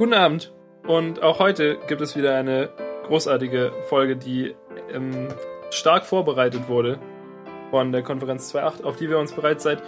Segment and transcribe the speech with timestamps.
[0.00, 0.50] Guten Abend.
[0.88, 2.70] Und auch heute gibt es wieder eine
[3.06, 4.56] großartige Folge, die
[4.94, 5.28] ähm,
[5.68, 6.98] stark vorbereitet wurde
[7.70, 9.82] von der Konferenz 2.8, auf die wir uns bereits seit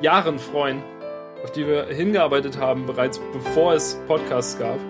[0.00, 0.82] Jahren freuen,
[1.44, 4.80] auf die wir hingearbeitet haben, bereits bevor es Podcasts gab.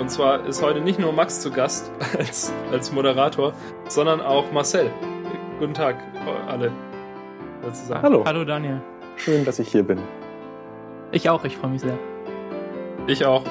[0.00, 3.52] Und zwar ist heute nicht nur Max zu Gast als, als Moderator,
[3.86, 4.90] sondern auch Marcel.
[5.58, 5.96] Guten Tag,
[6.48, 6.72] alle.
[7.90, 8.24] Hallo.
[8.24, 8.80] Hallo Daniel.
[9.16, 9.98] Schön, dass ich hier bin.
[11.12, 11.98] Ich auch, ich freue mich sehr.
[13.08, 13.42] Ich auch.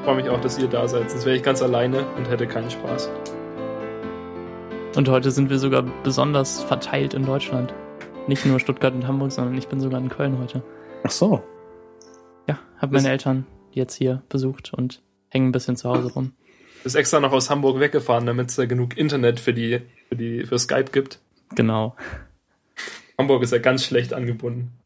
[0.00, 1.10] Ich freue mich auch, dass ihr da seid.
[1.10, 3.10] Sonst wäre ich ganz alleine und hätte keinen Spaß.
[4.96, 7.74] Und heute sind wir sogar besonders verteilt in Deutschland.
[8.26, 10.62] Nicht nur Stuttgart und Hamburg, sondern ich bin sogar in Köln heute.
[11.04, 11.42] Ach so.
[12.48, 16.32] Ja, habe meine Eltern jetzt hier besucht und hängen ein bisschen zu Hause rum.
[16.82, 20.46] Bist extra noch aus Hamburg weggefahren, damit es da genug Internet für die, für die,
[20.46, 21.20] für Skype gibt.
[21.56, 21.94] Genau.
[23.18, 24.78] Hamburg ist ja ganz schlecht angebunden.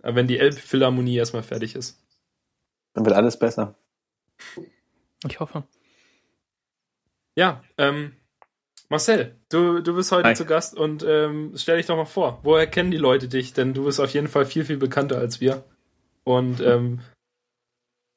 [0.00, 2.00] Aber wenn die Elbphilharmonie erstmal fertig ist.
[2.96, 3.74] Dann wird alles besser.
[5.28, 5.64] Ich hoffe.
[7.36, 8.16] Ja, ähm,
[8.88, 10.34] Marcel, du, du bist heute Hi.
[10.34, 12.40] zu Gast und ähm, stell dich doch mal vor.
[12.42, 13.52] Woher kennen die Leute dich?
[13.52, 15.62] Denn du bist auf jeden Fall viel, viel bekannter als wir.
[16.24, 17.00] Und ähm,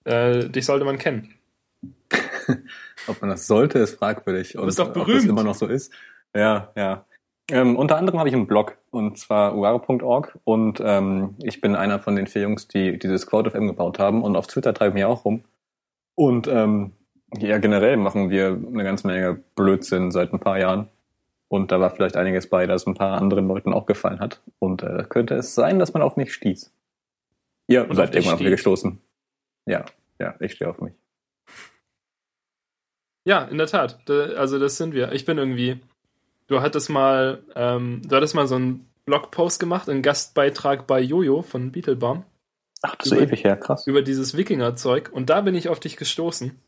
[0.06, 1.36] äh, dich sollte man kennen.
[3.08, 4.58] Ob man das sollte, ist fragwürdig.
[4.58, 5.28] Und bist doch Ob das berühmt.
[5.28, 5.92] immer noch so ist.
[6.34, 7.06] Ja, ja.
[7.52, 10.38] Ähm, unter anderem habe ich einen Blog, und zwar uaro.org.
[10.44, 14.24] Und ähm, ich bin einer von den vier Jungs, die dieses Quote FM gebaut haben.
[14.24, 15.44] Und auf Twitter treiben wir auch rum.
[16.16, 16.94] Und ähm,
[17.38, 20.88] ja, generell machen wir eine ganze Menge Blödsinn seit ein paar Jahren.
[21.48, 24.42] Und da war vielleicht einiges bei, das ein paar anderen Leuten auch gefallen hat.
[24.60, 26.72] Und äh, könnte es sein, dass man auf mich stieß.
[27.68, 29.00] Ihr Und auf seid dich irgendwann auf mich gestoßen.
[29.66, 29.86] Ja,
[30.20, 30.94] ja, ich stehe auf mich.
[33.26, 34.10] Ja, in der Tat.
[34.10, 35.12] Also das sind wir.
[35.12, 35.80] Ich bin irgendwie.
[36.50, 41.42] Du hattest mal, ähm, du hattest mal so einen Blogpost gemacht, einen Gastbeitrag bei Jojo
[41.42, 42.26] von Beetlebaum
[42.82, 43.88] Ach, das ist so Über- ewig her, krass.
[43.88, 46.60] über dieses Wikinger-Zeug und da bin ich auf dich gestoßen.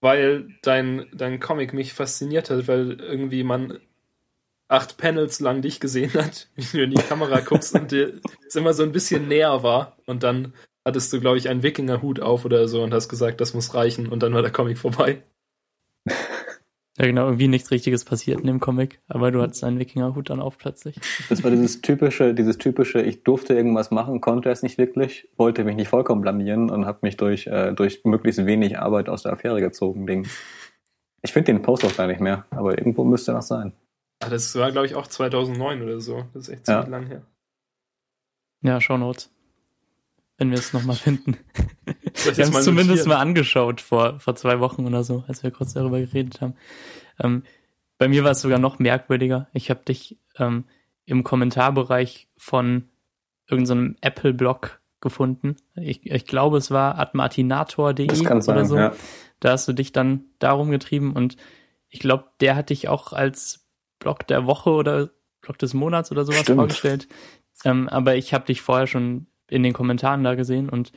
[0.00, 3.80] Weil dein, dein Comic mich fasziniert hat, weil irgendwie man
[4.68, 8.54] acht Panels lang dich gesehen hat, wie du in die Kamera guckst und dir es
[8.54, 9.96] immer so ein bisschen näher war.
[10.06, 13.54] Und dann hattest du, glaube ich, einen Wikinger-Hut auf oder so und hast gesagt, das
[13.54, 15.22] muss reichen und dann war der Comic vorbei.
[16.98, 20.40] Ja, genau, irgendwie nichts Richtiges passiert in dem Comic, aber du hattest einen Wikingerhut dann
[20.40, 20.96] auf plötzlich.
[21.28, 25.62] Das war dieses typische, dieses typische, ich durfte irgendwas machen, konnte es nicht wirklich, wollte
[25.62, 29.32] mich nicht vollkommen blamieren und habe mich durch, äh, durch möglichst wenig Arbeit aus der
[29.32, 30.26] Affäre gezogen, Ding.
[31.22, 33.72] Ich finde den Post auch gar nicht mehr, aber irgendwo müsste er noch sein.
[34.20, 36.24] Ah, das war, glaube ich, auch 2009 oder so.
[36.34, 36.82] Das ist echt Ja.
[36.82, 37.22] ziemlich lang her.
[38.62, 39.30] Ja, Shownotes.
[40.38, 41.36] Wenn wir es nochmal finden.
[41.84, 45.74] Wir haben es zumindest mal angeschaut vor, vor zwei Wochen oder so, als wir kurz
[45.74, 46.54] darüber geredet haben.
[47.18, 47.42] Ähm,
[47.98, 49.48] bei mir war es sogar noch merkwürdiger.
[49.52, 50.64] Ich habe dich ähm,
[51.04, 52.88] im Kommentarbereich von
[53.48, 55.56] irgendeinem Apple-Blog gefunden.
[55.74, 56.98] Ich, ich glaube, es war
[58.24, 58.76] kann oder sein, so.
[58.76, 58.92] ja.
[59.40, 61.36] Da hast du dich dann darum getrieben und
[61.88, 63.66] ich glaube, der hat dich auch als
[63.98, 65.10] Blog der Woche oder
[65.40, 66.58] Blog des Monats oder sowas Stimmt.
[66.58, 67.08] vorgestellt.
[67.64, 70.92] Ähm, aber ich habe dich vorher schon in den Kommentaren da gesehen und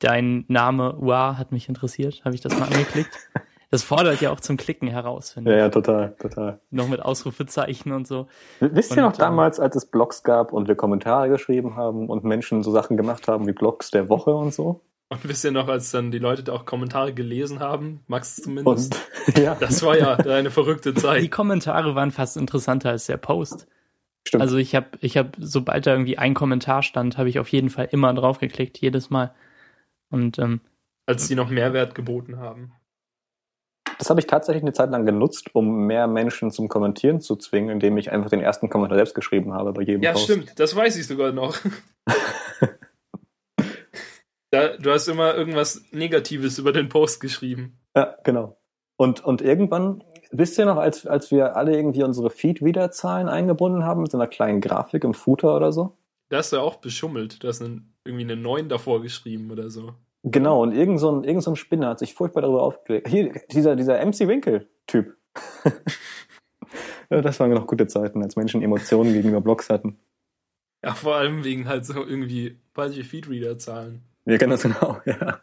[0.00, 2.22] dein Name Ua hat mich interessiert.
[2.24, 3.16] Habe ich das mal angeklickt.
[3.70, 5.62] Das fordert ja auch zum Klicken heraus, finde Ja, ich.
[5.62, 6.60] ja, total, total.
[6.70, 8.28] Noch mit Ausrufezeichen und so.
[8.60, 12.08] Wisst ihr Und, noch ähm, damals, als es Blogs gab und wir Kommentare geschrieben haben
[12.08, 14.82] und Menschen so Sachen gemacht haben wie Blogs der Woche und so?
[15.08, 18.94] Und wisst ihr noch, als dann die Leute da auch Kommentare gelesen haben, Max zumindest?
[19.26, 21.30] Und ja, Das war ja eine verrückte Die Zeit.
[21.32, 23.66] Kommentare waren fast interessanter als der Post.
[24.26, 24.42] Stimmt.
[24.42, 27.70] Also ich habe, ich habe, sobald da irgendwie ein Kommentar stand, habe ich auf jeden
[27.70, 29.34] Fall immer drauf geklickt, jedes Mal.
[30.10, 30.60] Und ähm,
[31.06, 32.72] Als die noch Mehrwert geboten haben.
[33.98, 37.70] Das habe ich tatsächlich eine Zeit lang genutzt, um mehr Menschen zum Kommentieren zu zwingen,
[37.70, 40.24] indem ich einfach den ersten Kommentar selbst geschrieben habe bei jedem Ja, Post.
[40.24, 40.58] stimmt.
[40.58, 41.56] Das weiß ich sogar noch.
[44.50, 47.78] da, du hast immer irgendwas Negatives über den Post geschrieben.
[47.96, 48.58] Ja, genau.
[48.96, 50.02] Und, und irgendwann,
[50.36, 54.26] wisst ihr noch, als, als wir alle irgendwie unsere Feed-Wiederzahlen eingebunden haben mit so einer
[54.26, 55.96] kleinen Grafik im Footer oder so?
[56.28, 57.42] Da hast du auch beschummelt.
[57.42, 59.94] Du hast einen, irgendwie eine 9 davor geschrieben oder so.
[60.24, 63.08] Genau, und irgend so ein, irgend so ein Spinner hat sich furchtbar darüber aufgeregt.
[63.08, 65.16] Hier, dieser, dieser MC Winkel-Typ.
[67.10, 69.98] ja, das waren noch gute Zeiten, als Menschen Emotionen gegenüber Blogs hatten.
[70.82, 74.02] Ja, vor allem wegen halt so irgendwie falsche Feedreader-Zahlen.
[74.24, 75.40] Wir kennen das genau, ja.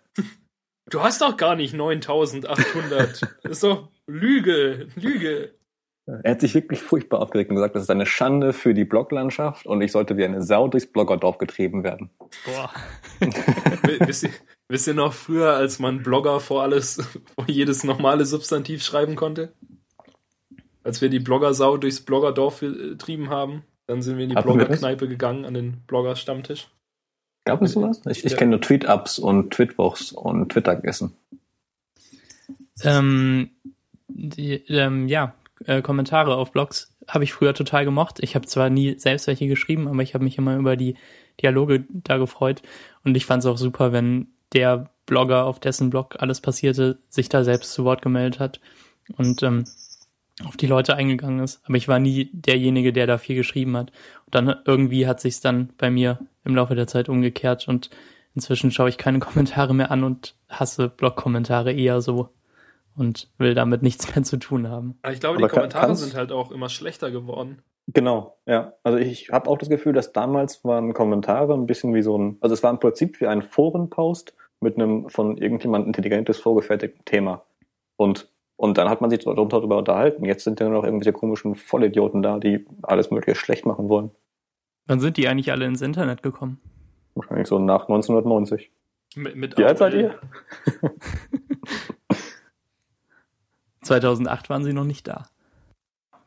[0.90, 3.22] Du hast doch gar nicht 9800.
[3.22, 5.52] Das ist doch Lüge, Lüge.
[6.06, 9.66] Er hat sich wirklich furchtbar aufgeregt und gesagt, das ist eine Schande für die Bloglandschaft
[9.66, 12.10] und ich sollte wie eine Sau durchs Bloggerdorf getrieben werden.
[12.46, 12.72] boah.
[14.00, 14.30] Wisst, ihr,
[14.68, 17.02] wisst ihr noch früher, als man Blogger vor alles,
[17.36, 19.54] vor jedes normale Substantiv schreiben konnte?
[20.84, 24.36] Als wir die Bloggersau durchs Bloggerdorf getrieben haben, dann sind wir in die?
[24.36, 26.69] Bloggerkneipe gegangen, an den Blogger-Stammtisch.
[27.46, 28.02] Gab es sowas?
[28.10, 28.38] Ich, ich ja.
[28.38, 31.13] kenne nur Tweet-Ups und Tweetwochs und Twitter-Gessen.
[32.84, 33.52] Ähm,
[34.13, 35.34] die, ähm, ja,
[35.66, 38.18] äh, Kommentare auf Blogs habe ich früher total gemocht.
[38.22, 40.96] Ich habe zwar nie selbst welche geschrieben, aber ich habe mich immer über die
[41.42, 42.62] Dialoge da gefreut.
[43.04, 47.30] Und ich fand es auch super, wenn der Blogger, auf dessen Blog alles passierte, sich
[47.30, 48.60] da selbst zu Wort gemeldet hat
[49.18, 49.66] und ähm,
[50.46, 51.62] auf die Leute eingegangen ist.
[51.66, 53.92] Aber ich war nie derjenige, der da viel geschrieben hat.
[54.25, 57.90] Und dann irgendwie hat sich's dann bei mir im Laufe der Zeit umgekehrt und
[58.36, 62.30] inzwischen schaue ich keine Kommentare mehr an und hasse Blog-Kommentare eher so
[62.96, 64.98] und will damit nichts mehr zu tun haben.
[65.02, 67.62] Aber ich glaube, Aber die Kommentare sind halt auch immer schlechter geworden.
[67.88, 68.74] Genau, ja.
[68.84, 72.38] Also ich habe auch das Gefühl, dass damals waren Kommentare ein bisschen wie so ein,
[72.42, 77.44] also es war im Prinzip wie ein Forenpost mit einem von irgendjemand intelligentes vorgefertigten Thema.
[77.98, 80.24] Und, und dann hat man sich darüber unterhalten.
[80.26, 84.12] Jetzt sind ja nur noch irgendwelche komischen Vollidioten da, die alles mögliche schlecht machen wollen.
[84.86, 86.60] Wann sind die eigentlich alle ins Internet gekommen?
[87.16, 88.72] Wahrscheinlich so nach 1990.
[89.16, 90.20] Mit, mit Wie alt seid ihr?
[93.81, 95.25] 2008 waren sie noch nicht da.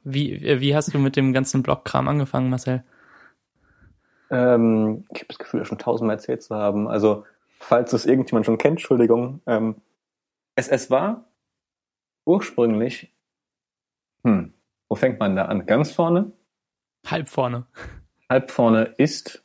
[0.03, 2.85] Wie, wie hast du mit dem ganzen Blogkram angefangen, Marcel?
[4.31, 6.89] Ähm, ich habe das Gefühl, schon tausendmal erzählt zu haben.
[6.89, 7.25] Also,
[7.59, 9.41] falls es irgendjemand schon kennt, Entschuldigung.
[9.47, 9.77] Ähm,
[10.57, 11.25] es, es war
[12.27, 13.13] ursprünglich,
[14.25, 14.53] hm,
[14.89, 15.67] wo fängt man da an?
[15.67, 16.33] Ganz vorne?
[17.07, 17.67] Halb vorne.
[18.29, 19.43] Halb vorne ist,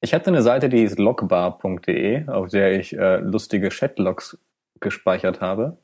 [0.00, 4.38] ich hatte eine Seite, die ist logbar.de, auf der ich äh, lustige Chatlogs
[4.80, 5.78] gespeichert habe.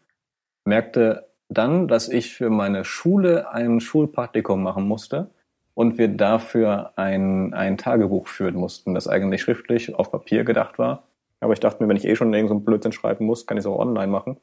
[0.64, 5.30] Merkte dann, dass ich für meine Schule ein Schulpraktikum machen musste
[5.74, 11.04] und wir dafür ein, ein Tagebuch führen mussten, das eigentlich schriftlich auf Papier gedacht war.
[11.40, 13.62] Aber ich dachte mir, wenn ich eh schon irgendeinen so Blödsinn schreiben muss, kann ich
[13.62, 14.38] es auch online machen.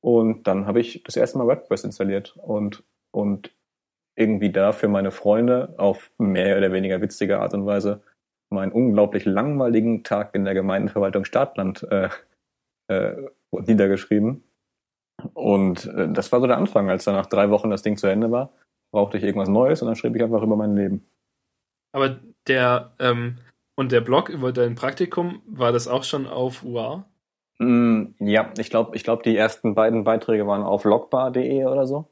[0.00, 2.82] Und dann habe ich das erste Mal WordPress installiert und,
[3.12, 3.54] und
[4.16, 8.02] irgendwie da für meine Freunde auf mehr oder weniger witzige Art und Weise
[8.50, 12.10] meinen unglaublich langweiligen Tag in der Gemeindeverwaltung Startland äh,
[12.88, 14.44] äh, niedergeschrieben
[15.34, 18.06] und äh, das war so der Anfang, als dann nach drei Wochen das Ding zu
[18.06, 18.50] Ende war,
[18.92, 21.06] brauchte ich irgendwas Neues und dann schrieb ich einfach über mein Leben.
[21.92, 23.38] Aber der, ähm,
[23.74, 27.04] und der Blog über dein Praktikum, war das auch schon auf UA?
[27.58, 32.06] Mm, ja, ich glaube, ich glaub, die ersten beiden Beiträge waren auf logbar.de oder so.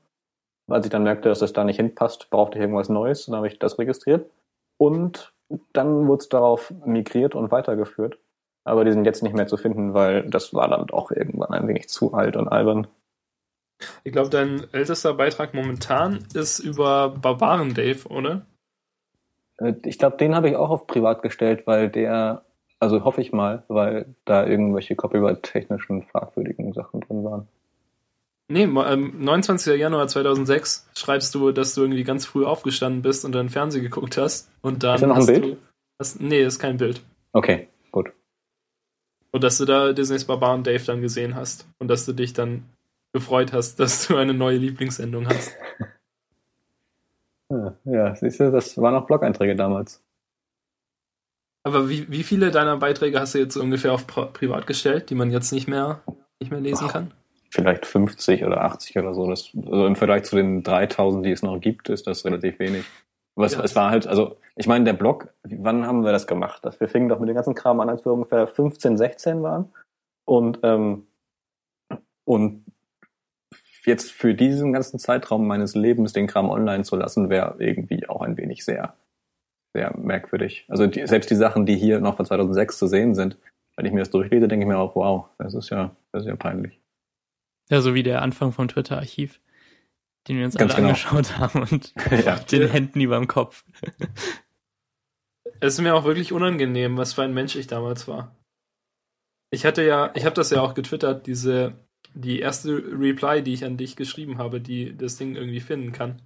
[0.68, 3.48] Als ich dann merkte, dass das da nicht hinpasst, brauchte ich irgendwas Neues, dann habe
[3.48, 4.30] ich das registriert.
[4.78, 5.32] Und
[5.72, 8.18] dann wurde es darauf migriert und weitergeführt.
[8.64, 11.66] Aber die sind jetzt nicht mehr zu finden, weil das war dann doch irgendwann ein
[11.66, 12.86] wenig zu alt und albern.
[14.04, 18.46] Ich glaube, dein ältester Beitrag momentan ist über Barbaren Dave, oder?
[19.58, 22.44] Äh, ich glaube, den habe ich auch auf privat gestellt, weil der,
[22.78, 27.48] also hoffe ich mal, weil da irgendwelche copyright-technischen fragwürdigen Sachen drin waren.
[28.48, 29.78] Nee, ähm, 29.
[29.78, 34.18] Januar 2006 schreibst du, dass du irgendwie ganz früh aufgestanden bist und dann Fernsehen geguckt
[34.18, 34.50] hast.
[34.60, 35.44] Und dann ist da noch ein Bild?
[35.44, 35.56] Du,
[36.00, 37.00] hast, nee, ist kein Bild.
[37.32, 38.10] Okay, gut.
[39.30, 41.68] Und dass du da Disneys Barbaren Dave dann gesehen hast.
[41.78, 42.64] Und dass du dich dann
[43.12, 45.56] gefreut hast, dass du eine neue Lieblingssendung hast.
[47.84, 50.02] Ja, siehst du, das waren auch Blog-Einträge damals.
[51.62, 55.30] Aber wie, wie viele deiner Beiträge hast du jetzt ungefähr auf privat gestellt, die man
[55.30, 56.00] jetzt nicht mehr,
[56.38, 57.12] nicht mehr lesen kann?
[57.50, 59.28] Vielleicht 50 oder 80 oder so.
[59.28, 62.84] Das, also Im Vergleich zu den 3000, die es noch gibt, ist das relativ wenig.
[63.34, 63.62] Aber es, ja.
[63.62, 66.62] es war halt, also ich meine, der Blog, wann haben wir das gemacht?
[66.78, 69.72] Wir fingen doch mit dem ganzen Kram an, als wir ungefähr 15, 16 waren.
[70.24, 71.06] Und, ähm,
[72.24, 72.64] und
[73.86, 78.22] jetzt für diesen ganzen Zeitraum meines Lebens den Kram online zu lassen, wäre irgendwie auch
[78.22, 78.94] ein wenig sehr,
[79.74, 80.64] sehr merkwürdig.
[80.68, 83.36] Also die, selbst die Sachen, die hier noch von 2006 zu sehen sind,
[83.76, 86.28] wenn ich mir das durchlese, denke ich mir auch, wow, das ist ja, das ist
[86.28, 86.80] ja peinlich.
[87.70, 89.40] Ja, so wie der Anfang vom Twitter-Archiv,
[90.28, 90.88] den wir uns Ganz alle genau.
[90.88, 91.94] angeschaut haben und
[92.24, 92.36] ja.
[92.50, 93.64] den Händen über dem Kopf.
[95.60, 98.36] Es ist mir auch wirklich unangenehm, was für ein Mensch ich damals war.
[99.50, 101.74] Ich hatte ja, ich habe das ja auch getwittert, diese
[102.14, 106.22] die erste Reply, die ich an dich geschrieben habe, die das Ding irgendwie finden kann.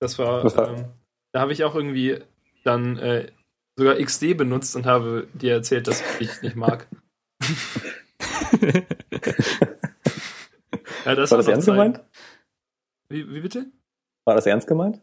[0.00, 0.86] Das war, ähm,
[1.32, 2.20] da habe ich auch irgendwie
[2.64, 3.30] dann äh,
[3.76, 6.88] sogar XD benutzt und habe dir erzählt, dass ich dich nicht mag.
[11.04, 11.74] ja, das war das ernst Zeit.
[11.74, 12.00] gemeint?
[13.08, 13.66] Wie, wie, bitte?
[14.24, 15.00] War das ernst gemeint?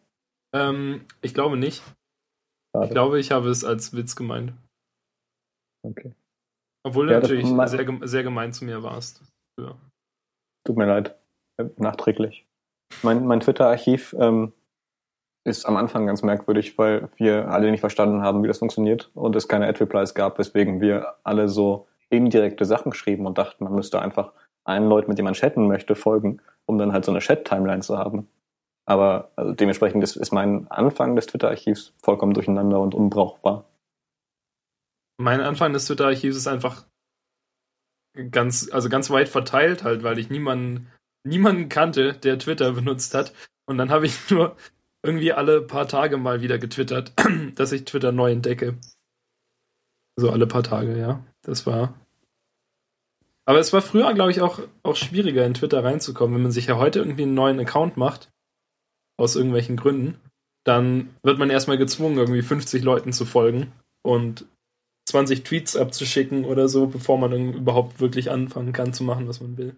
[0.54, 1.84] Ähm, ich glaube nicht.
[2.74, 2.86] Schade.
[2.86, 4.54] Ich glaube, ich habe es als Witz gemeint.
[6.88, 9.22] Obwohl ja, du natürlich sehr, sehr gemein zu mir warst.
[9.60, 9.76] Ja.
[10.66, 11.16] Tut mir leid.
[11.76, 12.46] Nachträglich.
[13.04, 14.54] Mein, mein Twitter-Archiv ähm,
[15.44, 19.36] ist am Anfang ganz merkwürdig, weil wir alle nicht verstanden haben, wie das funktioniert und
[19.36, 24.02] es keine Ad-Replies gab, weswegen wir alle so indirekte Sachen schrieben und dachten, man müsste
[24.02, 24.32] einfach
[24.64, 27.98] einen Leut, mit dem man chatten möchte, folgen, um dann halt so eine Chat-Timeline zu
[27.98, 28.30] haben.
[28.86, 33.66] Aber also dementsprechend ist, ist mein Anfang des Twitter-Archivs vollkommen durcheinander und unbrauchbar.
[35.18, 36.86] Mein Anfang des Twitter-Archivs ist einfach
[38.32, 40.92] ganz, also ganz weit verteilt halt, weil ich niemanden,
[41.24, 43.34] niemanden kannte, der Twitter benutzt hat.
[43.66, 44.56] Und dann habe ich nur
[45.04, 47.14] irgendwie alle paar Tage mal wieder getwittert,
[47.56, 48.78] dass ich Twitter neu entdecke.
[50.16, 51.24] So alle paar Tage, ja.
[51.44, 51.94] Das war.
[53.46, 56.36] Aber es war früher, glaube ich, auch, auch schwieriger, in Twitter reinzukommen.
[56.36, 58.30] Wenn man sich ja heute irgendwie einen neuen Account macht,
[59.18, 60.20] aus irgendwelchen Gründen,
[60.66, 63.72] dann wird man erstmal gezwungen, irgendwie 50 Leuten zu folgen
[64.04, 64.46] und
[65.08, 69.58] 20 Tweets abzuschicken oder so, bevor man überhaupt wirklich anfangen kann zu machen, was man
[69.58, 69.76] will.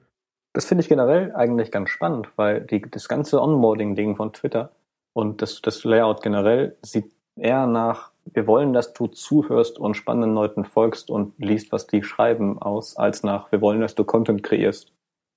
[0.54, 4.72] Das finde ich generell eigentlich ganz spannend, weil die, das ganze Onboarding-Ding von Twitter
[5.14, 10.34] und das, das Layout generell sieht eher nach, wir wollen, dass du zuhörst und spannenden
[10.34, 14.42] Leuten folgst und liest, was die schreiben, aus, als nach, wir wollen, dass du Content
[14.42, 14.92] kreierst.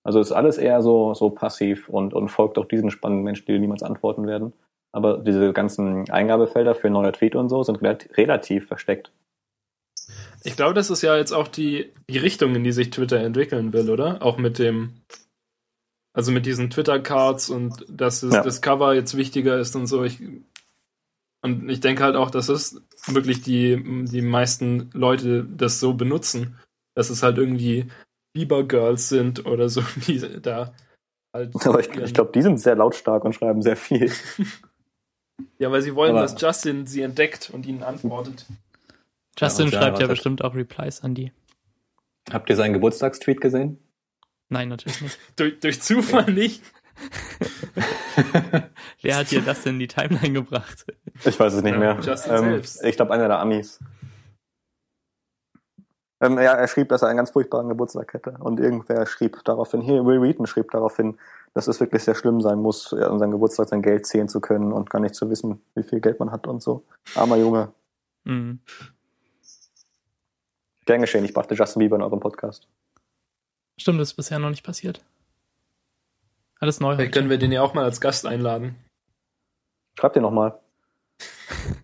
[0.04, 3.58] Also ist alles eher so, so passiv und, und folgt auch diesen spannenden Menschen, die
[3.58, 4.52] niemals antworten werden.
[4.92, 9.12] Aber diese ganzen Eingabefelder für neue Tweet und so sind relativ versteckt.
[10.44, 13.72] Ich glaube, das ist ja jetzt auch die, die Richtung, in die sich Twitter entwickeln
[13.72, 14.22] will, oder?
[14.22, 14.94] Auch mit dem,
[16.12, 18.42] also mit diesen Twitter-Cards und dass es, ja.
[18.42, 20.04] das Cover jetzt wichtiger ist und so.
[20.04, 20.20] Ich,
[21.42, 26.58] und ich denke halt auch, dass es wirklich die, die meisten Leute das so benutzen,
[26.94, 27.88] dass es halt irgendwie
[28.32, 30.74] Bieber Girls sind oder so, die da
[31.34, 31.54] halt.
[31.66, 34.10] Aber ich, ich glaube, die sind sehr lautstark und schreiben sehr viel.
[35.58, 38.46] ja, weil sie wollen, Aber dass Justin sie entdeckt und ihnen antwortet.
[39.38, 41.32] Justin ja, schreibt ja bestimmt auch Replies an die.
[42.30, 43.78] Habt ihr seinen Geburtstagstweet gesehen?
[44.48, 45.18] Nein, natürlich nicht.
[45.36, 46.62] durch, durch Zufall nicht.
[49.02, 50.84] Wer hat dir das denn in die Timeline gebracht?
[51.24, 51.98] Ich weiß es nicht mehr.
[52.28, 53.80] Ähm, ich glaube, einer der Amis.
[56.20, 58.36] Ähm, ja, er schrieb, dass er einen ganz furchtbaren Geburtstag hätte.
[58.38, 61.18] Und irgendwer schrieb daraufhin, hier, Will Wheaton schrieb daraufhin,
[61.54, 64.72] dass es wirklich sehr schlimm sein muss, an seinem Geburtstag sein Geld zählen zu können
[64.72, 66.84] und gar nicht zu wissen, wie viel Geld man hat und so.
[67.16, 67.72] Armer Junge.
[68.24, 68.60] Mhm.
[70.84, 72.66] Gern geschehen, ich brachte Justin Bieber in eurem Podcast.
[73.78, 75.04] Stimmt, das ist bisher noch nicht passiert.
[76.58, 76.96] Alles neu.
[76.96, 78.76] Vielleicht können wir den ja auch mal als Gast einladen.
[79.98, 80.58] Schreibt ihr nochmal.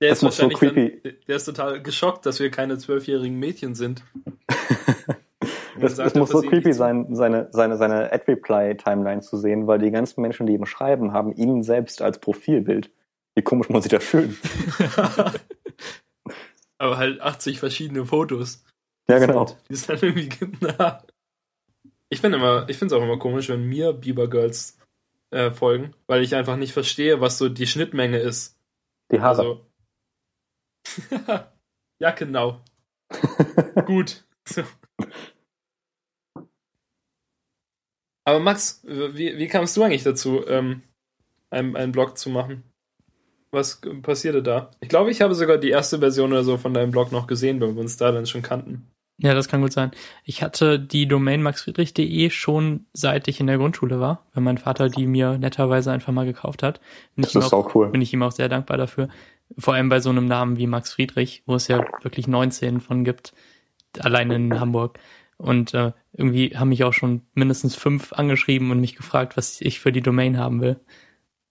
[0.00, 1.00] der das ist wahrscheinlich so creepy.
[1.02, 4.04] Dann, der ist total geschockt, dass wir keine zwölfjährigen Mädchen sind.
[5.80, 10.22] das, das muss so creepy sein, seine, seine, seine Ad-Reply-Timeline zu sehen, weil die ganzen
[10.22, 12.90] Menschen, die ihm schreiben, haben ihn selbst als Profilbild.
[13.34, 14.38] Wie komisch muss sich da fühlen.
[16.82, 18.64] aber halt 80 verschiedene Fotos.
[19.08, 19.46] Ja, genau.
[19.68, 20.28] Die sind halt irgendwie
[20.60, 21.04] nah.
[22.08, 24.78] Ich immer, ich finde es auch immer komisch, wenn mir Bieber Girls
[25.30, 28.58] äh, folgen, weil ich einfach nicht verstehe, was so die Schnittmenge ist.
[29.12, 29.38] Die Haare.
[29.38, 29.66] Also,
[32.00, 32.60] ja, genau.
[33.86, 34.24] Gut.
[34.44, 34.64] So.
[38.24, 40.82] Aber Max, wie, wie kamst du eigentlich dazu, ähm,
[41.50, 42.64] einen, einen Blog zu machen?
[43.52, 44.70] Was passierte da?
[44.80, 47.60] Ich glaube, ich habe sogar die erste Version oder so von deinem Blog noch gesehen,
[47.60, 48.90] weil wir uns da dann schon kannten.
[49.18, 49.90] Ja, das kann gut sein.
[50.24, 54.88] Ich hatte die Domain maxfriedrich.de schon seit ich in der Grundschule war, weil mein Vater
[54.88, 56.80] die mir netterweise einfach mal gekauft hat.
[57.14, 57.90] Bin das ist auch cool.
[57.90, 59.08] Bin ich ihm auch sehr dankbar dafür.
[59.58, 63.04] Vor allem bei so einem Namen wie Max Friedrich, wo es ja wirklich 19 von
[63.04, 63.34] gibt,
[64.00, 64.98] allein in Hamburg.
[65.36, 69.78] Und äh, irgendwie haben mich auch schon mindestens fünf angeschrieben und mich gefragt, was ich
[69.78, 70.80] für die Domain haben will.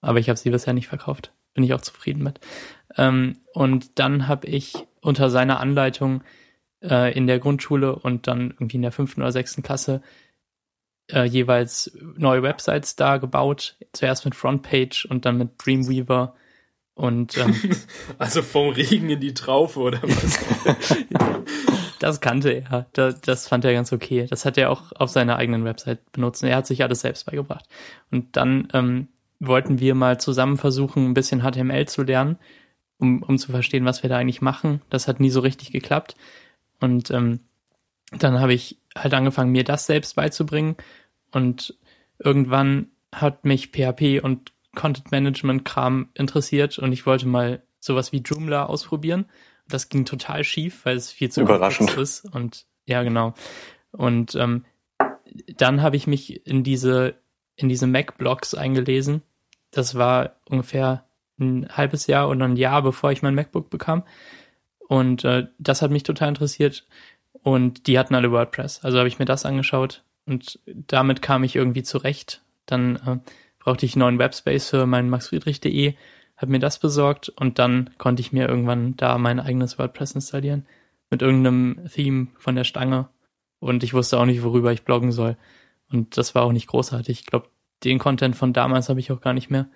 [0.02, 2.40] Aber ich habe sie bisher nicht verkauft bin ich auch zufrieden mit.
[2.98, 6.24] Ähm, und dann habe ich unter seiner Anleitung
[6.82, 10.02] äh, in der Grundschule und dann irgendwie in der fünften oder sechsten Klasse
[11.12, 13.78] äh, jeweils neue Websites da gebaut.
[13.94, 16.36] Zuerst mit Frontpage und dann mit Dreamweaver.
[16.94, 17.56] Und ähm,
[18.18, 20.40] also vom Regen in die Traufe oder was?
[22.00, 22.88] das kannte er.
[22.94, 24.28] Das, das fand er ganz okay.
[24.30, 26.44] Das hat er auch auf seiner eigenen Website benutzt.
[26.44, 27.66] Er hat sich alles selbst beigebracht.
[28.12, 29.08] Und dann ähm,
[29.42, 32.38] wollten wir mal zusammen versuchen, ein bisschen HTML zu lernen,
[33.00, 34.82] um, um zu verstehen, was wir da eigentlich machen.
[34.90, 36.16] Das hat nie so richtig geklappt.
[36.80, 37.40] Und ähm,
[38.12, 40.76] dann habe ich halt angefangen, mir das selbst beizubringen.
[41.32, 41.76] Und
[42.20, 48.22] irgendwann hat mich PHP und Content Management Kram interessiert und ich wollte mal sowas wie
[48.22, 49.26] Joomla ausprobieren.
[49.68, 51.98] Das ging total schief, weil es viel zu Überraschend.
[51.98, 52.26] ist.
[52.34, 53.34] Und ja, genau.
[53.92, 54.66] Und ähm,
[55.58, 57.16] dann habe ich mich in diese
[57.56, 59.24] in diese Mac-Blogs eingelesen
[59.72, 61.06] das war ungefähr
[61.40, 64.04] ein halbes Jahr oder ein Jahr, bevor ich mein MacBook bekam.
[64.88, 66.86] Und äh, das hat mich total interessiert.
[67.44, 68.84] Und die hatten alle WordPress.
[68.84, 72.44] Also habe ich mir das angeschaut und damit kam ich irgendwie zurecht.
[72.66, 73.18] Dann äh,
[73.60, 75.96] brauchte ich einen neuen Webspace für meinen maxfriedrich.de,
[76.38, 80.66] habe mir das besorgt und dann konnte ich mir irgendwann da mein eigenes WordPress installieren
[81.10, 83.10] mit irgendeinem Theme von der Stange.
[83.60, 85.38] Und ich wusste auch nicht, worüber ich bloggen soll.
[85.92, 87.20] Und das war auch nicht großartig.
[87.20, 87.50] Ich glaube,
[87.84, 89.68] den Content von damals habe ich auch gar nicht mehr.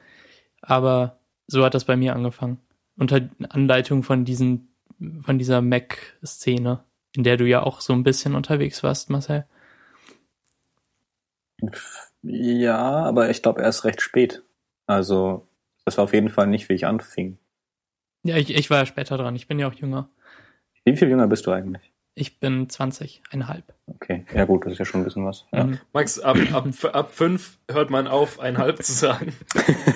[0.62, 2.60] Aber so hat das bei mir angefangen.
[2.98, 4.76] Unter Anleitung von diesen
[5.22, 6.84] von dieser Mac-Szene,
[7.16, 9.46] in der du ja auch so ein bisschen unterwegs warst, Marcel.
[12.22, 14.44] Ja, aber ich glaube erst recht spät.
[14.88, 15.48] Also,
[15.84, 17.38] das war auf jeden Fall nicht, wie ich anfing.
[18.24, 19.36] Ja, ich, ich war ja später dran.
[19.36, 20.10] Ich bin ja auch jünger.
[20.84, 21.92] Wie viel jünger bist du eigentlich?
[22.18, 23.74] Ich bin 20, eineinhalb.
[23.88, 25.46] Okay, ja gut, das ist ja schon ein bisschen was.
[25.52, 25.66] Ja.
[25.66, 25.80] Mhm.
[25.92, 29.34] Max, ab, ab, ab fünf hört man auf, einhalb zu sagen.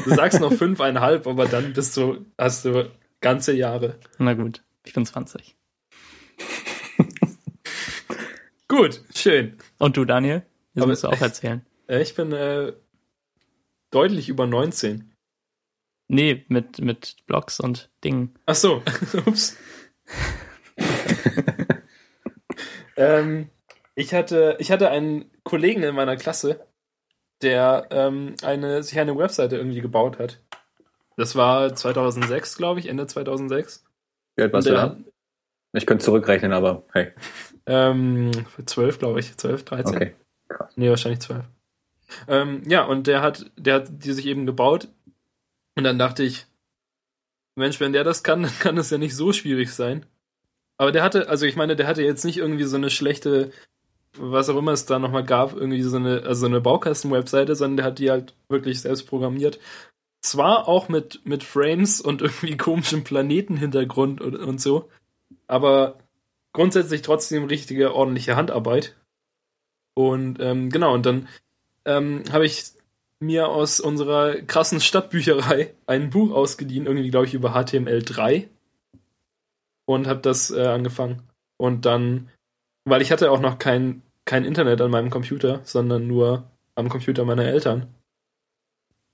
[0.03, 3.97] Du sagst noch fünf, einhalb, aber dann bist du, hast du ganze Jahre.
[4.17, 5.55] Na gut, ich bin 20.
[8.67, 9.57] Gut, schön.
[9.79, 10.43] Und du, Daniel?
[10.75, 11.65] Das Aber- musst du auch erzählen.
[11.87, 12.73] Äh, Ich bin äh,
[13.91, 15.11] deutlich über 19.
[16.07, 18.35] Nee, mit, mit Blogs und Dingen.
[18.45, 18.83] Ach so,
[19.25, 19.57] ups.
[22.99, 23.49] ähm,
[23.95, 26.59] ich, hatte, ich hatte einen Kollegen in meiner Klasse,
[27.41, 30.41] der ähm, eine, sich eine Webseite irgendwie gebaut hat.
[31.15, 33.85] Das war 2006, glaube ich, Ende 2006.
[34.35, 34.97] Wie alt warst du da?
[35.73, 37.11] Ich könnte zurückrechnen, aber hey.
[37.65, 38.31] Ähm,
[38.65, 39.37] 12, glaube ich.
[39.37, 39.95] 12, 13.
[39.95, 40.15] Okay.
[40.47, 40.73] Krass.
[40.75, 41.45] Nee, wahrscheinlich 12.
[42.27, 44.87] Ähm, ja, und der hat, der hat die sich eben gebaut.
[45.75, 46.47] Und dann dachte ich,
[47.55, 50.05] Mensch, wenn der das kann, dann kann das ja nicht so schwierig sein.
[50.79, 53.51] Aber der hatte, also ich meine, der hatte jetzt nicht irgendwie so eine schlechte,
[54.17, 57.77] was auch immer es da nochmal gab, irgendwie so eine, also so eine Baukasten-Webseite, sondern
[57.77, 59.59] der hat die halt wirklich selbst programmiert.
[60.21, 64.89] Zwar auch mit, mit Frames und irgendwie komischem Planetenhintergrund und, und so,
[65.47, 65.99] aber
[66.53, 68.95] grundsätzlich trotzdem richtige, ordentliche Handarbeit.
[69.95, 71.27] Und ähm, genau, und dann
[71.83, 72.71] ähm, habe ich
[73.19, 78.47] mir aus unserer krassen Stadtbücherei ein Buch ausgeliehen, irgendwie glaube ich über HTML3
[79.89, 81.23] und habe das äh, angefangen.
[81.57, 82.29] Und dann,
[82.85, 86.43] weil ich hatte auch noch kein, kein Internet an meinem Computer, sondern nur
[86.75, 87.87] am Computer meiner Eltern.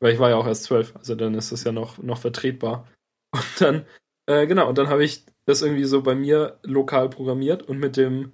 [0.01, 2.89] Weil ich war ja auch erst zwölf, also dann ist das ja noch, noch vertretbar.
[3.31, 3.85] Und dann,
[4.25, 7.95] äh, genau, und dann habe ich das irgendwie so bei mir lokal programmiert und mit
[7.95, 8.33] dem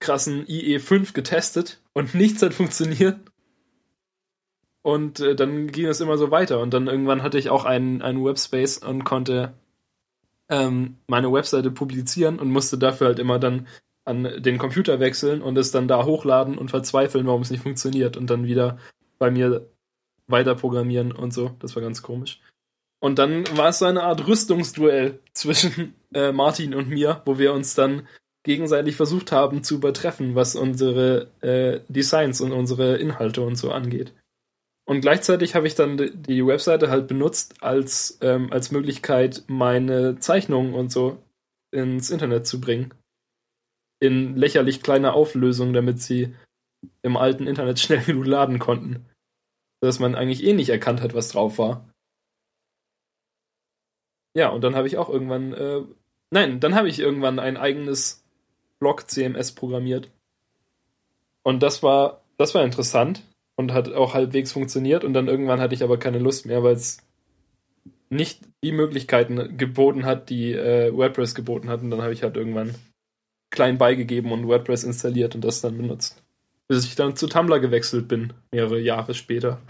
[0.00, 3.20] krassen IE5 getestet und nichts hat funktioniert.
[4.82, 6.60] Und äh, dann ging es immer so weiter.
[6.60, 9.54] Und dann irgendwann hatte ich auch einen, einen Webspace und konnte
[10.54, 13.66] ähm, meine Webseite publizieren und musste dafür halt immer dann
[14.04, 18.16] an den Computer wechseln und es dann da hochladen und verzweifeln, warum es nicht funktioniert
[18.16, 18.78] und dann wieder
[19.18, 19.66] bei mir
[20.26, 21.52] weiter programmieren und so.
[21.58, 22.40] Das war ganz komisch.
[23.00, 27.52] Und dann war es so eine Art Rüstungsduell zwischen äh, Martin und mir, wo wir
[27.52, 28.06] uns dann
[28.44, 34.12] gegenseitig versucht haben zu übertreffen, was unsere äh, Designs und unsere Inhalte und so angeht.
[34.86, 40.74] Und gleichzeitig habe ich dann die- Webseite halt benutzt als, ähm, als Möglichkeit, meine Zeichnungen
[40.74, 41.22] und so
[41.70, 42.92] ins Internet zu bringen.
[44.00, 46.34] In lächerlich kleiner Auflösung, damit sie
[47.02, 49.06] im alten Internet schnell genug laden konnten.
[49.80, 51.88] Dass man eigentlich eh nicht erkannt hat, was drauf war.
[54.36, 55.82] Ja, und dann habe ich auch irgendwann, äh,
[56.30, 58.24] nein, dann habe ich irgendwann ein eigenes
[58.80, 60.10] Blog CMS programmiert.
[61.42, 63.22] Und das war, das war interessant
[63.56, 65.04] und hat auch halbwegs funktioniert.
[65.04, 66.98] Und dann irgendwann hatte ich aber keine Lust mehr, weil es
[68.10, 71.82] nicht die Möglichkeiten geboten hat, die äh, WordPress geboten hat.
[71.82, 72.74] Und dann habe ich halt irgendwann
[73.50, 76.22] klein beigegeben und WordPress installiert und das dann benutzt.
[76.68, 79.60] Bis ich dann zu Tumblr gewechselt bin, mehrere Jahre später.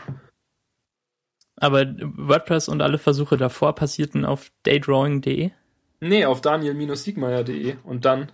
[1.56, 5.50] Aber WordPress und alle Versuche davor passierten auf daydrawing.de.
[6.00, 8.32] Nee, auf daniel-siegmeier.de und dann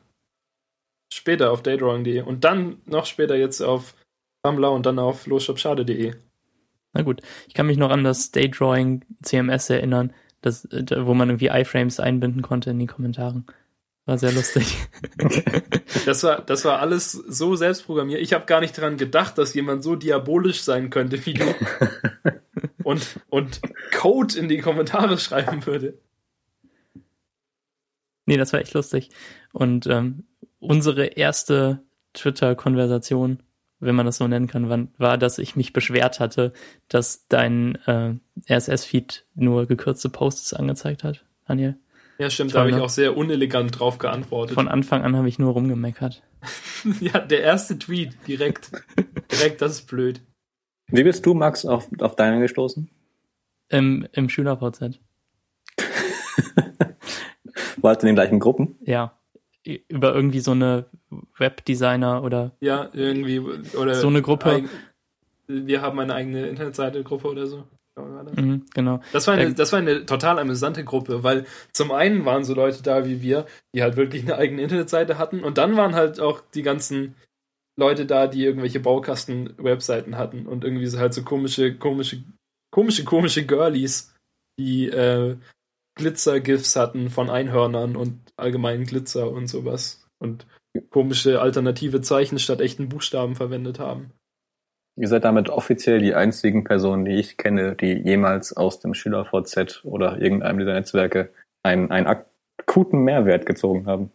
[1.13, 3.95] später auf daydrawing.de und dann noch später jetzt auf
[4.43, 6.15] Tumblr und dann auf losshopschade.de.
[6.93, 11.29] Na gut, ich kann mich noch an das Daydrawing CMS erinnern, das, da- wo man
[11.29, 13.47] irgendwie iFrames einbinden konnte in die Kommentaren.
[14.07, 14.77] War sehr lustig.
[16.07, 18.23] Das war, das war alles so selbstprogrammiert.
[18.23, 21.45] Ich habe gar nicht daran gedacht, dass jemand so diabolisch sein könnte wie du
[22.85, 23.61] und, und
[23.95, 25.99] Code in die Kommentare schreiben würde.
[28.25, 29.11] nee, das war echt lustig.
[29.53, 30.25] Und ähm,
[30.59, 31.83] unsere erste
[32.15, 33.43] Twitter-Konversation,
[33.81, 36.53] wenn man das so nennen kann, war, war, dass ich mich beschwert hatte,
[36.89, 38.15] dass dein äh,
[38.49, 41.77] RSS-Feed nur gekürzte Posts angezeigt hat, Daniel.
[42.19, 44.55] Ja, stimmt, Toll, da habe ich auch sehr unelegant drauf geantwortet.
[44.55, 46.23] Von Anfang an habe ich nur rumgemeckert.
[47.01, 48.71] ja, der erste Tweet direkt.
[49.33, 50.21] direkt, das ist blöd.
[50.89, 52.91] Wie bist du, Max, auf, auf deinen gestoßen?
[53.71, 55.01] Im, im SchülerVZ.
[57.77, 58.77] Wart in den gleichen Gruppen?
[58.83, 59.19] Ja.
[59.65, 60.87] Über irgendwie so eine
[61.37, 63.41] Webdesigner oder Ja, irgendwie.
[63.41, 64.51] Oder So eine Gruppe.
[64.51, 64.65] Eig
[65.51, 67.65] wir haben eine eigene Internetseite-Gruppe oder so.
[68.37, 69.01] Mhm, genau.
[69.13, 69.51] Das war, eine, Ja.
[69.51, 73.47] das war eine total amüsante Gruppe, weil zum einen waren so Leute da wie wir,
[73.75, 77.17] die halt wirklich eine eigene Internetseite hatten und dann waren halt auch die ganzen
[77.77, 82.23] Leute da, die irgendwelche Baukasten-Webseiten hatten und irgendwie so halt so komische, komische,
[82.71, 84.15] komische, komische Girlies,
[84.59, 85.37] die äh,
[85.97, 90.07] Glitzer-GIFs hatten von Einhörnern und allgemeinen Glitzer und sowas.
[90.19, 90.47] Und
[90.91, 94.13] komische alternative Zeichen statt echten Buchstaben verwendet haben.
[94.97, 99.85] Ihr seid damit offiziell die einzigen Personen, die ich kenne, die jemals aus dem SchülerVZ
[99.85, 104.13] oder irgendeinem dieser Netzwerke einen, einen akuten Mehrwert gezogen haben.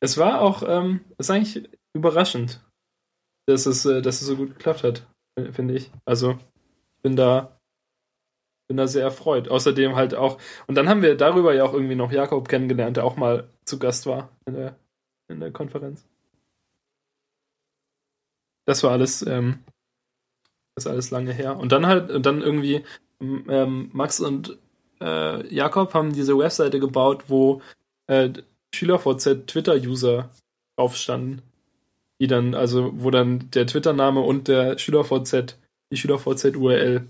[0.00, 2.64] Es war auch, ähm, ist eigentlich überraschend,
[3.46, 5.06] dass es, äh, dass es so gut geklappt hat,
[5.52, 5.90] finde ich.
[6.04, 6.32] Also,
[6.96, 7.55] ich bin da,
[8.68, 9.48] bin da sehr erfreut.
[9.48, 13.04] Außerdem halt auch, und dann haben wir darüber ja auch irgendwie noch Jakob kennengelernt, der
[13.04, 14.76] auch mal zu Gast war in der,
[15.28, 16.04] in der Konferenz.
[18.66, 19.60] Das war alles, ähm,
[20.74, 21.56] das alles lange her.
[21.56, 22.84] Und dann halt, und dann irgendwie,
[23.20, 24.58] ähm, Max und
[25.00, 27.62] äh, Jakob haben diese Webseite gebaut, wo
[28.08, 28.30] äh,
[28.74, 30.30] SchülerVZ Twitter-User
[30.76, 31.42] drauf standen.
[32.20, 35.58] Die dann, also, wo dann der Twitter-Name und der SchülerVZ,
[35.92, 37.06] die SchülerVZ-URL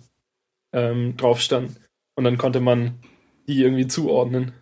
[0.76, 1.80] ähm, drauf stand.
[2.14, 3.00] Und dann konnte man
[3.48, 4.52] die irgendwie zuordnen.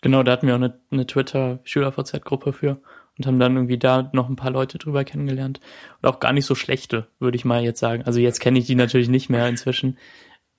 [0.00, 2.82] Genau, da hatten wir auch eine, eine Twitter-SchülerVZ-Gruppe für
[3.16, 5.60] und haben dann irgendwie da noch ein paar Leute drüber kennengelernt.
[6.00, 8.02] Und auch gar nicht so schlechte, würde ich mal jetzt sagen.
[8.04, 9.98] Also jetzt kenne ich die natürlich nicht mehr inzwischen.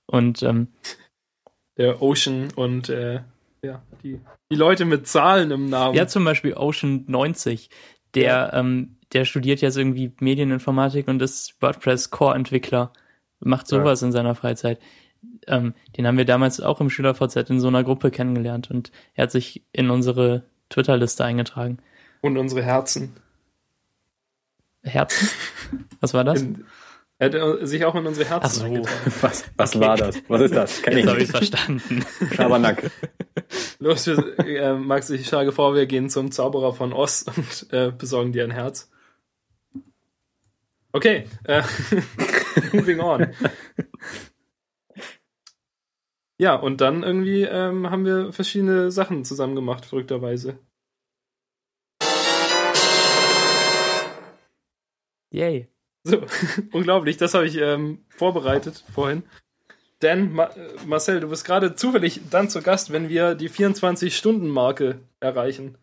[0.05, 0.67] Und ähm,
[1.77, 3.21] der Ocean und äh,
[3.63, 4.19] ja, die,
[4.51, 5.95] die Leute mit Zahlen im Namen.
[5.95, 7.69] Ja, zum Beispiel Ocean 90.
[8.13, 8.53] Der, ja.
[8.53, 12.93] ähm, der studiert jetzt irgendwie Medieninformatik und ist WordPress-Core-Entwickler.
[13.43, 14.07] Macht sowas ja.
[14.07, 14.79] in seiner Freizeit.
[15.47, 19.23] Ähm, den haben wir damals auch im SchülerVZ in so einer Gruppe kennengelernt und er
[19.23, 21.77] hat sich in unsere Twitter-Liste eingetragen.
[22.21, 23.13] Und unsere Herzen.
[24.83, 25.29] Herzen?
[26.01, 26.41] Was war das?
[26.41, 26.65] In,
[27.19, 29.21] er hat sich auch in unsere Herzen Ach so.
[29.21, 29.85] Was, was okay.
[29.85, 30.17] war das?
[30.27, 30.81] Was ist das?
[30.81, 32.05] Kenn Jetzt habe ich verstanden.
[32.33, 32.91] Schabernack.
[33.79, 37.91] Los, wir, äh, Max, ich schlage vor, wir gehen zum Zauberer von Oz und äh,
[37.91, 38.89] besorgen dir ein Herz.
[40.93, 41.63] Okay, äh,
[42.71, 43.33] moving on.
[46.37, 50.59] Ja, und dann irgendwie ähm, haben wir verschiedene Sachen zusammen gemacht, verrückterweise.
[55.31, 55.67] Yay.
[56.03, 56.21] So,
[56.71, 59.23] unglaublich, das habe ich ähm, vorbereitet vorhin.
[60.03, 60.51] Denn, Ma
[60.85, 65.77] Marcel, du bist gerade zufällig dann zu Gast, wenn wir die 24-Stunden-Marke erreichen.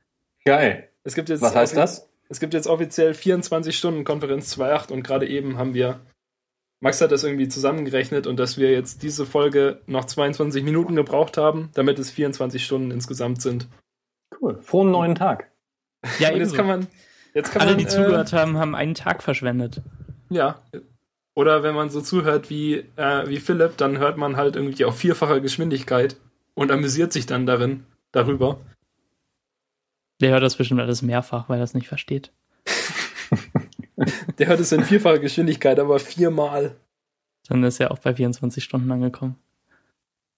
[0.44, 0.90] Geil.
[1.02, 2.09] Es gibt jetzt Was heißt das?
[2.30, 6.00] Es gibt jetzt offiziell 24-Stunden-Konferenz 2.8 und gerade eben haben wir,
[6.80, 11.36] Max hat das irgendwie zusammengerechnet und dass wir jetzt diese Folge noch 22 Minuten gebraucht
[11.36, 13.68] haben, damit es 24 Stunden insgesamt sind.
[14.40, 14.62] Cool.
[14.62, 15.50] Frohen neuen Tag.
[16.18, 16.86] Ja, und jetzt kann man,
[17.34, 19.82] Jetzt kann Alle, man, die äh, zugehört haben, haben einen Tag verschwendet.
[20.30, 20.60] Ja.
[21.34, 24.98] Oder wenn man so zuhört wie, äh, wie Philipp, dann hört man halt irgendwie auf
[24.98, 26.16] vierfacher Geschwindigkeit
[26.54, 28.60] und amüsiert sich dann darin, darüber.
[30.20, 32.32] Der hört das bestimmt alles mehrfach, weil er es nicht versteht.
[34.38, 36.76] Der hört es in vierfacher Geschwindigkeit, aber viermal.
[37.48, 39.36] Dann ist er auch bei 24 Stunden angekommen.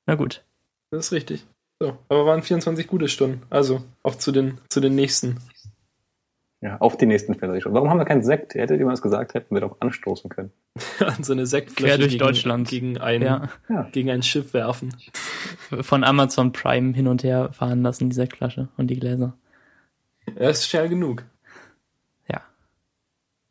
[0.06, 0.44] Na gut.
[0.90, 1.46] Das ist richtig.
[1.80, 3.42] So, aber waren 24 gute Stunden.
[3.50, 5.38] Also, auf zu den, zu den nächsten.
[6.60, 7.60] Ja, auf die nächsten Fälle.
[7.64, 8.54] Warum haben wir keinen Sekt?
[8.54, 10.52] Hättet ihr mal das gesagt, hätten wir darauf anstoßen können.
[11.00, 12.68] An so eine Sektflasche Quer durch gegen, Deutschland.
[12.68, 13.48] Gegen ein, ja.
[13.90, 14.94] gegen ein Schiff werfen.
[15.80, 19.36] Von Amazon Prime hin und her fahren lassen, die Sektflasche und die Gläser.
[20.26, 21.24] Ja, ist schnell genug.
[22.28, 22.42] Ja.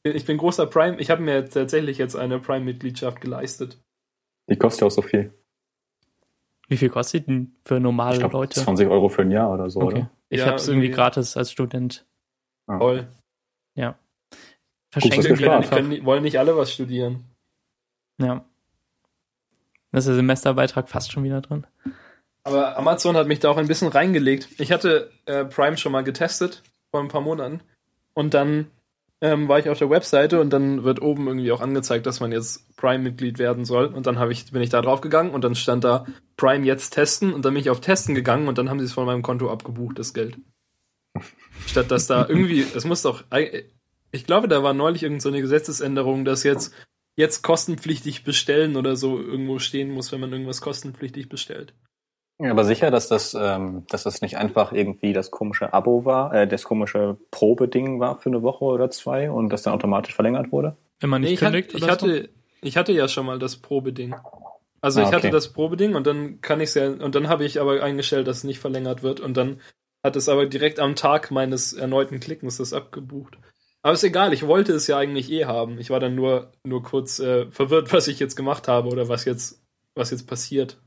[0.04, 1.00] Ich bin großer Prime.
[1.00, 3.78] Ich habe mir tatsächlich jetzt eine Prime-Mitgliedschaft geleistet.
[4.50, 5.34] Die kostet auch so viel.
[6.68, 8.60] Wie viel kostet denn für normale glaub, Leute?
[8.62, 9.96] 20 Euro für ein Jahr oder so, okay.
[9.96, 10.12] oder?
[10.30, 12.06] Ich ja, habe es irgendwie gratis als Student.
[12.68, 12.80] Ah.
[12.80, 13.08] Toll.
[13.76, 13.98] Ja.
[14.90, 17.26] Verschenken können, können, wollen nicht alle was studieren.
[18.18, 18.46] Ja.
[19.92, 21.68] Das ist der Semesterbeitrag fast schon wieder drin.
[22.43, 24.47] Aber Amazon hat mich da auch ein bisschen reingelegt.
[24.58, 27.62] Ich hatte äh, Prime schon mal getestet vor ein paar Monaten.
[28.13, 28.67] Und dann
[29.21, 32.32] ähm, war ich auf der Webseite und dann wird oben irgendwie auch angezeigt, dass man
[32.32, 33.86] jetzt Prime-Mitglied werden soll.
[33.86, 36.06] Und dann ich, bin ich da drauf gegangen und dann stand da
[36.38, 38.93] Prime jetzt testen und dann bin ich auf Testen gegangen und dann haben sie es
[38.93, 40.38] von meinem Konto abgebucht, das Geld.
[41.67, 43.23] Statt dass da irgendwie, es muss doch,
[44.12, 46.73] ich glaube, da war neulich irgendeine so Gesetzesänderung, dass jetzt,
[47.15, 51.75] jetzt kostenpflichtig bestellen oder so irgendwo stehen muss, wenn man irgendwas kostenpflichtig bestellt.
[52.49, 56.47] Aber sicher, dass das, ähm, dass das nicht einfach irgendwie das komische Abo war, äh,
[56.47, 60.75] das komische Probeding war für eine Woche oder zwei und das dann automatisch verlängert wurde?
[60.99, 62.30] Wenn man nicht nee, ich kündigt hatte, ich hatte,
[62.62, 64.15] ich hatte ja schon mal das Probeding.
[64.82, 67.62] Also ah, ich hatte das Probeding und dann kann ich ja, und dann habe ich
[67.62, 69.62] aber eingestellt, dass es nicht verlängert wird und dann
[70.04, 73.38] hat es aber direkt am Tag meines erneuten Klickens das abgebucht.
[73.84, 75.80] Aber ist egal, ich wollte es ja eigentlich eh haben.
[75.80, 79.25] Ich war dann nur, nur kurz äh, verwirrt, was ich jetzt gemacht habe oder was
[79.25, 79.63] jetzt,
[79.95, 80.80] was jetzt passiert.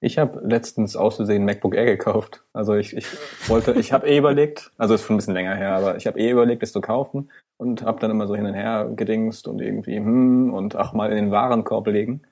[0.00, 2.44] Ich habe letztens auszusehen MacBook Air gekauft.
[2.52, 3.06] Also ich, ich
[3.48, 6.20] wollte, ich habe eh überlegt, also ist schon ein bisschen länger her, aber ich habe
[6.20, 9.60] eh überlegt, es zu kaufen und habe dann immer so hin und her gedingst und
[9.60, 12.22] irgendwie hm und ach mal in den Warenkorb legen.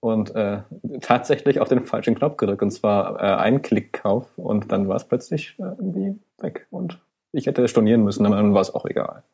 [0.00, 0.62] und äh,
[1.00, 5.04] tatsächlich auf den falschen Knopf gedrückt und zwar äh, ein Klickkauf und dann war es
[5.04, 7.00] plötzlich äh, irgendwie weg und
[7.32, 9.24] ich hätte stornieren müssen, aber dann war es auch egal.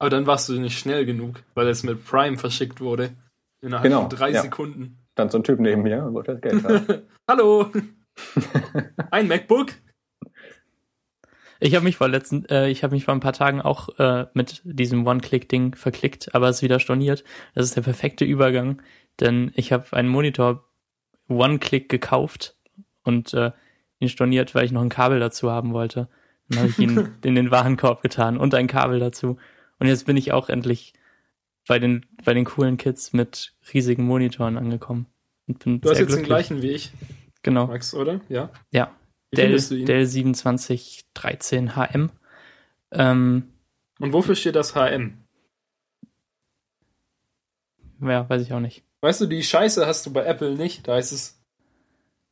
[0.00, 3.10] Aber dann warst du nicht schnell genug, weil es mit Prime verschickt wurde.
[3.60, 4.42] Innerhalb Genau, von drei ja.
[4.42, 4.97] Sekunden.
[5.18, 7.02] Dann so ein Typ neben mir und wollte das Geld haben.
[7.28, 7.72] Hallo!
[9.10, 9.72] Ein MacBook?
[11.58, 14.26] Ich habe mich vor letzten, äh, ich habe mich vor ein paar Tagen auch äh,
[14.34, 17.24] mit diesem One-Click-Ding verklickt, aber es ist wieder storniert.
[17.56, 18.80] Das ist der perfekte Übergang,
[19.18, 20.64] denn ich habe einen Monitor
[21.28, 22.56] One-Click gekauft
[23.02, 23.50] und äh,
[23.98, 26.08] ihn storniert, weil ich noch ein Kabel dazu haben wollte.
[26.48, 29.36] Dann habe ich ihn in den Warenkorb getan und ein Kabel dazu.
[29.80, 30.92] Und jetzt bin ich auch endlich
[31.68, 35.06] bei den bei den coolen Kids mit riesigen Monitoren angekommen
[35.46, 36.26] und bin Du hast jetzt den glücklich.
[36.26, 36.92] gleichen wie ich,
[37.42, 37.68] Genau.
[37.68, 38.20] Max, oder?
[38.28, 38.50] Ja.
[38.72, 38.90] Ja.
[39.30, 39.56] Wie Dell?
[39.84, 42.10] Dell 2713 HM.
[42.90, 43.52] Ähm,
[44.00, 45.18] Und wofür steht das HM?
[48.00, 48.82] ja, weiß ich auch nicht.
[49.00, 50.88] Weißt du, die Scheiße hast du bei Apple nicht.
[50.88, 51.40] Da heißt es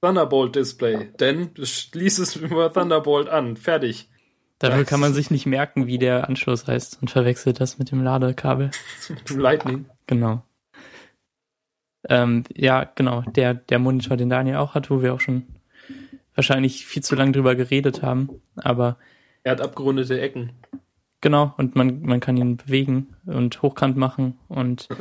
[0.01, 1.11] Thunderbolt Display.
[1.20, 3.57] Denn du schließt es über Thunderbolt an.
[3.57, 4.09] Fertig.
[4.58, 8.02] Dafür kann man sich nicht merken, wie der Anschluss heißt und verwechselt das mit dem
[8.02, 8.70] Ladekabel.
[9.10, 9.84] Mit dem Lightning.
[10.06, 10.42] Genau.
[12.08, 13.22] Ähm, ja, genau.
[13.22, 15.46] Der, der Monitor, den Daniel auch hat, wo wir auch schon
[16.34, 18.40] wahrscheinlich viel zu lange drüber geredet haben.
[18.56, 18.96] Aber
[19.42, 20.52] Er hat abgerundete Ecken.
[21.20, 24.88] genau, und man, man kann ihn bewegen und hochkant machen und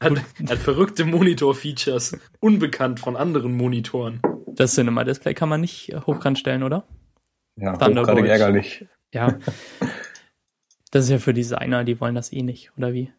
[0.00, 0.12] Hat,
[0.48, 2.16] hat verrückte Monitor-Features.
[2.38, 4.20] Unbekannt von anderen Monitoren.
[4.46, 6.84] das Cinema-Display kann man nicht hochkant stellen, oder?
[7.56, 8.86] Ja, hochgradig ärgerlich.
[9.14, 9.38] Ja.
[10.90, 13.12] Das ist ja für Designer, die wollen das eh nicht, oder wie?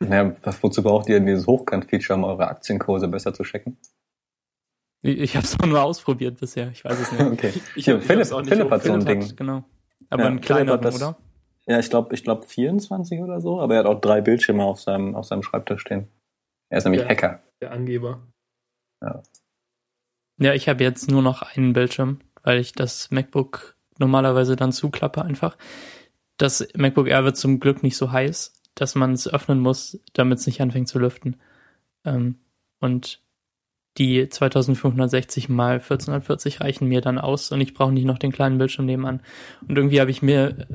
[0.00, 3.76] Naja, was, wozu braucht ihr denn dieses Hochkant-Feature, um eure Aktienkurse besser zu checken?
[5.02, 7.20] Ich, ich habe es auch nur ausprobiert bisher, ich weiß es nicht.
[7.32, 7.52] Okay.
[7.76, 9.22] Ich ich Philipp, auch nicht Philipp hat so ein Ding.
[9.22, 9.64] hat, genau.
[10.10, 11.16] Aber Ja, ein kleiner, oder?
[11.68, 14.80] Ja, ich glaube, ich glaub 24 oder so, aber er hat auch drei Bildschirme auf
[14.80, 16.08] seinem, auf seinem Schreibtisch stehen.
[16.70, 17.08] Er ist nämlich Ja.
[17.08, 17.42] Hacker.
[17.60, 18.26] Der Angeber.
[20.38, 25.22] Ja, ich habe jetzt nur noch einen Bildschirm, weil ich das MacBook normalerweise dann zuklappe
[25.22, 25.56] einfach.
[26.36, 30.38] Das MacBook Air wird zum Glück nicht so heiß, dass man es öffnen muss, damit
[30.38, 31.36] es nicht anfängt zu lüften.
[32.04, 32.36] Ähm,
[32.78, 33.20] und
[33.98, 38.58] die 2560 mal 1440 reichen mir dann aus und ich brauche nicht noch den kleinen
[38.58, 39.22] Bildschirm nebenan.
[39.66, 40.66] Und irgendwie habe ich mir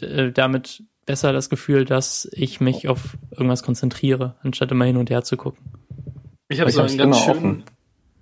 [0.00, 5.10] äh, damit besser das Gefühl, dass ich mich auf irgendwas konzentriere, anstatt immer hin und
[5.10, 5.64] her zu gucken.
[6.48, 7.64] Ich habe so einen ganz immer schönen, offen.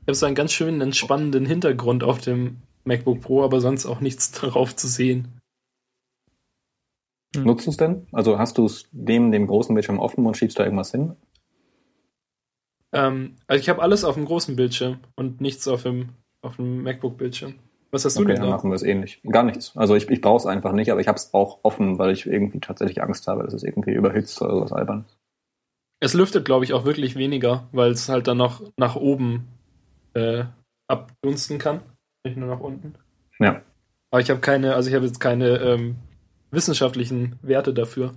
[0.03, 4.01] ich habe so einen ganz schönen entspannenden Hintergrund auf dem MacBook Pro, aber sonst auch
[4.01, 5.41] nichts darauf zu sehen.
[7.35, 7.45] Hm.
[7.45, 8.07] Nutzt du es denn?
[8.13, 11.17] Also hast du es neben dem großen Bildschirm offen und schiebst da irgendwas hin?
[12.93, 16.11] Ähm, also ich habe alles auf dem großen Bildschirm und nichts auf dem,
[16.43, 17.55] auf dem MacBook-Bildschirm.
[17.91, 18.51] Was hast du Okay, denn dann da?
[18.51, 19.21] machen wir es ähnlich.
[19.25, 19.77] Gar nichts.
[19.77, 22.27] Also ich, ich brauche es einfach nicht, aber ich habe es auch offen, weil ich
[22.27, 25.07] irgendwie tatsächlich Angst habe, dass es irgendwie überhitzt oder sowas albern.
[26.01, 29.49] Es lüftet, glaube ich, auch wirklich weniger, weil es halt dann noch nach oben
[30.15, 30.45] äh,
[30.89, 31.81] abdunsten kann.
[32.27, 32.95] Nicht nur nach unten.
[33.39, 33.63] Ja.
[34.11, 35.97] Aber ich habe keine, also ich habe jetzt keine ähm,
[36.51, 38.15] wissenschaftlichen Werte dafür.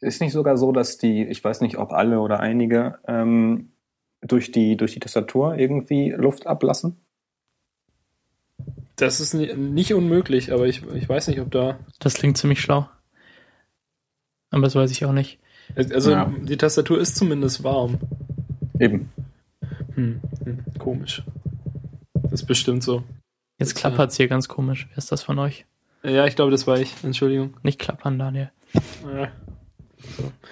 [0.00, 3.70] Ist nicht sogar so, dass die, ich weiß nicht, ob alle oder einige, ähm,
[4.20, 6.96] durch die, durch die Tastatur irgendwie Luft ablassen?
[8.96, 11.78] Das ist ni- nicht unmöglich, aber ich, ich weiß nicht, ob da.
[12.00, 12.88] Das klingt ziemlich schlau.
[14.50, 15.38] Aber das weiß ich auch nicht.
[15.76, 16.32] Also Ja.
[16.42, 17.98] die Tastatur ist zumindest warm.
[18.80, 19.10] Eben.
[19.94, 21.22] Hm, hm, komisch.
[22.14, 23.04] Das ist bestimmt so.
[23.62, 24.88] Jetzt Das, klappert's hier ganz komisch.
[24.90, 25.66] Wer ist das von euch?
[26.02, 26.92] Ja, ich glaube, das war ich.
[27.04, 27.56] Entschuldigung.
[27.62, 28.50] Nicht klappern, Daniel.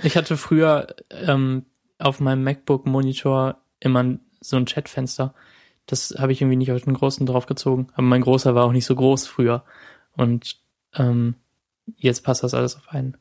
[0.02, 1.66] Ich hatte früher ähm,
[1.98, 5.34] auf meinem MacBook-Monitor immer so ein Chatfenster.
[5.86, 7.88] Das habe ich irgendwie nicht auf den großen draufgezogen.
[7.94, 9.64] Aber mein großer war auch nicht so groß früher.
[10.16, 10.60] Und
[10.94, 11.34] ähm,
[11.96, 13.16] jetzt passt das alles auf einen.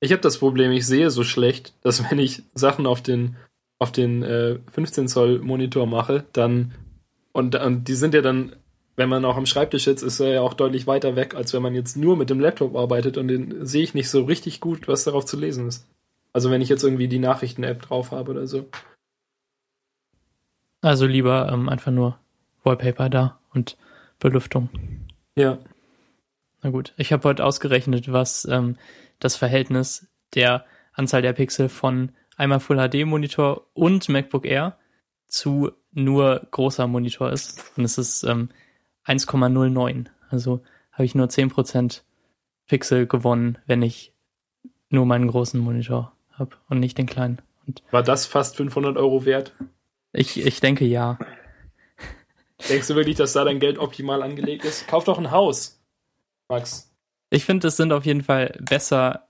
[0.00, 3.36] Ich habe das Problem, ich sehe so schlecht, dass wenn ich Sachen auf den
[3.80, 6.74] auf den äh, 15 Zoll Monitor mache, dann
[7.38, 8.56] und, und die sind ja dann,
[8.96, 11.62] wenn man auch am Schreibtisch sitzt, ist er ja auch deutlich weiter weg, als wenn
[11.62, 14.88] man jetzt nur mit dem Laptop arbeitet und den sehe ich nicht so richtig gut,
[14.88, 15.86] was darauf zu lesen ist.
[16.32, 18.68] Also wenn ich jetzt irgendwie die Nachrichten-App drauf habe oder so.
[20.80, 22.18] Also lieber ähm, einfach nur
[22.64, 23.76] Wallpaper da und
[24.18, 24.68] Belüftung.
[25.36, 25.58] Ja.
[26.62, 28.76] Na gut, ich habe heute ausgerechnet, was ähm,
[29.20, 34.76] das Verhältnis der Anzahl der Pixel von einmal Full HD Monitor und MacBook Air
[35.28, 37.72] zu nur großer Monitor ist.
[37.76, 38.50] Und es ist ähm,
[39.06, 40.06] 1,09.
[40.30, 40.60] Also
[40.92, 42.02] habe ich nur 10%
[42.66, 44.12] Pixel gewonnen, wenn ich
[44.90, 47.40] nur meinen großen Monitor habe und nicht den kleinen.
[47.66, 49.54] Und War das fast 500 Euro wert?
[50.12, 51.18] ich, ich denke ja.
[52.68, 54.88] Denkst du wirklich, dass da dein Geld optimal angelegt ist?
[54.88, 55.80] Kauf doch ein Haus,
[56.48, 56.92] Max.
[57.30, 59.28] Ich finde, es sind auf jeden Fall besser,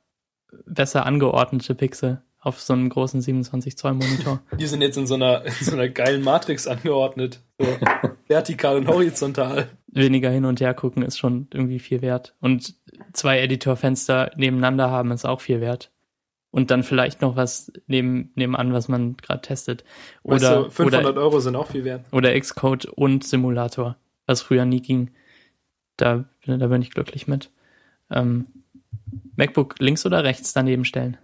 [0.64, 4.40] besser angeordnete Pixel auf so einem großen 27 Zoll Monitor.
[4.58, 7.40] Die sind jetzt in so einer, in so einer geilen Matrix angeordnet.
[7.58, 7.66] So
[8.26, 9.68] vertikal und horizontal.
[9.86, 12.34] Weniger hin und her gucken ist schon irgendwie viel wert.
[12.40, 12.74] Und
[13.12, 15.92] zwei Editorfenster nebeneinander haben ist auch viel wert.
[16.50, 19.84] Und dann vielleicht noch was neben, nebenan, was man gerade testet.
[20.22, 22.06] Oder, weißt du, 500 oder, Euro sind auch viel wert.
[22.10, 25.10] oder Xcode und Simulator, was früher nie ging.
[25.98, 27.50] Da, da bin ich glücklich mit.
[28.10, 28.46] Ähm,
[29.36, 31.18] MacBook links oder rechts daneben stellen?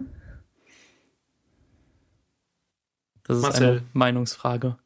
[3.26, 3.68] Das ist Marcel.
[3.68, 4.76] eine Meinungsfrage.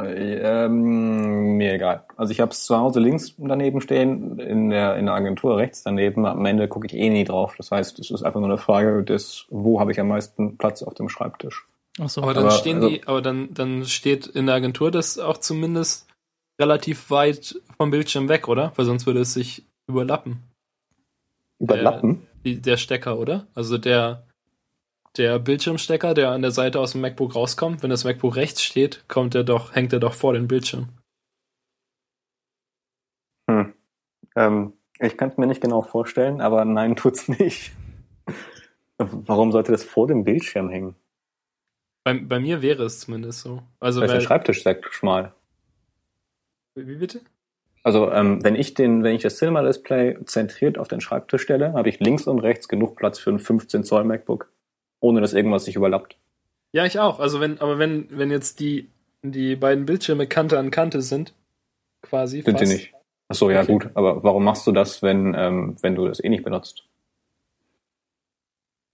[0.00, 2.04] Äh, Ähm, mir egal.
[2.16, 5.82] Also ich habe es zu Hause links daneben stehen, in der, in der Agentur rechts
[5.82, 6.24] daneben.
[6.24, 7.54] Am Ende gucke ich eh nie drauf.
[7.58, 10.82] Das heißt, es ist einfach nur eine Frage des, wo habe ich am meisten Platz
[10.82, 11.66] auf dem Schreibtisch.
[12.00, 12.22] Ach so.
[12.22, 15.36] Aber dann Aber, stehen also- die, aber dann, dann steht in der Agentur das auch
[15.36, 16.08] zumindest
[16.58, 18.72] relativ weit vom Bildschirm weg, oder?
[18.76, 20.42] Weil sonst würde es sich überlappen.
[21.58, 22.26] Überlappen?
[22.44, 23.46] Die, der Stecker, oder?
[23.54, 24.24] Also der,
[25.16, 29.04] der Bildschirmstecker, der an der Seite aus dem MacBook rauskommt, wenn das MacBook rechts steht,
[29.08, 30.88] kommt er doch, hängt er doch vor den Bildschirm.
[33.50, 33.74] Hm.
[34.36, 37.72] Ähm, ich kann es mir nicht genau vorstellen, aber nein, tut's nicht.
[38.98, 40.94] Warum sollte das vor dem Bildschirm hängen?
[42.04, 43.62] Bei, bei mir wäre es zumindest so.
[43.80, 45.34] Also Weil der Schreibtisch sehr schmal.
[46.74, 47.20] wie bitte?
[47.84, 51.72] Also ähm, wenn ich den, wenn ich das Cinema Display zentriert auf den Schreibtisch stelle,
[51.72, 54.52] habe ich links und rechts genug Platz für ein 15 Zoll MacBook,
[55.02, 56.16] ohne dass irgendwas sich überlappt.
[56.72, 57.20] Ja, ich auch.
[57.20, 58.88] Also wenn, aber wenn, wenn jetzt die,
[59.22, 61.34] die beiden Bildschirme Kante an Kante sind,
[62.00, 62.40] quasi.
[62.40, 62.72] Sind sie fast.
[62.72, 62.94] nicht?
[63.28, 63.72] Ach so, ja Okay.
[63.72, 63.90] gut.
[63.94, 66.86] Aber warum machst du das, wenn ähm, wenn du das eh nicht benutzt?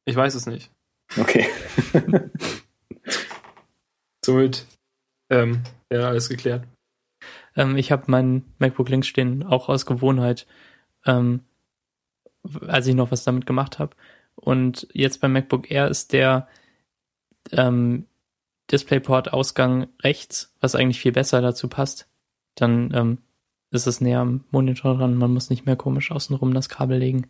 [0.06, 0.70] Ich weiß es nicht.
[1.18, 1.46] Okay.
[4.24, 4.66] Somit,
[5.30, 6.66] ähm, ja, alles geklärt.
[7.56, 10.46] Ähm, ich habe mein MacBook links stehen, auch aus Gewohnheit,
[11.06, 11.40] ähm,
[12.66, 13.96] als ich noch was damit gemacht habe.
[14.40, 16.48] Und jetzt beim MacBook Air ist der
[17.52, 18.06] ähm,
[18.70, 22.08] DisplayPort-Ausgang rechts, was eigentlich viel besser dazu passt.
[22.54, 23.18] Dann ähm,
[23.70, 25.14] ist es näher am Monitor dran.
[25.14, 27.28] Man muss nicht mehr komisch außenrum das Kabel legen.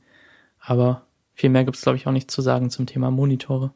[0.59, 3.73] Aber viel mehr gibt's glaub glaube ich, auch nicht zu sagen zum Thema Monitore.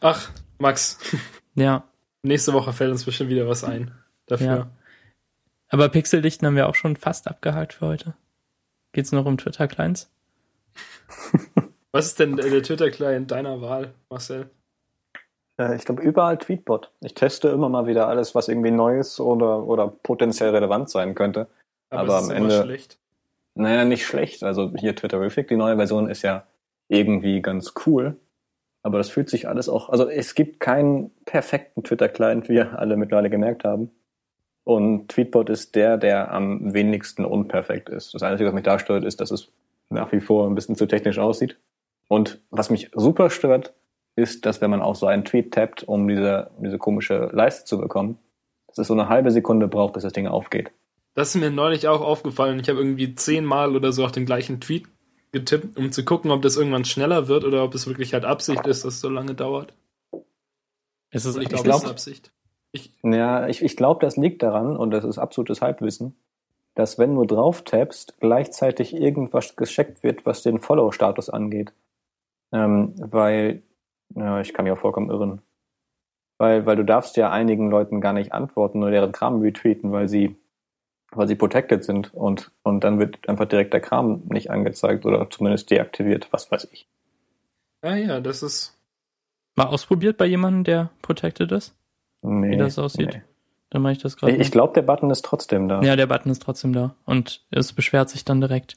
[0.00, 0.98] Ach, Max,
[1.56, 1.84] Ja,
[2.22, 3.92] nächste Woche fällt uns bestimmt wieder was ein.
[4.26, 4.46] Dafür.
[4.46, 4.70] Ja.
[5.68, 8.14] aber Pixeldichten haben wir auch schon fast abgehakt für heute.
[8.92, 10.10] Geht's noch um Twitter-Clients?
[11.96, 14.50] Was ist denn der, der Twitter-Client deiner Wahl, Marcel?
[15.58, 16.90] Äh, ich glaube überall Tweetbot.
[17.00, 21.14] Ich teste immer mal wieder alles, was irgendwie neu ist oder oder potenziell relevant sein
[21.14, 21.46] könnte.
[21.90, 22.98] Aber es am ist Ende- schlecht.
[23.54, 24.42] Naja, nicht schlecht.
[24.42, 26.44] Also hier Twitterific, die neue Version ist ja
[26.88, 28.16] irgendwie ganz cool.
[28.82, 32.96] Aber das fühlt sich alles auch, also es gibt keinen perfekten Twitter-Client, wie wir alle
[32.96, 33.90] mittlerweile gemerkt haben.
[34.64, 38.12] Und Tweetbot ist der, der am wenigsten unperfekt ist.
[38.14, 39.48] Das Einzige, was mich da stört, ist, dass es
[39.88, 41.56] nach wie vor ein bisschen zu technisch aussieht.
[42.08, 43.74] Und was mich super stört,
[44.14, 47.78] ist, dass wenn man auf so einen Tweet tappt, um diese, diese komische Leiste zu
[47.78, 48.18] bekommen,
[48.68, 50.70] dass es so eine halbe Sekunde braucht, bis das Ding aufgeht.
[51.14, 52.60] Das ist mir neulich auch aufgefallen.
[52.60, 54.86] Ich habe irgendwie zehnmal oder so auf den gleichen Tweet
[55.32, 58.66] getippt, um zu gucken, ob das irgendwann schneller wird oder ob es wirklich halt Absicht
[58.66, 59.74] ist, dass es so lange dauert.
[61.10, 62.32] Es ist, Und ich glaube, es glaub- ist Absicht.
[62.72, 66.14] Ich, Ja, ich, ich glaube, das liegt daran, und das ist absolutes Halbwissen,
[66.74, 71.72] dass wenn du drauf tappst, gleichzeitig irgendwas gescheckt wird, was den Follow-Status angeht.
[72.52, 73.62] Ähm, weil,
[74.14, 75.42] ja, ich kann mich auch vollkommen irren.
[76.38, 80.08] Weil, weil du darfst ja einigen Leuten gar nicht antworten oder deren Kram retweeten, weil
[80.08, 80.36] sie,
[81.10, 85.30] weil sie protected sind und, und dann wird einfach direkt der Kram nicht angezeigt oder
[85.30, 86.88] zumindest deaktiviert, was weiß ich.
[87.82, 88.78] ah ja, das ist.
[89.56, 91.74] mal ausprobiert bei jemandem, der protected ist?
[92.22, 93.14] Nee, Wie das aussieht?
[93.14, 93.22] nee.
[93.70, 94.32] Dann mache ich das gerade.
[94.34, 95.82] Ich, ich glaube, der Button ist trotzdem da.
[95.82, 98.76] ja, der Button ist trotzdem da und es beschwert sich dann direkt.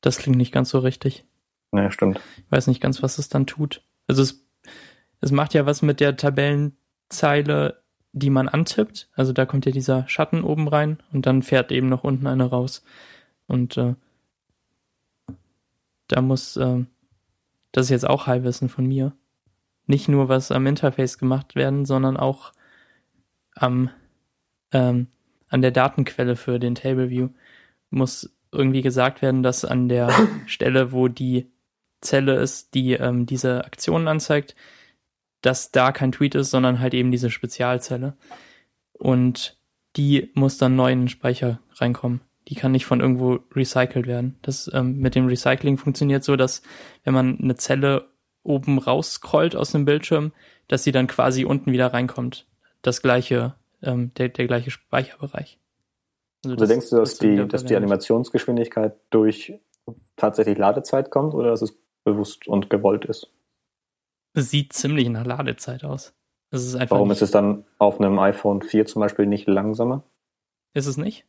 [0.00, 1.24] Das klingt nicht ganz so richtig.
[1.72, 2.20] Nee, stimmt.
[2.36, 3.82] Ich weiß nicht ganz, was es dann tut.
[4.06, 4.46] Also es,
[5.20, 7.82] es macht ja was mit der Tabellenzeile,
[8.12, 9.08] die man antippt.
[9.14, 12.44] Also da kommt ja dieser Schatten oben rein und dann fährt eben noch unten eine
[12.44, 12.84] raus.
[13.46, 13.94] Und äh,
[16.08, 16.84] da muss, äh,
[17.72, 19.12] das ist jetzt auch Halbwissen von mir,
[19.86, 22.52] nicht nur was am Interface gemacht werden, sondern auch
[23.54, 23.90] am,
[24.72, 25.06] ähm,
[25.48, 27.30] an der Datenquelle für den Table View
[27.88, 30.10] muss irgendwie gesagt werden, dass an der
[30.46, 31.50] Stelle, wo die
[32.02, 34.54] Zelle ist, die ähm, diese Aktionen anzeigt,
[35.40, 38.14] dass da kein Tweet ist, sondern halt eben diese Spezialzelle.
[38.92, 39.56] Und
[39.96, 42.20] die muss dann neu in den Speicher reinkommen.
[42.48, 44.38] Die kann nicht von irgendwo recycelt werden.
[44.42, 46.62] Das ähm, mit dem Recycling funktioniert so, dass
[47.04, 48.08] wenn man eine Zelle
[48.42, 50.32] oben rausscrollt aus dem Bildschirm,
[50.68, 52.46] dass sie dann quasi unten wieder reinkommt.
[52.82, 55.58] Das gleiche, ähm, der, der gleiche Speicherbereich.
[56.44, 57.46] Also das denkst du, dass ist dann die, wieder
[61.44, 61.74] dass
[62.06, 62.12] die
[62.68, 63.30] verwendet.
[64.34, 66.14] sieht ziemlich nach Ladezeit aus.
[66.50, 70.02] Ist einfach Warum nicht, ist es dann auf einem iPhone 4 zum Beispiel nicht langsamer?
[70.74, 71.26] ist es nicht?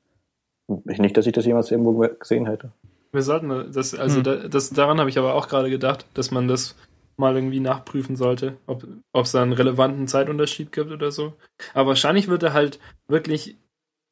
[0.88, 2.72] Ich nicht, dass ich das jemals irgendwo gesehen hätte.
[3.12, 4.24] Wir sollten das, also Hm.
[4.24, 6.76] da, das, daran habe ich aber auch gerade gedacht, dass man das
[7.18, 11.34] mal irgendwie nachprüfen sollte, ob ob es da einen relevanten Zeitunterschied gibt oder so.
[11.74, 13.58] Aber wahrscheinlich wird da halt wirklich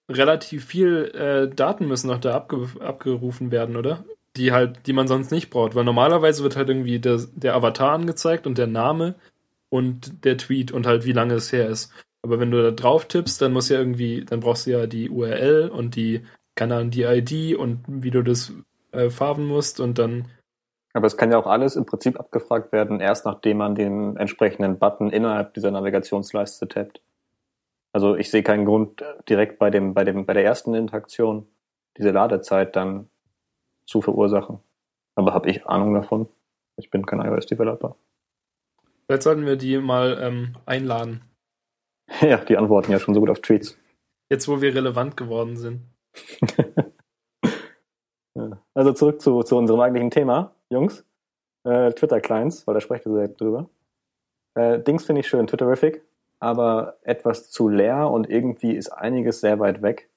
[0.10, 4.04] relativ viel äh, Daten müssen noch da abge abgerufen werden, oder?
[4.38, 7.92] Die halt, die man sonst nicht braucht, weil normalerweise wird halt irgendwie der, der Avatar
[7.92, 9.16] angezeigt und der Name
[9.70, 11.92] und der Tweet und halt wie lange es her ist.
[12.24, 15.10] Aber wenn du da drauf tippst, dann muss ja irgendwie, dann brauchst du ja die
[15.10, 16.26] URL und die,
[16.56, 18.54] keine Ahnung, die ID und wie du das
[18.92, 20.28] äh, farben musst und dann
[20.94, 24.78] Aber es kann ja auch alles im Prinzip abgefragt werden, erst nachdem man den entsprechenden
[24.80, 27.02] Button innerhalb dieser Navigationsleiste tappt.
[27.94, 31.48] Also ich sehe keinen Grund, äh, direkt bei dem, bei dem, bei der ersten Interaktion
[31.98, 33.10] diese Ladezeit dann
[33.92, 34.60] zu verursachen.
[35.16, 36.28] Aber habe ich Ahnung davon?
[36.78, 37.96] Ich bin kein iOS-Developer.
[39.06, 41.22] vielleicht sollten wir die mal ähm, einladen.
[42.22, 43.78] Ja, die antworten ja schon so gut auf Tweets.
[44.30, 45.82] Jetzt, wo wir relevant geworden sind.
[48.36, 48.62] Ja.
[48.74, 51.06] Also zurück zu, zu unserem eigentlichen Thema, Jungs.
[51.64, 53.70] Äh, Twitter-Clients, weil da sprecht ihr selbst drüber.
[54.56, 56.04] Äh, Dings finde ich schön, Twitterific,
[56.40, 60.10] aber etwas zu leer und irgendwie ist einiges sehr weit weg.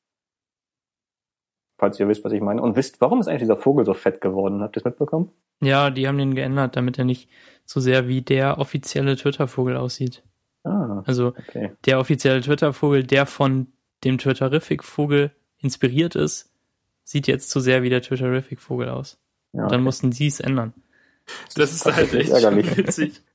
[1.78, 2.62] Falls ihr wisst, was ich meine.
[2.62, 4.62] Und wisst, warum ist eigentlich dieser Vogel so fett geworden?
[4.62, 5.30] Habt ihr es mitbekommen?
[5.60, 7.28] Ja, die haben den geändert, damit er nicht
[7.64, 10.22] so sehr wie der offizielle Twitter-Vogel aussieht.
[10.62, 11.72] Ah, Also okay.
[11.84, 13.66] der offizielle Twitter-Vogel, der von
[14.04, 16.50] dem Twitterific-Vogel inspiriert ist,
[17.02, 19.18] sieht jetzt zu sehr wie der Twitterific-Vogel aus.
[19.52, 19.84] Ja, Und dann okay.
[19.84, 20.72] mussten sie es ändern.
[21.56, 22.76] Das ist Das halt echt ärgerlich.
[22.76, 23.20] witzig.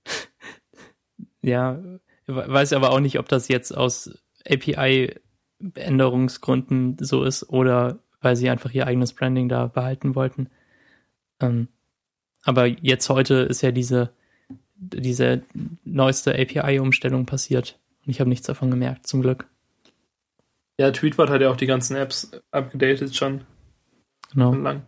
[1.41, 1.79] Ja,
[2.27, 4.11] we- weiß aber auch nicht, ob das jetzt aus
[4.49, 10.49] API-Änderungsgründen so ist oder weil sie einfach ihr eigenes Branding da behalten wollten.
[11.39, 11.67] Ähm,
[12.43, 14.11] aber jetzt heute ist ja diese,
[14.75, 15.43] diese
[15.83, 17.79] neueste API-Umstellung passiert.
[18.05, 19.47] Und ich habe nichts davon gemerkt, zum Glück.
[20.79, 23.41] Ja, Tweetbot hat ja auch die ganzen Apps abgedatet schon
[24.31, 24.53] Genau.
[24.53, 24.83] lang.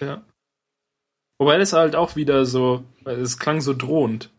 [0.00, 0.22] Ja.
[1.38, 4.30] Wobei das halt auch wieder so, weil es klang so drohend.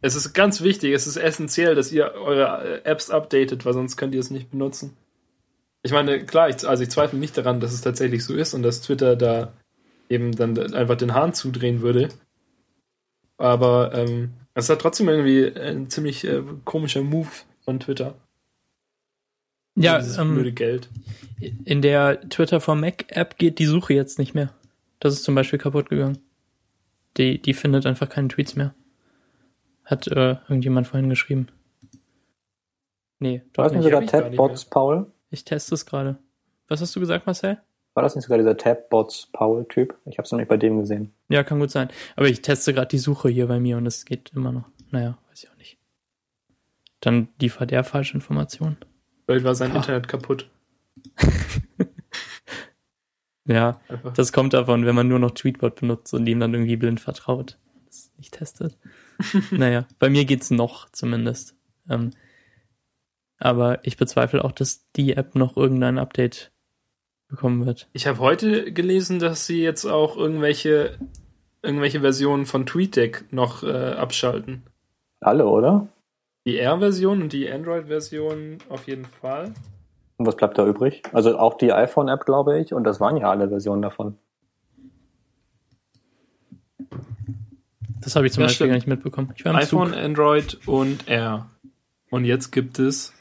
[0.00, 4.14] Es ist ganz wichtig, es ist essentiell, dass ihr eure Apps updatet, weil sonst könnt
[4.14, 4.96] ihr es nicht benutzen.
[5.88, 8.62] Ich meine, klar, ich, also ich zweifle nicht daran, dass es tatsächlich so ist und
[8.62, 9.54] dass Twitter da
[10.10, 12.10] eben dann einfach den Hahn zudrehen würde.
[13.38, 17.30] Aber ähm, es hat trotzdem irgendwie ein ziemlich äh, komischer Move
[17.64, 18.16] von Twitter.
[19.76, 20.90] Ja, dieses ähm, blöde Geld.
[21.64, 24.52] in der Twitter for Mac App geht die Suche jetzt nicht mehr.
[25.00, 26.18] Das ist zum Beispiel kaputt gegangen.
[27.16, 28.74] Die, die findet einfach keine Tweets mehr.
[29.86, 31.48] Hat äh, irgendjemand vorhin geschrieben.
[33.20, 33.94] Nee, War doch nicht nicht.
[33.94, 35.06] sogar Tabbots Paul?
[35.30, 36.18] Ich teste es gerade.
[36.68, 37.58] Was hast du gesagt, Marcel?
[37.94, 39.96] War das nicht sogar dieser Tabbots Paul-Typ?
[40.04, 41.12] Ich habe es nämlich bei dem gesehen.
[41.28, 41.88] Ja, kann gut sein.
[42.16, 44.70] Aber ich teste gerade die Suche hier bei mir und es geht immer noch.
[44.90, 45.78] Naja, weiß ich auch nicht.
[47.00, 48.76] Dann liefert er falsche Informationen.
[49.26, 49.78] Vielleicht war sein Boah.
[49.78, 50.48] Internet kaputt.
[53.48, 54.12] Ja, Einfach.
[54.12, 57.58] das kommt davon, wenn man nur noch Tweetbot benutzt und ihm dann irgendwie blind vertraut.
[57.86, 58.76] Das nicht testet.
[59.50, 61.56] naja, bei mir geht's noch zumindest.
[61.88, 62.10] Ähm,
[63.38, 66.50] aber ich bezweifle auch, dass die App noch irgendein Update
[67.28, 67.88] bekommen wird.
[67.92, 70.98] Ich habe heute gelesen, dass sie jetzt auch irgendwelche,
[71.62, 74.62] irgendwelche Versionen von TweetDeck noch äh, abschalten.
[75.20, 75.88] Alle, oder?
[76.46, 79.52] Die R-Version und die Android-Version auf jeden Fall.
[80.16, 81.02] Und was bleibt da übrig?
[81.12, 84.16] Also auch die iPhone-App, glaube ich, und das waren ja alle Versionen davon.
[88.00, 88.70] Das habe ich zum Ja, Beispiel stimmt.
[88.70, 89.32] gar nicht mitbekommen.
[89.36, 89.98] Ich war im iPhone, Zug.
[89.98, 91.50] Android und R.
[92.10, 93.12] Und jetzt gibt es.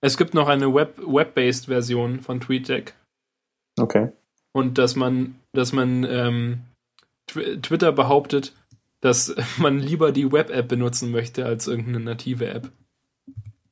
[0.00, 2.94] Es gibt noch eine Web- Web-based Version von TweetDeck.
[3.78, 4.08] Okay.
[4.52, 6.60] Und dass man, dass man ähm,
[7.26, 8.54] Tw Twitter behauptet,
[9.00, 12.70] dass man lieber die Web-App benutzen möchte als irgendeine native App.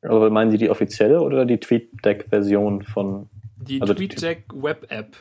[0.02, 5.16] Also meinen Sie die offizielle oder die TweetDeck-Version von Die Also die- TweetDeck Web-App.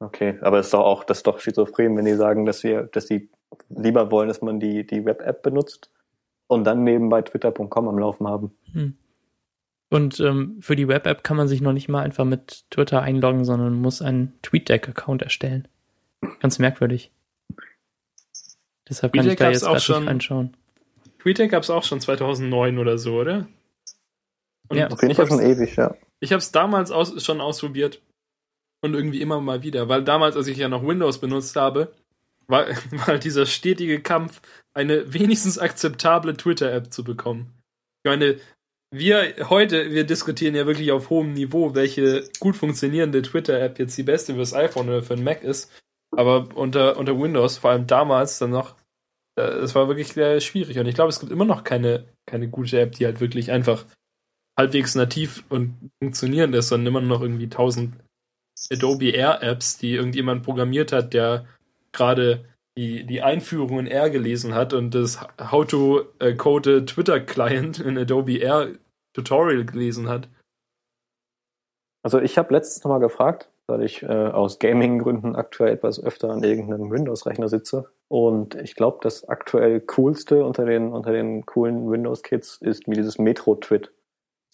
[0.00, 2.82] Okay, aber es ist doch auch, das ist doch schizophren, wenn die sagen, dass wir,
[2.84, 3.28] dass die
[3.70, 5.90] lieber wollen, dass man die, die Web-App benutzt
[6.46, 8.52] und dann nebenbei twitter.com am Laufen haben.
[8.72, 8.96] Hm.
[9.94, 13.44] Und ähm, für die Web-App kann man sich noch nicht mal einfach mit Twitter einloggen,
[13.44, 15.68] sondern muss einen TweetDeck-Account erstellen.
[16.40, 17.12] Ganz merkwürdig.
[18.88, 20.56] Deshalb kann ich TweetDeck da gab's jetzt auch schon- nicht reinschauen.
[21.20, 23.46] TweetDeck gab es auch schon 2009 oder so, oder?
[24.68, 24.88] Und Ja.
[24.88, 25.94] Das finde ich ja schon ewig, ja.
[26.18, 28.02] Ich habe es damals aus, schon ausprobiert
[28.80, 31.94] und irgendwie immer mal wieder, weil damals, als ich ja noch Windows benutzt habe,
[32.48, 34.42] war, war halt dieser stetige Kampf,
[34.74, 37.52] eine wenigstens akzeptable Twitter-App zu bekommen.
[38.02, 38.40] Ich meine,
[38.94, 44.04] wir heute, wir diskutieren ja wirklich auf hohem Niveau, welche gut funktionierende Twitter-App jetzt die
[44.04, 45.70] beste fürs iPhone oder für den Mac ist.
[46.16, 48.76] Aber unter, unter Windows, vor allem damals dann noch,
[49.36, 50.78] äh, es war wirklich sehr schwierig.
[50.78, 53.84] Und ich glaube, es gibt immer noch keine, keine gute App, die halt wirklich einfach
[54.56, 57.96] halbwegs nativ und funktionierend ist, sondern immer noch irgendwie tausend
[58.70, 61.46] Adobe Air Apps, die irgendjemand programmiert hat, der
[61.90, 62.44] gerade
[62.78, 67.98] die, die Einführung in R gelesen hat und das How to äh, Twitter Client in
[67.98, 68.68] Adobe R
[69.14, 70.28] Tutorial gelesen hat.
[72.02, 76.42] Also ich habe letztens nochmal gefragt, weil ich äh, aus Gaming-Gründen aktuell etwas öfter an
[76.42, 77.90] irgendeinem Windows-Rechner sitze.
[78.08, 83.18] Und ich glaube, das aktuell coolste unter den, unter den coolen Windows-Kits ist mir dieses
[83.18, 83.90] Metro-Twit.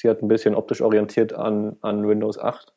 [0.00, 2.72] Sie hat ein bisschen optisch orientiert an, an Windows 8.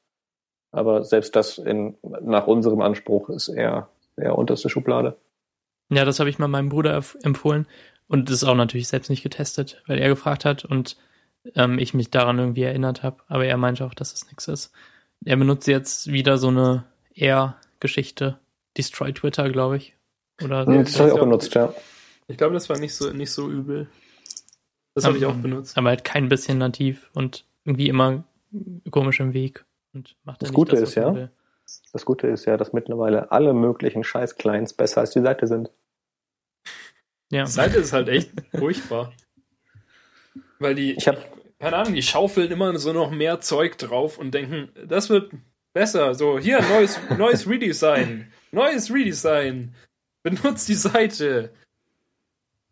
[0.71, 5.17] Aber selbst das in, nach unserem Anspruch ist eher, eher unterste Schublade.
[5.91, 7.67] Ja, das habe ich mal meinem Bruder empfohlen
[8.07, 10.97] und das ist auch natürlich selbst nicht getestet, weil er gefragt hat und
[11.55, 13.17] ähm, ich mich daran irgendwie erinnert habe.
[13.27, 14.71] Aber er meinte auch, dass es nichts ist.
[15.25, 18.39] Er benutzt jetzt wieder so eine Air-Geschichte.
[18.77, 19.93] Destroy Twitter, glaube ich.
[20.43, 21.73] Oder hm, das habe ich auch benutzt, ja.
[22.27, 23.87] Ich glaube, das war nicht so, nicht so übel.
[24.95, 25.77] Das habe ich auch benutzt.
[25.77, 28.23] Aber halt kein bisschen nativ und irgendwie immer
[28.91, 29.65] komisch im Weg.
[29.93, 31.31] Und macht das Gute das, ist ja, will.
[31.91, 35.71] das Gute ist ja, dass mittlerweile alle möglichen Scheiß-Clients besser als die Seite sind.
[37.31, 37.45] Ja.
[37.45, 39.11] Die Seite ist halt echt furchtbar.
[40.63, 41.17] Weil die, ich hab,
[41.59, 45.33] keine Ahnung, die schaufeln immer so noch mehr Zeug drauf und denken, das wird
[45.73, 46.15] besser.
[46.15, 48.31] So, hier, neues, neues Redesign.
[48.53, 49.75] Neues Redesign.
[50.23, 51.51] Benutzt die Seite.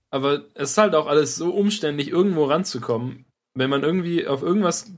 [0.10, 3.26] Aber es ist halt auch alles so umständlich, irgendwo ranzukommen,
[3.56, 4.94] wenn man irgendwie auf irgendwas.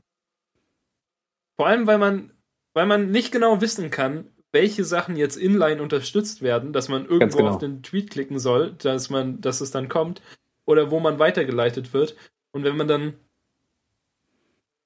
[1.55, 2.31] Vor allem, weil man,
[2.73, 7.37] weil man nicht genau wissen kann, welche Sachen jetzt inline unterstützt werden, dass man irgendwo
[7.37, 7.49] genau.
[7.49, 10.21] auf den Tweet klicken soll, dass man, dass es dann kommt,
[10.65, 12.15] oder wo man weitergeleitet wird.
[12.53, 13.13] Und wenn man dann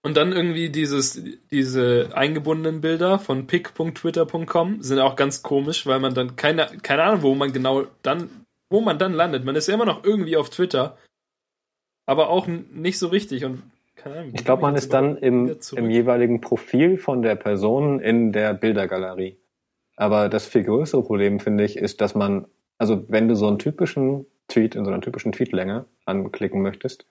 [0.08, 6.14] und dann irgendwie dieses, diese eingebundenen Bilder von pic.twitter.com sind auch ganz komisch, weil man
[6.14, 8.30] dann keine, keine Ahnung, wo man genau dann,
[8.70, 9.44] wo man dann landet.
[9.44, 10.98] Man ist ja immer noch irgendwie auf Twitter,
[12.06, 13.64] aber auch nicht so richtig und
[13.96, 14.32] keine Ahnung.
[14.34, 19.38] Ich glaube, man ist dann im, im jeweiligen Profil von der Person in der Bildergalerie.
[19.98, 22.46] Aber das viel größere Problem, finde ich, ist, dass man,
[22.78, 27.06] also wenn du so einen typischen Tweet in so einer typischen Tweetlänge anklicken möchtest,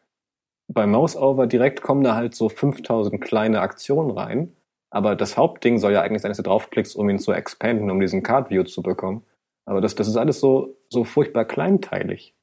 [0.68, 4.56] bei Mouseover direkt kommen da halt so 5000 kleine Aktionen rein.
[4.90, 8.00] Aber das Hauptding soll ja eigentlich sein, dass du draufklickst, um ihn zu expanden, um
[8.00, 9.24] diesen Card View zu bekommen.
[9.64, 12.34] Aber das, das ist alles so, so furchtbar kleinteilig.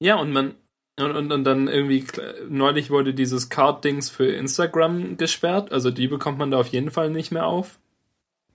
[0.00, 0.56] Ja, und man,
[0.98, 2.04] und, und, und dann irgendwie,
[2.48, 5.72] neulich wurde dieses Card-Dings für Instagram gesperrt.
[5.72, 7.78] Also die bekommt man da auf jeden Fall nicht mehr auf.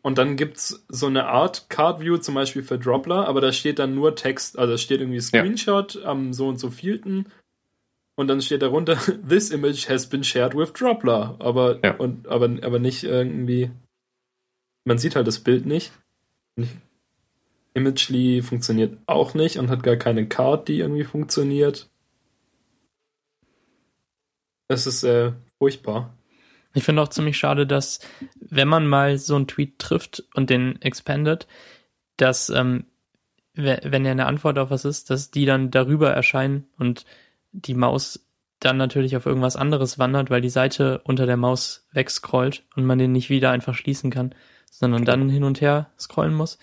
[0.01, 3.79] Und dann gibt's so eine Art Card View zum Beispiel für Dropler, aber da steht
[3.79, 6.03] dann nur Text, also da steht irgendwie Screenshot ja.
[6.03, 7.25] am so und so vielten
[8.17, 8.95] und dann steht darunter,
[9.29, 11.35] this image has been shared with Dropler.
[11.39, 11.95] Aber, ja.
[11.95, 13.71] und, aber, aber nicht irgendwie,
[14.83, 15.91] man sieht halt das Bild nicht.
[17.75, 21.89] Imagely funktioniert auch nicht und hat gar keine Card, die irgendwie funktioniert.
[24.67, 26.17] Das ist äh, furchtbar.
[26.73, 27.99] Ich finde auch ziemlich schade, dass
[28.39, 31.47] wenn man mal so einen Tweet trifft und den expandet,
[32.17, 32.85] dass ähm,
[33.53, 37.05] wenn ja eine Antwort auf was ist, dass die dann darüber erscheinen und
[37.65, 38.27] die Maus
[38.59, 42.97] dann natürlich auf irgendwas anderes wandert, weil die Seite unter der Maus wegscrollt und man
[42.97, 44.33] den nicht wieder einfach schließen kann,
[44.71, 46.57] sondern dann hin und her scrollen muss.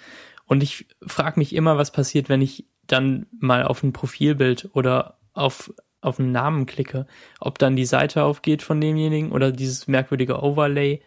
[0.47, 5.18] Und ich frage mich immer, was passiert, wenn ich dann mal auf ein Profilbild oder
[5.32, 7.07] auf, auf einen Namen klicke,
[7.40, 11.01] ob dann die Seite aufgeht von demjenigen oder dieses merkwürdige Overlay.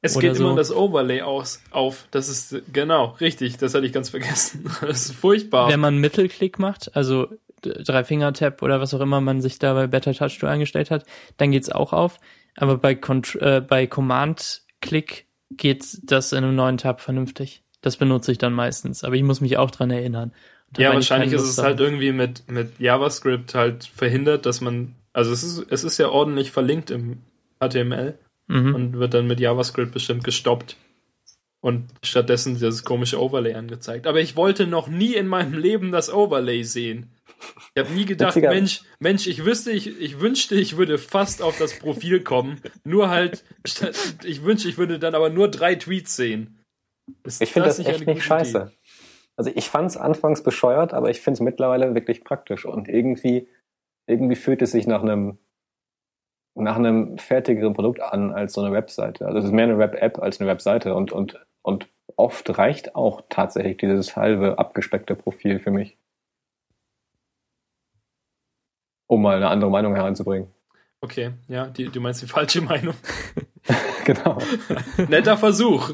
[0.00, 0.46] Es geht so.
[0.46, 2.06] immer das Overlay aus, auf.
[2.12, 3.58] Das ist genau richtig.
[3.58, 4.70] Das hatte ich ganz vergessen.
[4.80, 5.68] Das ist furchtbar.
[5.68, 7.28] Wenn man Mittelklick macht, also
[7.62, 11.04] Drei-Finger-Tab oder was auch immer man sich da bei Better Touch Tool eingestellt hat,
[11.36, 12.18] dann geht's auch auf.
[12.56, 17.62] Aber bei, Cont äh, bei Command-Klick geht das in einem neuen Tab vernünftig.
[17.80, 20.32] Das benutze ich dann meistens, aber ich muss mich auch dran erinnern.
[20.76, 25.42] Ja, wahrscheinlich ist es halt irgendwie mit, mit JavaScript halt verhindert, dass man, also es
[25.42, 27.18] ist, es ist ja ordentlich verlinkt im
[27.60, 28.74] HTML mhm.
[28.74, 30.76] und wird dann mit JavaScript bestimmt gestoppt
[31.60, 34.06] und stattdessen dieses komische Overlay angezeigt.
[34.06, 37.10] Aber ich wollte noch nie in meinem Leben das Overlay sehen.
[37.74, 38.50] Ich habe nie gedacht, Witziger.
[38.50, 42.60] Mensch, Mensch, ich wüsste, ich, ich wünschte, ich würde fast auf das Profil kommen.
[42.84, 43.44] Nur halt,
[44.24, 46.64] ich wünschte, ich würde dann aber nur drei Tweets sehen.
[47.24, 48.58] Ist ich finde das, echt nicht scheiße.
[48.58, 48.76] Idee?
[49.36, 53.48] Also ich fand es anfangs bescheuert, aber ich finde es mittlerweile wirklich praktisch und irgendwie,
[54.06, 55.38] irgendwie fühlt es sich nach einem
[56.54, 59.26] nach einem fertigeren Produkt an als so eine Webseite.
[59.26, 63.22] Also es ist mehr eine Web-App als eine Webseite und, und, und oft reicht auch
[63.28, 65.96] tatsächlich dieses halbe abgespeckte Profil für mich
[69.08, 70.48] um mal eine andere Meinung heranzubringen.
[71.00, 72.94] Okay, ja, die, du meinst die falsche Meinung.
[74.04, 74.38] genau.
[75.08, 75.90] Netter Versuch.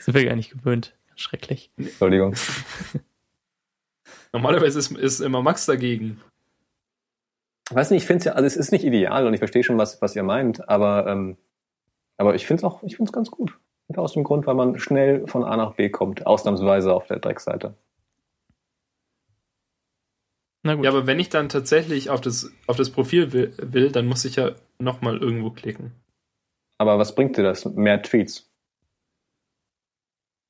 [0.00, 0.94] Sind wir gar nicht gewöhnt.
[1.14, 1.70] Schrecklich.
[1.76, 2.34] Entschuldigung.
[4.32, 6.20] Normalerweise ist, ist immer Max dagegen.
[7.70, 9.78] Weiß nicht, ich finde es ja, also es ist nicht ideal und ich verstehe schon,
[9.78, 11.36] was, was ihr meint, aber, ähm,
[12.16, 13.58] aber ich finde es auch, ich finde es ganz gut.
[13.94, 17.74] Aus dem Grund, weil man schnell von A nach B kommt, ausnahmsweise auf der Dreckseite.
[20.62, 20.84] Na gut.
[20.84, 24.24] Ja, aber wenn ich dann tatsächlich auf das, auf das Profil will, will dann muss
[24.24, 25.92] ich ja nochmal irgendwo klicken.
[26.78, 27.64] Aber was bringt dir das?
[27.64, 28.48] Mehr Tweets.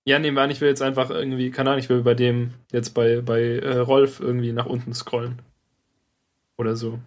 [0.04, 2.54] Ja, nehmen wir an, ich will jetzt einfach irgendwie, keine Ahnung, ich will bei dem,
[2.72, 5.40] jetzt bei, bei äh, Rolf irgendwie nach unten scrollen.
[6.58, 6.98] Oder so.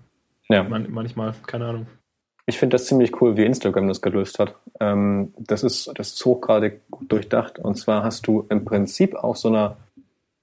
[0.47, 0.63] Ja.
[0.63, 1.87] Man, manchmal, keine Ahnung.
[2.45, 4.55] Ich finde das ziemlich cool, wie Instagram das gelöst hat.
[4.79, 7.59] Ähm, das ist, das ist hochgradig gut durchdacht.
[7.59, 9.77] Und zwar hast du im Prinzip auf so einer,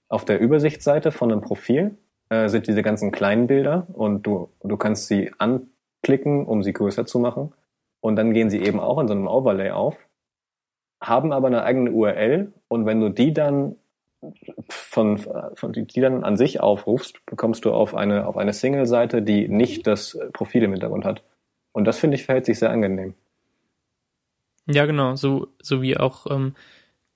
[0.08, 1.96] auf der Übersichtsseite von einem Profil
[2.32, 7.04] äh, sind diese ganzen kleinen Bilder und du, du kannst sie anklicken, um sie größer
[7.04, 7.52] zu machen.
[8.00, 9.98] Und dann gehen sie eben auch in so einem Overlay auf,
[10.98, 13.76] haben aber eine eigene URL und wenn du die dann
[14.70, 19.48] von, von die dann an sich aufrufst, bekommst du auf eine auf eine Single-Seite, die
[19.48, 21.22] nicht das Profil im Hintergrund hat.
[21.72, 23.14] Und das finde ich verhält sich sehr angenehm.
[24.66, 26.54] Ja, genau, so, so wie auch ähm,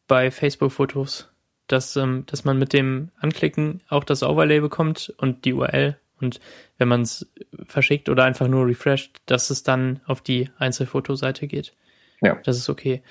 [0.09, 1.33] bei Facebook-Fotos,
[1.69, 6.41] dass, ähm, dass man mit dem Anklicken auch das Overlay bekommt und die URL und
[6.79, 7.31] wenn man es
[7.67, 11.75] verschickt oder einfach nur refresht, dass es dann auf die Einzelfotoseite geht.
[12.23, 12.37] Ja.
[12.45, 13.03] Das ist okay.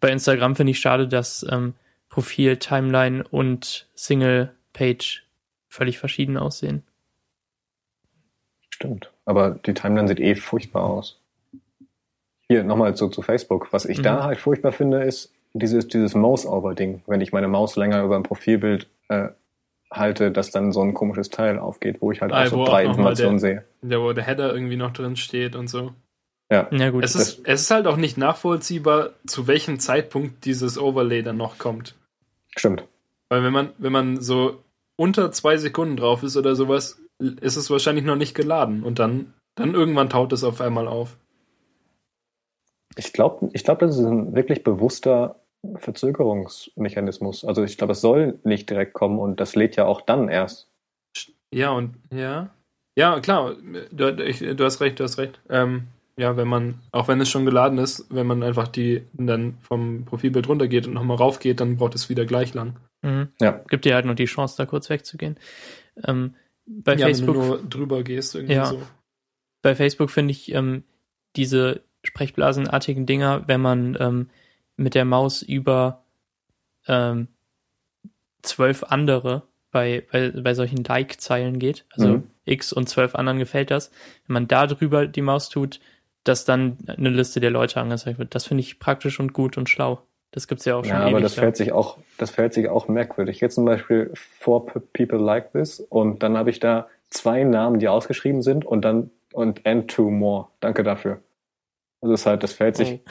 [0.00, 1.74] Bei Instagram finde ich schade, dass ähm,
[2.08, 5.24] Profil, Timeline und Single-Page
[5.68, 6.82] völlig verschieden aussehen.
[8.70, 9.10] Stimmt.
[9.24, 11.20] Aber die Timeline sieht eh furchtbar aus.
[12.48, 13.72] Hier nochmal zu, zu Facebook.
[13.72, 14.02] Was ich Mhm.
[14.02, 17.02] da halt furchtbar finde, ist dieses, dieses Mouse-Over-Ding.
[17.06, 19.28] Wenn ich meine Maus länger über ein Profilbild äh,
[19.90, 22.62] halte, dass dann so ein komisches Teil aufgeht, wo ich halt Ah, auch so wo
[22.62, 23.64] auch drei Informationen sehe.
[23.82, 25.92] Der, wo der Header irgendwie noch drin steht und so.
[26.50, 26.68] Ja.
[26.70, 31.22] Ja gut, Es ist, es ist halt auch nicht nachvollziehbar, zu welchem Zeitpunkt dieses Overlay
[31.22, 31.94] dann noch kommt.
[32.56, 32.84] Stimmt.
[33.28, 34.62] Weil wenn man, wenn man so
[34.96, 39.32] unter zwei Sekunden drauf ist oder sowas, ist es wahrscheinlich noch nicht geladen und dann,
[39.54, 41.16] dann irgendwann taut es auf einmal auf.
[42.96, 45.36] Ich glaube, ich glaub, das ist ein wirklich bewusster
[45.76, 47.44] Verzögerungsmechanismus.
[47.44, 50.68] Also ich glaube, es soll nicht direkt kommen und das lädt ja auch dann erst.
[51.52, 52.50] Ja, und ja.
[52.96, 53.54] Ja, klar,
[53.90, 55.40] du, ich, du hast recht, du hast recht.
[55.48, 55.84] Ähm,
[56.16, 60.04] ja, wenn man, auch wenn es schon geladen ist, wenn man einfach die dann vom
[60.04, 62.76] Profilbild runtergeht und nochmal raufgeht, dann braucht es wieder gleich lang.
[63.02, 63.28] mhm.
[63.40, 63.62] Ja.
[63.68, 65.38] gibt dir halt noch die Chance, da kurz wegzugehen.
[66.04, 66.34] Ähm,
[66.66, 68.66] bei ja, Facebook wenn du nur drüber gehst, irgendwie Ja.
[68.66, 68.82] so.
[69.62, 70.84] bei Facebook finde ich ähm,
[71.36, 74.28] diese sprechblasenartigen Dinger, wenn man ähm,
[74.76, 76.02] mit der Maus über
[76.88, 77.28] ähm,
[78.42, 82.22] zwölf andere bei, bei, bei solchen Like-Zeilen geht, also Mhm.
[82.44, 83.90] X und zwölf anderen gefällt das,
[84.26, 85.80] wenn man da drüber die Maus tut,
[86.24, 88.34] dass dann eine Liste der Leute angezeigt wird.
[88.34, 90.02] Das finde ich praktisch und gut und schlau.
[90.32, 92.88] Das gibt's ja auch schon Ja, aber das verhält sich auch, das verhält sich auch
[92.88, 93.40] merkwürdig.
[93.40, 97.88] Jetzt zum Beispiel Four People Like This und dann habe ich da zwei Namen, die
[97.88, 100.48] ausgeschrieben sind und dann und and two more.
[100.60, 101.20] Danke dafür.
[102.00, 103.10] Also es ist halt, das verhält sich Oh.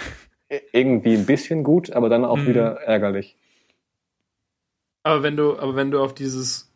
[0.72, 2.48] Irgendwie ein bisschen gut, aber dann auch Mhm.
[2.48, 3.36] wieder ärgerlich.
[5.04, 6.72] Aber wenn du, aber wenn du auf dieses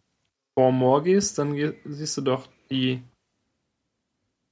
[0.54, 3.02] For More gehst, dann ge siehst du doch die.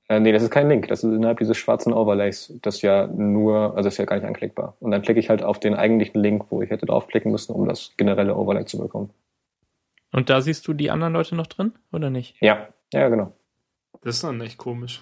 [0.09, 0.88] Äh, nee, das ist kein Link.
[0.89, 2.53] Das ist innerhalb dieses schwarzen Overlays.
[2.61, 4.76] Das ja nur, also das ist ja gar nicht anklickbar.
[4.80, 7.67] Und dann klicke ich halt auf den eigentlichen Link, wo ich hätte draufklicken müssen, um
[7.67, 9.11] das generelle Overlay zu bekommen.
[10.11, 12.36] Und da siehst du die anderen Leute noch drin, oder nicht?
[12.41, 13.32] Ja, ja, genau.
[14.01, 15.01] Das ist dann echt komisch.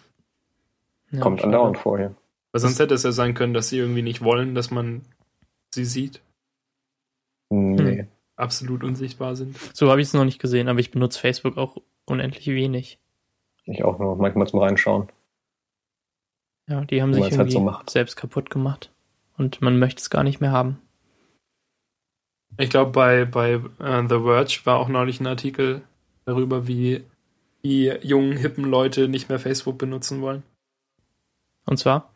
[1.09, 2.15] Ja, Kommt andauernd vor hier.
[2.51, 5.01] Weil sonst hätte es ja sein können, dass sie irgendwie nicht wollen, dass man
[5.73, 6.21] sie sieht,
[7.49, 8.07] Nee.
[8.35, 9.57] absolut unsichtbar sind.
[9.73, 12.99] So habe ich es noch nicht gesehen, aber ich benutze Facebook auch unendlich wenig.
[13.65, 15.09] Ich auch nur manchmal zum Reinschauen.
[16.67, 17.89] Ja, die haben sich man's halt irgendwie so macht.
[17.89, 18.91] selbst kaputt gemacht.
[19.37, 20.79] Und man möchte es gar nicht mehr haben.
[22.57, 25.81] Ich glaube, bei, bei äh, The Verge war auch neulich ein Artikel
[26.25, 27.03] darüber, wie
[27.63, 30.43] die jungen, hippen Leute nicht mehr Facebook benutzen wollen.
[31.65, 32.10] Und zwar?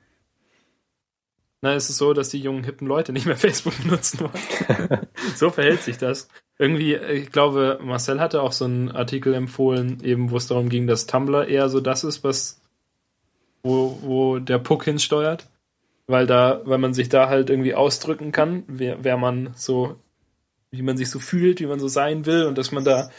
[1.66, 5.00] Na, es ist so, dass die jungen, hippen Leute nicht mehr Facebook benutzen wollen.
[5.36, 6.28] so verhält sich das.
[6.60, 10.86] Irgendwie, ich glaube, Marcel hatte auch so einen Artikel empfohlen, eben wo es darum ging,
[10.86, 12.62] dass Tumblr eher so das ist, was
[13.64, 15.48] wo, wo der Puck hinsteuert.
[16.06, 19.96] Weil da, weil man sich da halt irgendwie ausdrücken kann, wer, wer man so,
[20.70, 23.10] wie man sich so fühlt, wie man so sein will und dass man da,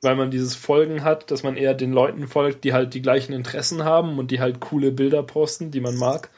[0.00, 3.32] weil man dieses Folgen hat, dass man eher den Leuten folgt, die halt die gleichen
[3.32, 6.30] Interessen haben und die halt coole Bilder posten, die man mag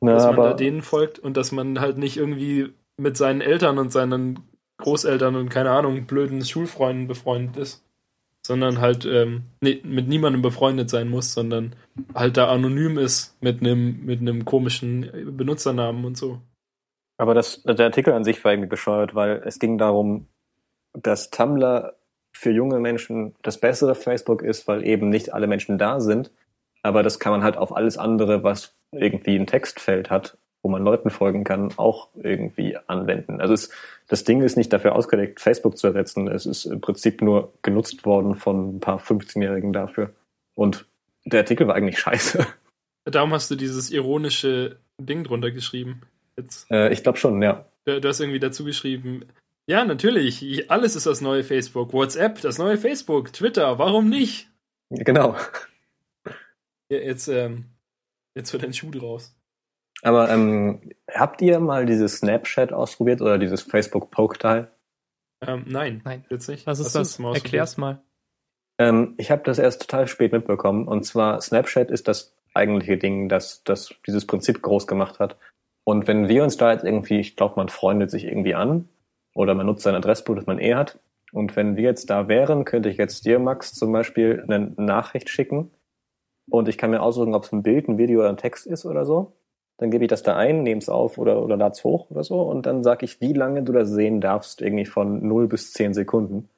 [0.00, 3.78] Na, dass man da denen folgt und dass man halt nicht irgendwie mit seinen Eltern
[3.78, 4.40] und seinen
[4.78, 7.84] Großeltern und keine Ahnung, blöden Schulfreunden befreundet ist,
[8.46, 11.74] sondern halt ähm, nee, mit niemandem befreundet sein muss, sondern
[12.14, 16.40] halt da anonym ist mit einem mit einem komischen Benutzernamen und so.
[17.18, 20.28] Aber das, der Artikel an sich war irgendwie bescheuert, weil es ging darum,
[20.92, 21.96] dass Tumblr
[22.32, 26.30] für junge Menschen das bessere Facebook ist, weil eben nicht alle Menschen da sind.
[26.82, 30.82] Aber das kann man halt auf alles andere, was irgendwie ein Textfeld hat, wo man
[30.82, 33.40] Leuten folgen kann, auch irgendwie anwenden.
[33.40, 33.70] Also es,
[34.06, 36.28] das Ding ist nicht dafür ausgelegt, Facebook zu ersetzen.
[36.28, 40.14] Es ist im Prinzip nur genutzt worden von ein paar 15-Jährigen dafür.
[40.54, 40.86] Und
[41.24, 42.46] der Artikel war eigentlich scheiße.
[43.04, 46.02] Darum hast du dieses ironische Ding drunter geschrieben.
[46.36, 46.70] Jetzt.
[46.70, 47.64] Äh, ich glaube schon, ja.
[47.84, 49.24] Du, du hast irgendwie dazu geschrieben,
[49.68, 51.92] ja, natürlich, alles ist das neue Facebook.
[51.92, 53.32] WhatsApp, das neue Facebook.
[53.34, 54.48] Twitter, warum nicht?
[54.90, 55.36] Genau.
[56.90, 57.66] Ja, jetzt, ähm,
[58.34, 59.34] jetzt wird ein Schuh draus.
[60.02, 64.70] Aber ähm, habt ihr mal dieses Snapchat ausprobiert oder dieses Facebook Poke-Teil?
[65.40, 66.24] Ähm, nein, Nein.
[66.30, 66.66] nicht.
[66.66, 67.18] Was ist Hast das?
[67.18, 68.02] mal Erklär's mal.
[68.78, 70.86] Ähm, ich habe das erst total spät mitbekommen.
[70.86, 75.36] Und zwar Snapchat ist das eigentliche Ding, das, das dieses Prinzip groß gemacht hat.
[75.84, 78.88] Und wenn wir uns da jetzt irgendwie, ich glaube, man freundet sich irgendwie an
[79.34, 80.98] oder man nutzt sein Adressbuch, das man eh hat.
[81.32, 85.28] Und wenn wir jetzt da wären, könnte ich jetzt dir, Max, zum Beispiel eine Nachricht
[85.28, 85.70] schicken.
[86.50, 88.86] Und ich kann mir aussuchen, ob es ein Bild, ein Video oder ein Text ist
[88.86, 89.32] oder so.
[89.78, 92.24] Dann gebe ich das da ein, nehme es auf oder, oder lade es hoch oder
[92.24, 92.42] so.
[92.42, 95.94] Und dann sage ich, wie lange du das sehen darfst, irgendwie von 0 bis 10
[95.94, 96.48] Sekunden.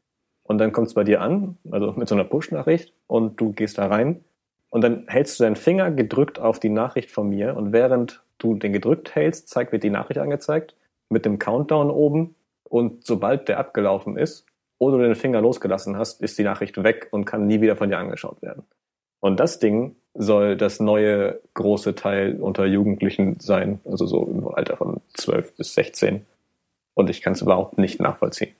[0.42, 3.78] Und dann kommt es bei dir an, also mit so einer Push-Nachricht, und du gehst
[3.78, 4.24] da rein.
[4.70, 7.56] Und dann hältst du deinen Finger gedrückt auf die Nachricht von mir.
[7.56, 10.74] Und während du den gedrückt hältst, zeigt, wird die Nachricht angezeigt
[11.08, 12.34] mit dem Countdown oben.
[12.64, 14.46] Und sobald der abgelaufen ist
[14.78, 17.90] oder du den Finger losgelassen hast, ist die Nachricht weg und kann nie wieder von
[17.90, 18.62] dir angeschaut werden.
[19.20, 24.76] Und das Ding soll das neue große Teil unter Jugendlichen sein, also so im Alter
[24.76, 26.26] von 12 bis 16.
[26.94, 28.54] Und ich kann es überhaupt nicht nachvollziehen.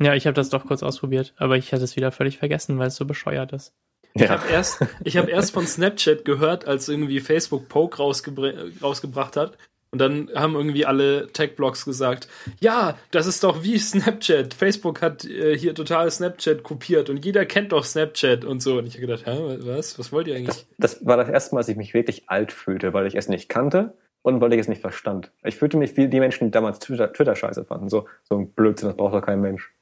[0.00, 2.88] Ja, ich habe das doch kurz ausprobiert, aber ich hatte es wieder völlig vergessen, weil
[2.88, 3.74] es so bescheuert ist.
[4.14, 9.36] Ich habe erst, ich hab erst von Snapchat gehört, als irgendwie Facebook Poke rausgebr rausgebracht
[9.36, 9.56] hat.
[9.92, 12.28] Und dann haben irgendwie alle Tech-Blogs gesagt,
[12.60, 14.54] ja, das ist doch wie Snapchat.
[14.54, 18.78] Facebook hat äh, hier total Snapchat kopiert und jeder kennt doch Snapchat und so.
[18.78, 19.98] Und ich habe gedacht, hä, was?
[19.98, 20.66] Was wollt ihr eigentlich?
[20.78, 23.28] Das, das war das erste Mal, dass ich mich wirklich alt fühlte, weil ich es
[23.28, 25.32] nicht kannte und weil ich es nicht verstand.
[25.42, 27.88] Ich fühlte mich wie die Menschen, die damals Twitter, Twitter scheiße fanden.
[27.88, 29.74] So, so ein Blödsinn, das braucht doch kein Mensch.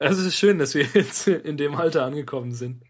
[0.00, 2.82] Also es ist schön, dass wir jetzt in dem Alter angekommen sind.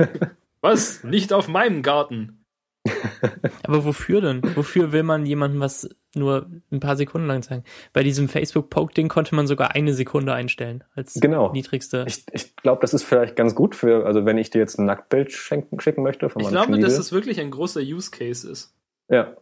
[0.60, 1.02] was?
[1.04, 2.39] Nicht auf meinem Garten.
[3.64, 4.42] Aber wofür denn?
[4.56, 7.64] Wofür will man jemandem was nur ein paar Sekunden lang zeigen?
[7.92, 11.52] Bei diesem Facebook-Poke-Ding konnte man sogar eine Sekunde einstellen als Genau.
[11.52, 12.04] niedrigste.
[12.08, 14.86] Ich, ich glaube, das ist vielleicht ganz gut für, also wenn ich dir jetzt ein
[14.86, 18.74] Nacktbild schenken, schicken möchte von Ich glaube, dass das wirklich ein großer Use Case ist.
[19.08, 19.36] ja,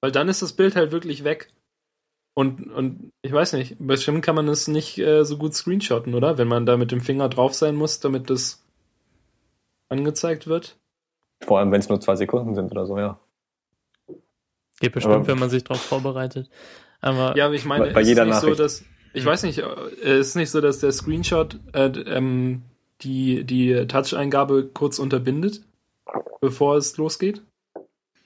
[0.00, 1.52] Weil dann ist das Bild halt wirklich weg.
[2.34, 6.38] Und, und ich weiß nicht, bestimmt kann man es nicht äh, so gut screenshotten, oder?
[6.38, 8.64] Wenn man da mit dem Finger drauf sein muss, damit das
[9.88, 10.78] angezeigt wird.
[11.42, 13.18] Vor allem, wenn es nur zwei Sekunden sind oder so, ja.
[14.80, 16.48] Geht bestimmt, Aber- wenn man sich darauf vorbereitet.
[17.00, 18.84] Aber Ja, aber ich meine, Bei- bei es jeder ist nicht so, dass.
[19.12, 19.64] Ich weiß nicht, äh,
[20.02, 22.62] es ist nicht so, dass der Screenshot äh, ähm,
[23.00, 25.62] die, die Touch-Eingabe kurz unterbindet,
[26.40, 27.42] bevor es losgeht.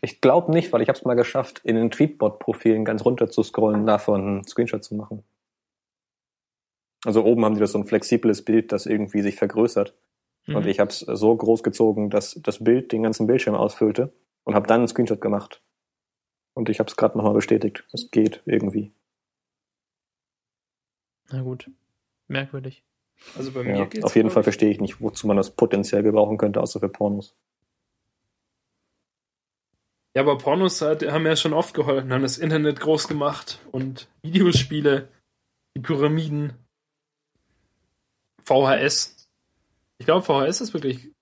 [0.02, 3.42] Ich glaube nicht, weil ich habe es mal geschafft, in den Tweetbot-Profilen ganz runter zu
[3.42, 5.22] scrollen, davon einen Screenshot zu machen.
[7.06, 9.94] Also oben haben die das so ein flexibles Bild, das irgendwie sich vergrößert.
[10.46, 10.56] Mhm.
[10.56, 14.12] Und ich habe es so groß gezogen, dass das Bild den ganzen Bildschirm ausfüllte
[14.44, 15.62] und habe dann einen Screenshot gemacht.
[16.54, 17.84] Und ich habe es gerade nochmal bestätigt.
[17.92, 18.92] Es geht irgendwie.
[21.30, 21.70] na gut.
[22.28, 22.84] Merkwürdig.
[23.36, 24.04] Also bei mir Ja, geht's.
[24.04, 27.34] auf jeden Fall verstehe ich nicht, wozu man das potenziell gebrauchen könnte, außer für Pornos.
[30.16, 34.08] Ja, aber Pornos hat, haben ja schon oft geholfen, haben das Internet groß gemacht und
[34.22, 35.08] Videospiele,
[35.76, 36.52] die Pyramiden,
[38.44, 39.23] VHS.
[39.98, 41.12] Ich glaube, VHS ist wirklich,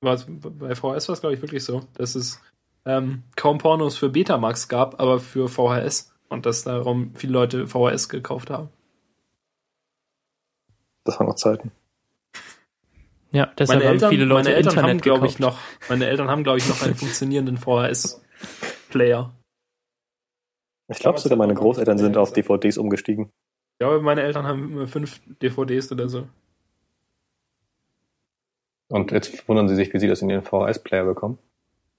[0.00, 2.40] war, bei VHS war es, glaube ich, wirklich so, dass es
[2.84, 8.08] ähm, kaum Pornos für Betamax gab, aber für VHS und dass darum viele Leute VHS
[8.08, 8.70] gekauft haben.
[11.04, 11.72] Das waren noch Zeiten.
[13.32, 15.58] Ja, deshalb Meine haben Eltern, viele Leute meine Eltern Internet haben, glaube ich, noch,
[15.88, 19.32] meine Eltern haben, glaube ich, noch einen funktionierenden VHS-Player.
[20.88, 23.30] Ich glaube sogar, meine Großeltern sind auf DVDs umgestiegen.
[23.74, 26.28] Ich glaube, meine Eltern haben immer fünf DVDs oder so.
[28.92, 31.38] Und jetzt wundern sie sich, wie sie das in ihren VHS-Player bekommen.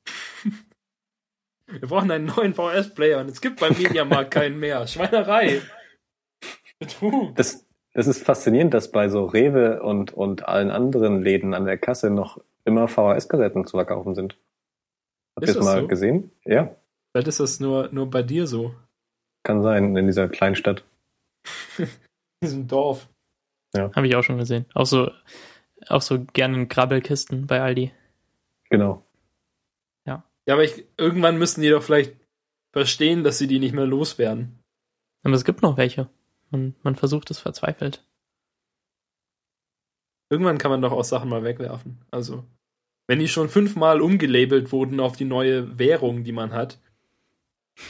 [1.65, 4.85] Wir brauchen einen neuen VHS-Player und es gibt beim Mediamarkt keinen mehr.
[4.85, 5.61] Schweinerei.
[6.77, 7.35] Betrug.
[7.35, 11.79] Das, das ist faszinierend, dass bei so Rewe und, und allen anderen Läden an der
[11.79, 14.37] Kasse noch immer VHS-Kassetten zu verkaufen sind.
[15.35, 15.87] Habt ihr das das mal so?
[15.87, 16.29] gesehen?
[16.45, 16.75] Ja,
[17.11, 18.75] Vielleicht ist das nur, nur bei dir so.
[19.43, 20.83] kann sein, in dieser kleinen Stadt.
[21.79, 21.87] In
[22.43, 23.07] diesem Dorf.
[23.75, 24.65] Habe ich auch schon gesehen.
[24.75, 25.09] Auch so,
[25.89, 27.91] auch so gerne in Grabbelkisten bei Aldi.
[28.69, 29.05] Genau.
[30.45, 32.15] Ja, aber ich, irgendwann müssen die doch vielleicht
[32.71, 34.59] verstehen, dass sie die nicht mehr loswerden.
[35.23, 36.09] Aber es gibt noch welche.
[36.51, 38.05] Und man versucht es verzweifelt.
[40.29, 42.03] Irgendwann kann man doch auch Sachen mal wegwerfen.
[42.11, 42.43] Also,
[43.07, 46.79] wenn die schon fünfmal umgelabelt wurden auf die neue Währung, die man hat.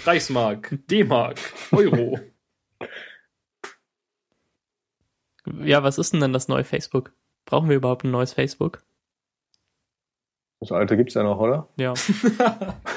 [0.05, 1.39] Reichsmark, D-Mark,
[1.71, 2.19] Euro.
[5.61, 7.13] Ja, was ist denn denn das neue Facebook?
[7.45, 8.83] Brauchen wir überhaupt ein neues Facebook?
[10.59, 11.67] Das alte gibt's ja noch, oder?
[11.77, 11.93] Ja.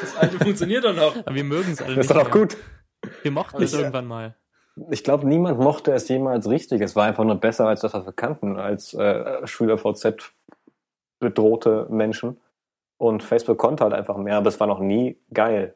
[0.00, 1.16] das alte funktioniert doch noch.
[1.16, 2.46] Aber wir mögen es alle Das ist nicht doch auch mehr.
[2.46, 2.56] gut.
[3.22, 4.36] Wir mochten es ich- irgendwann mal.
[4.90, 6.82] Ich glaube, niemand mochte es jemals richtig.
[6.82, 10.34] Es war einfach nur besser als das, was wir kannten, als äh, Schüler-VZ
[11.18, 12.38] bedrohte Menschen.
[12.98, 15.74] Und Facebook konnte halt einfach mehr, aber es war noch nie geil.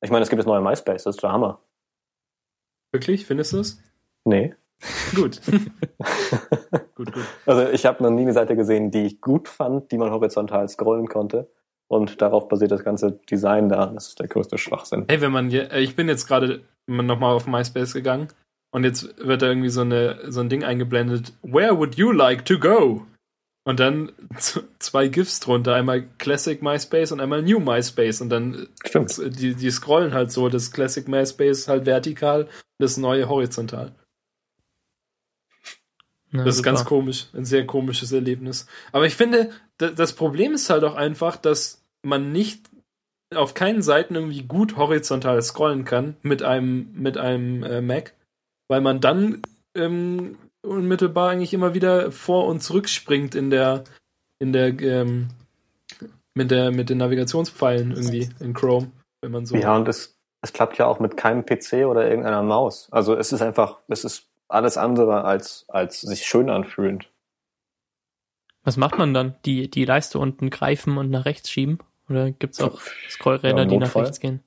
[0.00, 1.60] Ich meine, es gibt das neue MySpace, das ist der Hammer.
[2.90, 3.26] Wirklich?
[3.26, 3.82] Findest du es?
[4.24, 4.54] Nee.
[5.14, 5.40] Gut.
[6.94, 7.24] gut, gut.
[7.46, 10.68] Also ich habe noch nie eine Seite gesehen, die ich gut fand, die man horizontal
[10.68, 11.48] scrollen konnte.
[11.88, 13.86] Und darauf basiert das ganze Design da.
[13.86, 15.04] Das ist der größte Schwachsinn.
[15.08, 18.28] Hey, wenn man, je- äh, ich bin jetzt gerade nochmal auf MySpace gegangen
[18.72, 21.32] und jetzt wird da irgendwie so, eine, so ein Ding eingeblendet.
[21.42, 23.06] Where would you like to go?
[23.64, 24.12] Und dann
[24.80, 28.20] zwei GIFs drunter, einmal Classic MySpace und einmal New MySpace.
[28.20, 29.16] Und dann Stimmt.
[29.20, 32.48] äh, die, die scrollen halt so, das Classic MySpace halt vertikal
[32.78, 33.92] das neue horizontal.
[36.36, 36.70] Na, Das ist super.
[36.70, 38.66] ganz komisch, ein sehr komisches Erlebnis.
[38.92, 42.70] Aber ich finde, da- das Problem ist halt auch einfach, dass man nicht
[43.34, 48.14] auf keinen Seiten irgendwie gut horizontal scrollen kann mit einem, mit einem äh, Mac,
[48.68, 49.42] weil man dann
[49.76, 53.82] ähm, unmittelbar eigentlich immer wieder vor und zurück springt in der,
[54.38, 55.28] in der, ähm,
[56.34, 58.90] mit der, mit den Navigationspfeilen irgendwie in Chrome,
[59.22, 59.56] wenn man so.
[59.56, 62.88] Ja, und es, es klappt ja auch mit keinem PC oder irgendeiner Maus.
[62.92, 67.10] Also es ist einfach, es ist alles andere als, als sich schön anfühlend.
[68.62, 69.36] Was macht man dann?
[69.44, 71.78] Die, die Leiste unten greifen und nach rechts schieben?
[72.08, 74.40] Oder gibt's auch Ja, Scrollräder, im die nach rechts gehen?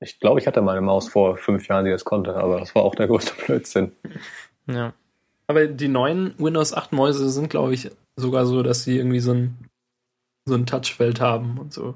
[0.00, 2.74] Ich glaube, ich hatte mal eine Maus vor fünf Jahren, die das konnte, aber das
[2.74, 3.92] war auch der größte Blödsinn.
[4.66, 4.92] Ja.
[5.46, 9.32] Aber die neuen Windows 8 Mäuse sind, glaube ich, sogar so, dass sie irgendwie so
[9.32, 9.68] ein,
[10.46, 11.94] so ein Touchfeld haben und so.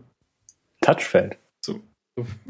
[0.81, 1.39] Touchfeld.
[1.61, 1.81] so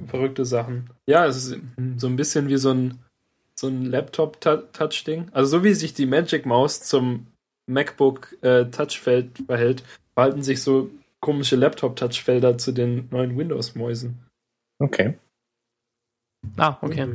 [0.06, 0.90] verrückte Sachen.
[1.06, 1.60] Ja, es ist
[1.96, 2.98] so ein bisschen wie so ein,
[3.58, 5.30] so ein Laptop-Touch-Ding.
[5.32, 7.26] Also so wie sich die Magic Maus zum
[7.68, 9.82] MacBook äh, Touchfeld verhält,
[10.14, 10.90] verhalten sich so
[11.20, 14.24] komische Laptop-Touchfelder zu den neuen Windows-Mäusen.
[14.80, 15.14] Okay.
[16.56, 17.08] Ah, okay.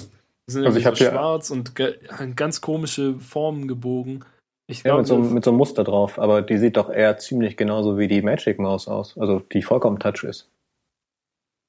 [0.00, 1.74] Die sind Also ich hab so schwarz und
[2.34, 4.24] ganz komische Formen gebogen.
[4.66, 7.56] Ich Ja, mit so, mit so einem Muster drauf, aber die sieht doch eher ziemlich
[7.56, 10.50] genauso wie die Magic Maus aus, also die vollkommen Touch ist.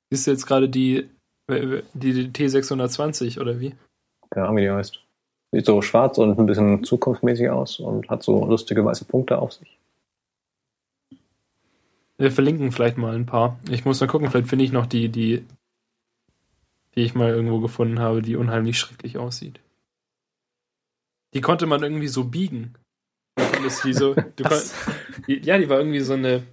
[0.10, 1.10] ist jetzt gerade die,
[1.50, 3.76] die, die T620 oder wie?
[4.30, 5.00] Keine Ahnung, wie die heißt.
[5.52, 9.54] Sieht so schwarz und ein bisschen zukunftsmäßig aus und hat so lustige weiße Punkte auf
[9.54, 9.80] sich.
[12.18, 13.58] Wir verlinken vielleicht mal ein paar.
[13.70, 15.46] Ich muss mal gucken, vielleicht finde ich noch die, die,
[16.96, 19.60] die ich mal irgendwo gefunden habe, die unheimlich schrecklich aussieht.
[21.34, 22.76] Die konnte man irgendwie so biegen.
[23.86, 24.76] Die so, du kon, Was?
[25.28, 26.44] die, ja, die war irgendwie so eine,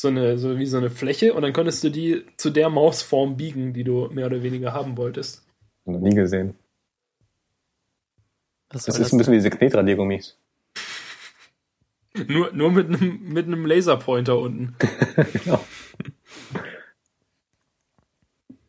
[0.00, 3.36] so eine, so wie so eine Fläche und dann konntest du die zu der Mausform
[3.36, 5.46] biegen, die du mehr oder weniger haben wolltest.
[5.84, 6.54] Noch nie gesehen.
[8.70, 10.36] Was Das ist ein bisschen wie diese Knetradiergummis.
[12.26, 14.76] Nur, nur mit einem, mit einem Laserpointer unten.
[15.32, 15.64] genau.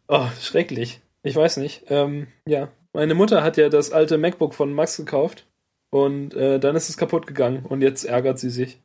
[0.08, 1.02] Oh, schrecklich.
[1.24, 1.86] Ich weiß nicht.
[1.90, 5.46] Ähm, ja, meine Mutter hat ja das alte MacBook von Max gekauft
[5.90, 8.80] und äh, dann ist es kaputt gegangen und jetzt ärgert sie sich.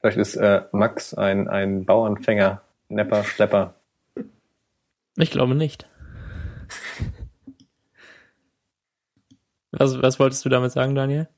[0.00, 3.74] Vielleicht ist äh, Max ein, ein Bauernfänger, Nepper, Schlepper.
[5.16, 5.86] Ich glaube nicht.
[9.78, 11.28] Was, was wolltest du damit sagen, Daniel?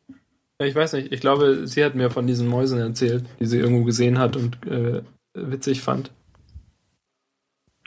[0.58, 1.12] Ich weiß nicht.
[1.12, 4.66] Ich glaube, sie hat mir von diesen Mäusen erzählt, die sie irgendwo gesehen hat und
[4.66, 5.02] äh,
[5.34, 6.12] witzig fand.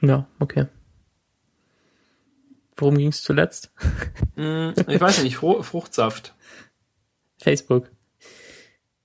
[0.02, 0.68] Ja, okay.
[2.78, 3.72] Worum ging es zuletzt?
[4.36, 5.38] Hm, ich weiß nicht.
[5.38, 6.34] Fru Fruchtsaft.
[7.38, 7.90] Facebook.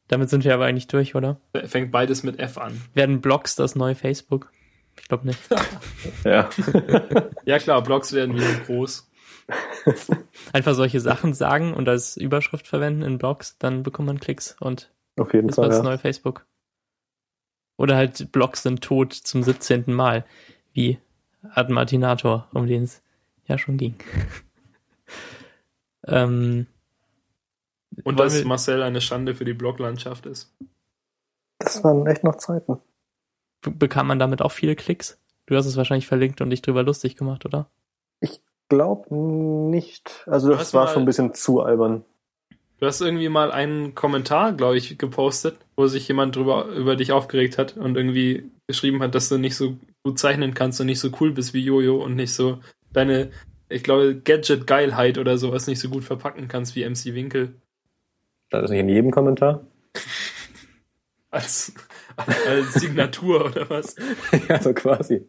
[0.09, 1.41] Damit sind wir aber eigentlich durch, oder?
[1.65, 2.81] Fängt beides mit F an.
[2.93, 4.53] Werden Blogs das neue Facebook?
[5.01, 5.41] Ich glaube nicht.
[6.25, 6.49] Ja.
[7.47, 9.11] Ja klar, Blogs werden wieder groß.
[10.55, 14.91] Einfach solche Sachen sagen und als Überschrift verwenden in Blogs, dann bekommt man Klicks und
[15.19, 15.69] Auf jeden das war Fall.
[15.71, 15.83] das Ja.
[15.85, 16.47] neue Facebook.
[17.77, 19.93] Oder halt Blogs sind tot zum 17.
[19.93, 20.25] Mal,
[20.73, 20.99] wie
[21.43, 23.03] Ad Martinator, um den es
[23.47, 23.97] ja schon ging.
[26.07, 26.67] ähm,
[28.05, 30.55] Und dass wir- Marcel eine Schande für die Bloglandschaft ist.
[31.59, 32.79] Das waren echt noch Zeiten.
[33.61, 35.19] be- bekam man damit auch viele Klicks?
[35.47, 37.69] Du hast es wahrscheinlich verlinkt und dich drüber lustig gemacht, oder?
[38.69, 40.25] Glaub nicht.
[40.27, 42.05] Also das war mal- schon ein bisschen zu albern.
[42.81, 47.13] Du hast irgendwie mal einen Kommentar, glaube ich, gepostet, wo sich jemand drüber über dich
[47.13, 51.01] aufgeregt hat und irgendwie geschrieben hat, dass du nicht so gut zeichnen kannst und nicht
[51.01, 52.59] so cool bist wie Jojo und nicht so
[52.93, 53.31] deine
[53.69, 57.55] ich glaube, Gadget-Geilheit oder sowas nicht so gut verpacken kannst wie MC Winkel.
[58.51, 59.65] Das ist nicht in jedem Kommentar.
[61.31, 61.75] Als,
[62.49, 63.97] als Signatur oder was?
[64.49, 65.27] ja, so quasi.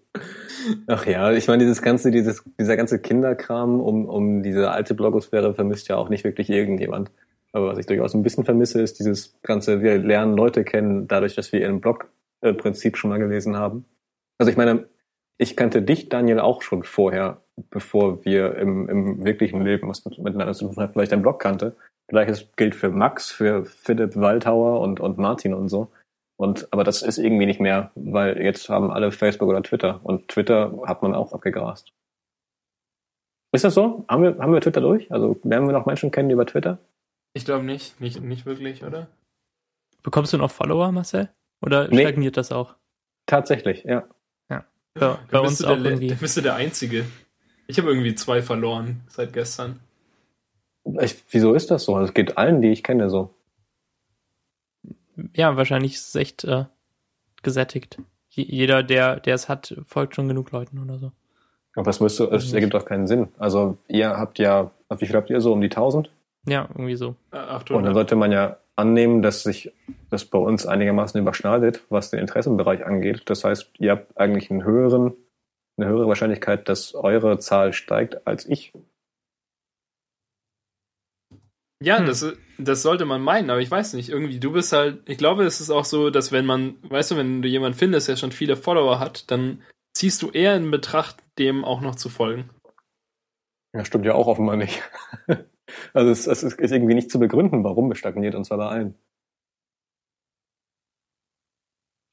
[0.88, 5.54] Ach ja, ich meine, dieses ganze, dieses, dieser ganze Kinderkram um, um diese alte Blogosphäre
[5.54, 7.12] vermisst ja auch nicht wirklich irgendjemand.
[7.52, 11.36] Aber was ich durchaus ein bisschen vermisse, ist dieses ganze, wir lernen Leute kennen, dadurch,
[11.36, 13.86] dass wir ihren Blog-Prinzip schon mal gelesen haben.
[14.38, 14.90] Also ich meine,
[15.38, 20.54] ich kannte dich, Daniel, auch schon vorher, bevor wir im, im wirklichen Leben was miteinander
[20.54, 21.76] zu tun ich deinen Blog kannte.
[22.08, 25.92] Gleiches gilt für Max, für Philipp Waldhauer und, und Martin und so.
[26.38, 30.28] Und, aber das ist irgendwie nicht mehr, weil jetzt haben alle Facebook oder Twitter und
[30.28, 31.94] Twitter hat man auch abgegrast.
[33.54, 34.04] Ist das so?
[34.10, 35.10] Haben wir, haben wir Twitter durch?
[35.12, 36.78] Also lernen wir noch Menschen kennen über Twitter?
[37.34, 38.02] Ich glaube nicht.
[38.02, 38.22] nicht.
[38.22, 39.08] Nicht wirklich, oder?
[40.04, 41.30] Bekommst du noch Follower, Marcel?
[41.62, 42.02] Oder nee.
[42.02, 42.76] stagniert das auch?
[43.26, 44.04] Tatsächlich, ja.
[44.50, 44.66] Ja.
[45.00, 46.14] ja bei uns auch der, irgendwie.
[46.16, 47.06] Bist du der Einzige.
[47.68, 49.80] Ich habe irgendwie zwei verloren seit gestern.
[51.02, 52.00] Ich, wieso ist das so?
[52.00, 53.34] Es geht allen, die ich kenne, so.
[55.34, 56.66] Ja, wahrscheinlich ist es echt äh,
[57.43, 57.97] gesättigt.
[58.30, 61.11] Jeder, der, der es hat, folgt schon genug Leuten oder so.
[61.76, 63.30] Aber das müsste, es ergibt doch keinen Sinn.
[63.38, 65.53] Also ihr habt ja, wie viel habt ihr so?
[65.53, 66.09] Um die 1000?
[66.47, 67.16] Ja, irgendwie so.
[67.32, 67.72] 800.
[67.72, 69.74] Und dann sollte man ja annehmen, dass sich
[70.09, 73.24] das bei uns einigermaßen überschneidet, was den Interessenbereich angeht.
[73.26, 75.13] Das heißt, ihr habt eigentlich einen höheren,
[75.78, 78.74] eine höhere Wahrscheinlichkeit, dass eure Zahl steigt als ich.
[81.86, 82.08] Ja, hm.
[82.08, 82.26] das,
[82.58, 84.10] das sollte man meinen, aber ich weiß nicht.
[84.10, 87.16] Irgendwie, du bist halt, ich glaube, es ist auch so, dass wenn man, weißt du,
[87.16, 89.62] wenn du jemanden findest, der schon viele Follower hat, dann
[89.94, 92.50] ziehst du eher in Betracht, dem auch noch zu folgen.
[93.76, 94.82] Ja, stimmt ja auch offenbar nicht.
[95.94, 98.96] also es, es ist irgendwie nicht zu begründen, warum es stagniert, und zwar bei allen.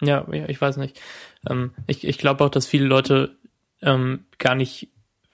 [0.03, 1.01] Ja, ich weiß nicht.
[1.49, 3.39] Ähm, ich ich glaube auch, dass viele Leute
[3.81, 4.91] ähm, gar nicht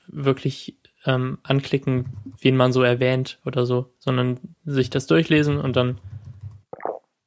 [0.07, 0.77] wirklich
[1.09, 2.05] ähm, anklicken,
[2.39, 5.99] wen man so erwähnt oder so, sondern sich das durchlesen und dann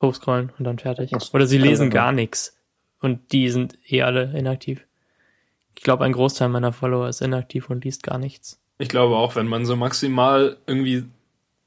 [0.02, 1.12] hochscrollen und dann fertig.
[1.34, 2.58] Oder sie lesen gar nichts
[3.00, 4.86] und die sind eh alle inaktiv.
[5.76, 8.62] Ich glaube, ein Großteil meiner Follower ist inaktiv und liest gar nichts.
[8.78, 11.06] Ich glaube auch, wenn man so maximal irgendwie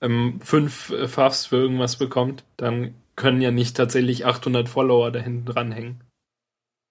[0.00, 5.18] ähm, fünf äh, Fafs für irgendwas bekommt, dann können ja nicht tatsächlich 800 Follower da
[5.18, 6.00] hinten dranhängen.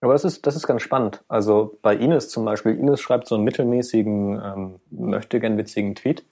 [0.03, 1.23] Aber das ist, das ist ganz spannend.
[1.29, 6.25] Also bei Ines zum Beispiel, Ines schreibt so einen mittelmäßigen, ähm, möchte gern witzigen Tweet.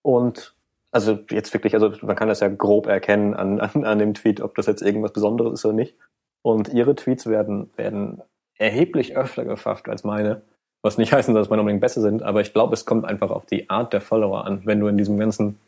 [0.00, 0.54] Und
[0.92, 4.40] also jetzt wirklich, also man kann das ja grob erkennen an, an, an dem Tweet,
[4.40, 5.94] ob das jetzt irgendwas Besonderes ist oder nicht.
[6.40, 8.22] Und ihre Tweets werden, werden
[8.56, 10.40] erheblich öfter gefafft als meine.
[10.80, 13.30] Was nicht heißen soll, dass meine unbedingt besser sind, aber ich glaube, es kommt einfach
[13.30, 14.62] auf die Art der Follower an.
[14.64, 15.58] Wenn du in diesem ganzen,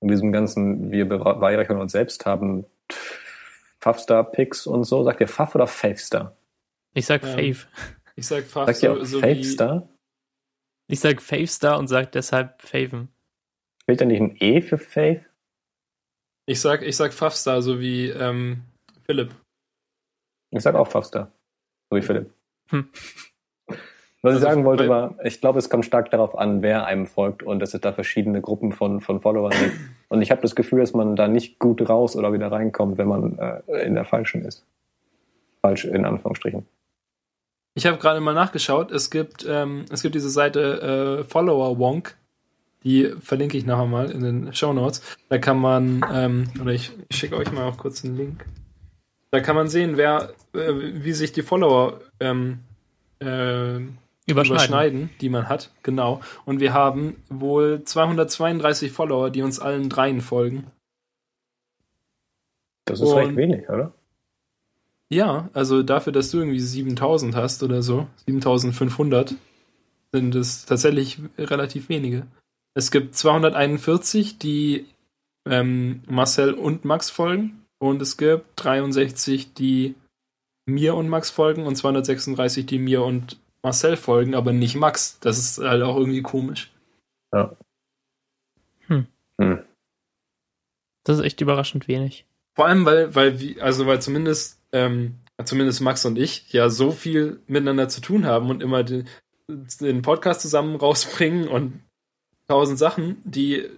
[0.00, 2.64] in diesem ganzen, wir beweihräuchern uns selbst haben,
[3.80, 6.32] Pfaffstar-Picks und so, sagt ihr Pfaff oder Favestar?
[6.96, 7.68] Ich sag ähm, Fave.
[8.16, 9.88] Ich sag Fave Sagt so, so Fave Star?
[10.88, 13.08] Ich sag Fave Star und sag deshalb Faven.
[13.84, 15.20] Fehlt da nicht ein E für Fave?
[16.46, 18.62] Ich sag, ich sag Fafstar, so wie ähm,
[19.04, 19.34] Philipp.
[20.50, 21.30] Ich sag auch Fafstar,
[21.90, 22.30] so wie Philipp.
[22.70, 22.88] Hm.
[23.68, 23.76] Was
[24.22, 27.42] also, ich sagen wollte war, ich glaube, es kommt stark darauf an, wer einem folgt
[27.42, 29.76] und dass es da verschiedene Gruppen von, von Followern gibt.
[30.08, 33.08] Und ich habe das Gefühl, dass man da nicht gut raus oder wieder reinkommt, wenn
[33.08, 34.64] man äh, in der falschen ist.
[35.60, 36.64] Falsch in Anführungsstrichen.
[37.76, 38.90] Ich habe gerade mal nachgeschaut.
[38.90, 42.16] Es gibt, ähm, es gibt diese Seite äh, Follower Wonk.
[42.84, 45.02] Die verlinke ich nachher mal in den Show Notes.
[45.28, 48.46] Da kann man, ähm, oder ich, ich schicke euch mal auch kurz einen Link.
[49.30, 52.60] Da kann man sehen, wer, äh, wie sich die Follower ähm,
[53.20, 53.92] äh, überschneiden.
[54.26, 55.70] überschneiden, die man hat.
[55.82, 56.22] Genau.
[56.46, 60.70] Und wir haben wohl 232 Follower, die uns allen dreien folgen.
[62.86, 63.92] Das ist Und, recht wenig, oder?
[65.08, 69.34] Ja, also dafür, dass du irgendwie 7000 hast oder so, 7500,
[70.12, 72.26] sind es tatsächlich relativ wenige.
[72.74, 74.86] Es gibt 241, die
[75.48, 79.94] ähm, Marcel und Max folgen und es gibt 63, die
[80.66, 85.18] mir und Max folgen und 236, die mir und Marcel folgen, aber nicht Max.
[85.20, 86.72] Das ist halt auch irgendwie komisch.
[87.32, 87.56] Ja.
[88.86, 89.06] Hm.
[89.40, 89.62] Hm.
[91.04, 92.26] Das ist echt überraschend wenig.
[92.56, 97.40] Vor allem, weil, weil, also weil zumindest ähm, zumindest Max und ich, ja so viel
[97.46, 99.06] miteinander zu tun haben und immer den,
[99.80, 101.82] den Podcast zusammen rausbringen und
[102.48, 103.68] tausend Sachen, die,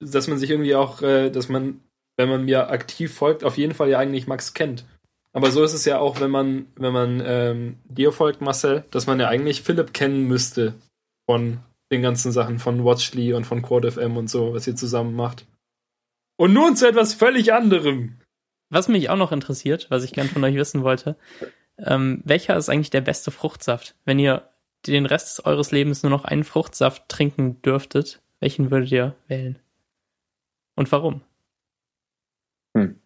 [0.00, 1.80] dass man sich irgendwie auch, äh, dass man,
[2.16, 4.84] wenn man mir aktiv folgt, auf jeden Fall ja eigentlich Max kennt.
[5.32, 9.06] Aber so ist es ja auch, wenn man, wenn man ähm, dir folgt, Marcel, dass
[9.06, 10.74] man ja eigentlich Philipp kennen müsste
[11.28, 11.58] von
[11.92, 15.46] den ganzen Sachen von Watchly und von QuadFM und so, was ihr zusammen macht.
[16.36, 18.16] Und nun zu etwas völlig anderem.
[18.68, 21.16] Was mich auch noch interessiert, was ich gern von euch wissen wollte,
[21.78, 23.94] ähm, welcher ist eigentlich der beste Fruchtsaft?
[24.04, 24.48] Wenn ihr
[24.86, 29.58] den Rest eures Lebens nur noch einen Fruchtsaft trinken dürftet, welchen würdet ihr wählen?
[30.74, 31.22] Und warum?
[32.76, 33.00] Hm.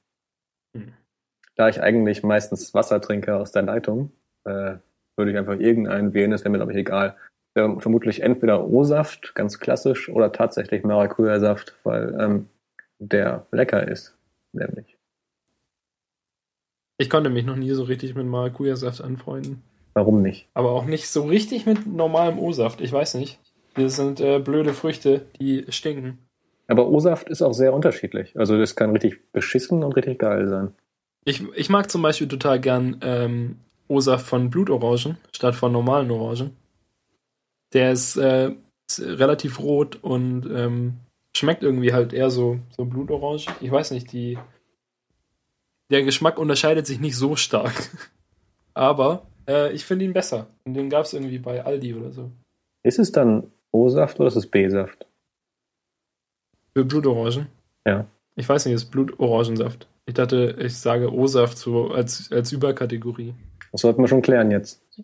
[1.56, 4.12] Da ich eigentlich meistens Wasser trinke aus der Leitung,
[4.44, 4.76] äh,
[5.16, 7.16] würde ich einfach irgendeinen wählen, das wäre mir, glaube ich, egal.
[7.54, 12.48] Wäre vermutlich entweder O-Saft, ganz klassisch, oder tatsächlich Maracuja-Saft, weil ähm,
[12.98, 14.16] der lecker ist,
[14.52, 14.99] nämlich.
[17.00, 19.62] Ich konnte mich noch nie so richtig mit Maracuja-Saft anfreunden.
[19.94, 20.48] Warum nicht?
[20.52, 22.82] Aber auch nicht so richtig mit normalem O-Saft.
[22.82, 23.38] Ich weiß nicht.
[23.72, 26.18] Das sind äh, blöde Früchte, die stinken.
[26.66, 28.38] Aber O-Saft ist auch sehr unterschiedlich.
[28.38, 30.74] Also das kann richtig beschissen und richtig geil sein.
[31.24, 33.56] Ich, ich mag zum Beispiel total gern ähm,
[33.88, 36.54] O-Saft von Blutorangen statt von normalen Orangen.
[37.72, 38.52] Der ist, äh,
[38.90, 40.96] ist relativ rot und ähm,
[41.34, 43.46] schmeckt irgendwie halt eher so, so Blutorange.
[43.62, 44.36] Ich weiß nicht, die.
[45.90, 47.74] Der Geschmack unterscheidet sich nicht so stark.
[48.74, 50.46] Aber äh, ich finde ihn besser.
[50.64, 52.30] Und den gab es irgendwie bei Aldi oder so.
[52.82, 55.06] Ist es dann O-Saft oder ist es B-Saft?
[56.74, 57.46] Für Blutorangen?
[57.86, 58.06] Ja.
[58.36, 59.86] Ich weiß nicht, es ist Blutorangensaft.
[60.06, 63.34] Ich dachte, ich sage O-Saft so als, als Überkategorie.
[63.72, 64.82] Das sollten wir schon klären jetzt.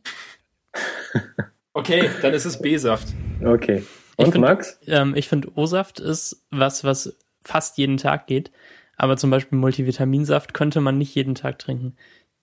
[1.73, 3.09] Okay, dann ist es B-Saft.
[3.45, 3.83] Okay.
[4.17, 4.81] Ich Und find- Max?
[4.87, 8.51] Ähm, ich finde, O-Saft ist was, was fast jeden Tag geht.
[8.97, 11.97] Aber zum Beispiel Multivitaminsaft könnte man nicht jeden Tag trinken.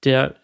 [0.04, 0.36] Der,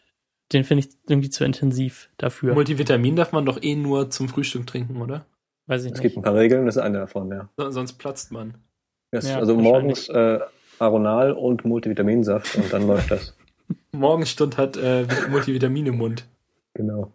[0.52, 2.54] den finde ich irgendwie zu intensiv dafür.
[2.54, 5.26] Multivitamin darf man doch eh nur zum Frühstück trinken, oder?
[5.68, 6.18] Weiß ich Es gibt nicht.
[6.18, 7.48] ein paar Regeln, das ist eine davon, ja.
[7.58, 8.56] So, sonst platzt man.
[9.12, 10.40] Das Ja, also morgens äh,
[10.80, 13.36] Aronal und Multivitaminsaft und dann läuft das.
[13.92, 16.26] Morgenstund hat äh, Multivitamin im Mund.
[16.74, 17.12] Genau.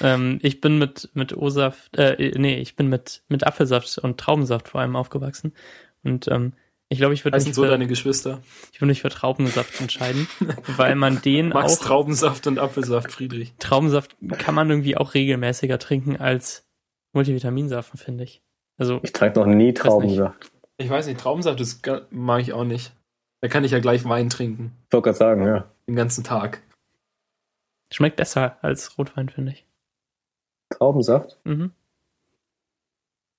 [0.00, 4.68] Ähm, ich bin mit, mit O-Saft, äh, nee, ich bin mit, mit Apfelsaft und Traubensaft
[4.68, 5.52] vor allem aufgewachsen.
[6.02, 6.52] Und ähm,
[6.90, 8.42] ich glaube, ich würde mich, so für- deine Geschwister?
[8.72, 10.28] ich würd mich für Traubensaft entscheiden,
[10.76, 13.54] weil man den Max auch, Traubensaft und Apfelsaft, Friedrich.
[13.58, 16.66] Traubensaft kann man irgendwie auch regelmäßiger trinken als
[17.14, 18.42] Multivitaminsaft, finde ich.
[18.76, 20.52] Also, Ich trinke noch nie Traubensaft.
[20.76, 21.80] Ich weiß nicht, Traubensaft das
[22.10, 22.92] mag ich auch nicht.
[23.42, 24.76] Da kann ich ja gleich Wein trinken.
[24.88, 25.70] Ich wollte gerade sagen, ja.
[25.86, 26.62] Den ganzen Tag.
[27.92, 29.66] schmeckt besser als Rotwein, finde ich.
[30.70, 31.38] Traubensaft?
[31.44, 31.72] Mhm.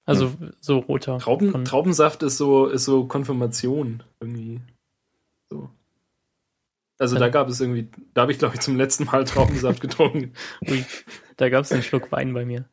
[0.05, 1.19] Also, so roter.
[1.19, 4.59] Trauben, Traubensaft ist so, ist so Konfirmation irgendwie.
[5.49, 5.69] So.
[6.97, 7.31] Also da Ja.
[7.31, 10.33] gab es irgendwie, da habe ich glaube ich zum letzten Mal Traubensaft getrunken.
[10.69, 10.83] Ui,
[11.37, 12.65] da gab es einen Schluck Wein bei mir.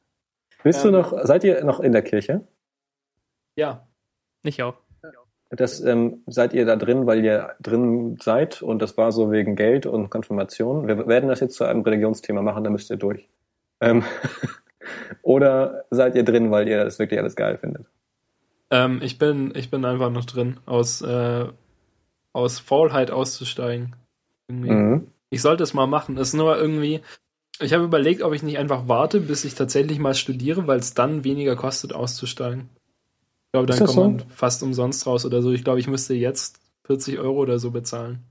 [0.64, 0.93] Bist Ähm.
[0.93, 2.47] du noch, seid ihr noch in der Kirche?
[3.57, 3.87] Ja,
[4.43, 4.74] Nicht auch.
[5.51, 9.57] Das, ähm, seid ihr da drin, weil ihr drin seid und das war so wegen
[9.57, 10.87] Geld und Konfirmation?
[10.87, 13.29] Wir werden das jetzt zu einem Religionsthema machen, da müsst ihr durch.
[13.81, 14.05] Ähm,
[15.22, 17.86] oder seid ihr drin, weil ihr das wirklich alles geil findet?
[18.70, 21.47] ähm, ich bin, ich bin einfach noch drin, aus, äh,
[22.32, 23.97] aus Faulheit auszusteigen.
[24.49, 25.09] Mhm.
[25.30, 26.16] Ich sollte es mal machen.
[26.16, 27.01] Es ist nur irgendwie.
[27.61, 30.95] Ich habe überlegt, ob ich nicht einfach warte, bis ich tatsächlich mal studiere, weil es
[30.95, 32.68] dann weniger kostet, auszusteigen.
[33.47, 34.26] Ich glaube, dann das kommt so?
[34.26, 35.51] man fast umsonst raus oder so.
[35.51, 38.22] Ich glaube, ich müsste jetzt 40 Euro oder so bezahlen.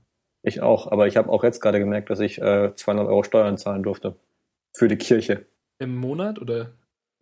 [0.42, 3.58] Ich auch, aber ich habe auch jetzt gerade gemerkt, dass ich äh, 200 Euro Steuern
[3.58, 4.16] zahlen durfte.
[4.72, 5.44] Für die Kirche.
[5.78, 6.70] Im Monat oder?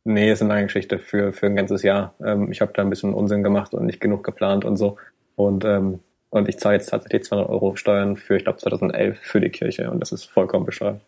[0.04, 2.14] Nee, ist eine lange Geschichte für, für ein ganzes Jahr.
[2.24, 4.96] Ähm, ich habe da ein bisschen Unsinn gemacht und nicht genug geplant und so.
[5.34, 6.00] Und, ähm,
[6.30, 9.90] und ich zahle jetzt tatsächlich 200 Euro Steuern für, ich glaube, 2011 für die Kirche
[9.90, 11.00] und das ist vollkommen bescheuert.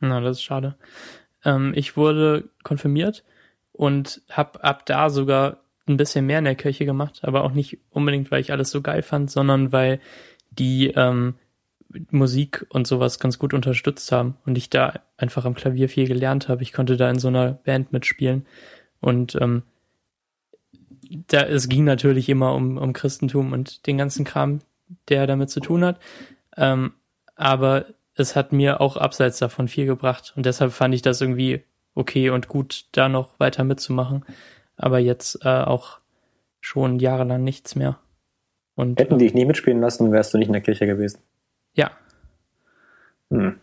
[0.00, 0.74] Na, das ist schade.
[1.44, 3.22] Ähm, ich wurde konfirmiert
[3.72, 7.78] und habe ab da sogar ein bisschen mehr in der Kirche gemacht, aber auch nicht
[7.90, 10.00] unbedingt, weil ich alles so geil fand, sondern weil
[10.50, 11.34] die ähm,
[12.10, 16.48] Musik und sowas ganz gut unterstützt haben und ich da einfach am Klavier viel gelernt
[16.48, 16.62] habe.
[16.62, 18.46] Ich konnte da in so einer Band mitspielen
[19.00, 19.62] und ähm,
[21.28, 24.60] da, es ging natürlich immer um, um Christentum und den ganzen Kram,
[25.08, 26.00] der damit zu tun hat.
[26.56, 26.92] Ähm,
[27.34, 31.64] aber es hat mir auch abseits davon viel gebracht und deshalb fand ich das irgendwie
[31.94, 34.24] okay und gut, da noch weiter mitzumachen.
[34.76, 35.98] Aber jetzt äh, auch
[36.60, 37.98] schon jahrelang nichts mehr.
[38.74, 41.20] Und Hätten die dich nie mitspielen lassen, wärst du nicht in der Kirche gewesen.
[41.74, 41.90] Ja,
[43.32, 43.58] Hm.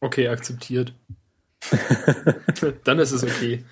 [0.00, 0.92] Okay, akzeptiert.
[2.84, 3.64] dann ist es okay.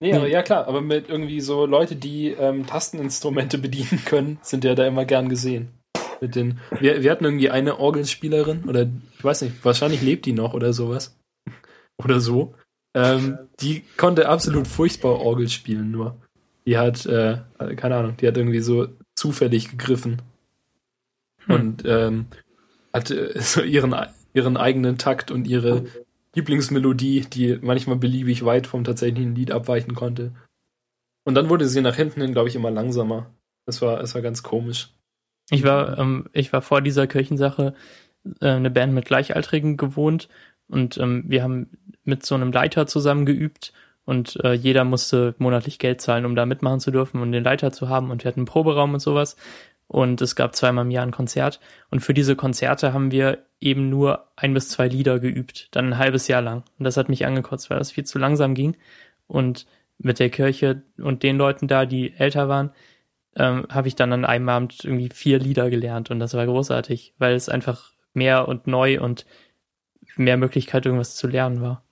[0.00, 4.64] Nee, aber ja klar, aber mit irgendwie so Leute, die ähm, Tasteninstrumente bedienen können, sind
[4.64, 5.72] ja da immer gern gesehen.
[6.20, 10.32] Mit den, wir, wir hatten irgendwie eine Orgelspielerin, oder ich weiß nicht, wahrscheinlich lebt die
[10.32, 11.16] noch oder sowas.
[12.02, 12.54] Oder so.
[12.94, 16.16] Ähm, die konnte absolut furchtbar Orgel spielen, nur.
[16.66, 17.40] Die hat, äh,
[17.76, 20.22] keine Ahnung, die hat irgendwie so zufällig gegriffen.
[21.46, 21.54] Hm.
[21.54, 22.26] Und ähm,
[22.92, 23.94] hatte so ihren,
[24.32, 25.84] ihren eigenen Takt und ihre
[26.34, 30.32] Lieblingsmelodie, die manchmal beliebig weit vom tatsächlichen Lied abweichen konnte.
[31.24, 33.30] Und dann wurde sie nach hinten hin, glaube ich, immer langsamer.
[33.66, 34.90] Das war, das war ganz komisch.
[35.50, 37.74] ich war, ähm, ich war vor dieser Kirchensache
[38.40, 40.28] äh, eine Band mit Gleichaltrigen gewohnt
[40.68, 41.70] Und ähm, wir haben
[42.04, 43.72] mit so einem Leiter zusammen geübt
[44.04, 47.70] und äh, jeder musste monatlich Geld zahlen, um da mitmachen zu dürfen und den Leiter
[47.70, 48.10] zu haben.
[48.10, 49.36] Und wir hatten einen Proberaum und sowas.
[49.90, 51.58] Und es gab zweimal im Jahr ein Konzert.
[51.90, 55.98] Und für diese Konzerte haben wir eben nur ein bis zwei Lieder geübt, dann ein
[55.98, 56.62] halbes Jahr lang.
[56.78, 58.76] Und das hat mich angekotzt, weil das viel zu langsam ging.
[59.26, 59.66] Und
[59.98, 62.70] mit der Kirche und den Leuten da, die älter waren,
[63.34, 67.14] ähm, habe ich dann an einem Abend irgendwie vier Lieder gelernt und das war großartig,
[67.18, 69.26] weil es einfach mehr und neu und
[70.14, 71.82] mehr Möglichkeit, irgendwas zu lernen war.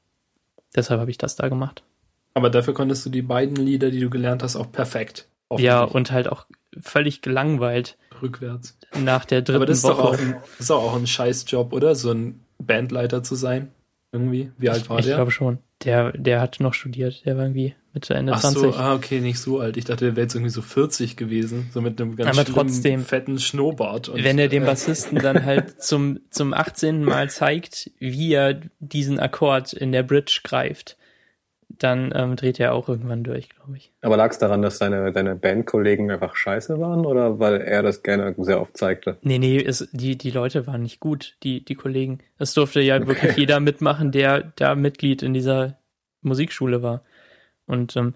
[0.77, 1.83] Deshalb habe ich das da gemacht.
[2.35, 5.29] Aber dafür konntest du die beiden Lieder, die du gelernt hast, auch perfekt.
[5.57, 6.47] Ja, und halt auch
[6.83, 7.97] völlig gelangweilt.
[8.21, 8.77] Rückwärts.
[8.99, 9.93] Nach der dritten Aber das ist, Woche.
[9.97, 11.95] doch auch ein, das ist doch auch ein Scheißjob, oder?
[11.95, 13.71] So ein Bandleiter zu sein.
[14.11, 14.51] Irgendwie.
[14.57, 15.17] Wie alt war ich der?
[15.17, 15.59] glaube schon.
[15.85, 17.25] Der, der hat noch studiert.
[17.25, 18.61] Der war irgendwie Mitte, Ende Ach 20.
[18.63, 19.77] so, ah, okay, nicht so alt.
[19.77, 21.71] Ich dachte, der wäre jetzt irgendwie so 40 gewesen.
[21.73, 23.05] So mit einem ganz Aber trotzdem.
[23.05, 24.09] fetten Schnurrbart.
[24.09, 27.05] Und, Wenn er dem äh, Bassisten dann halt zum, zum 18.
[27.05, 30.97] Mal zeigt, wie er diesen Akkord in der Bridge greift,
[31.69, 33.93] dann ähm, dreht er auch irgendwann durch, glaube ich.
[34.01, 38.03] Aber lag es daran, dass seine, seine Bandkollegen einfach scheiße waren oder weil er das
[38.03, 39.19] gerne sehr oft zeigte?
[39.23, 42.21] Nee, nee, es, die, die Leute waren nicht gut, die, die Kollegen.
[42.39, 45.79] Es durfte ja wirklich jeder mitmachen, der da Mitglied in dieser
[46.23, 47.03] Musikschule war.
[47.67, 48.15] Und ähm,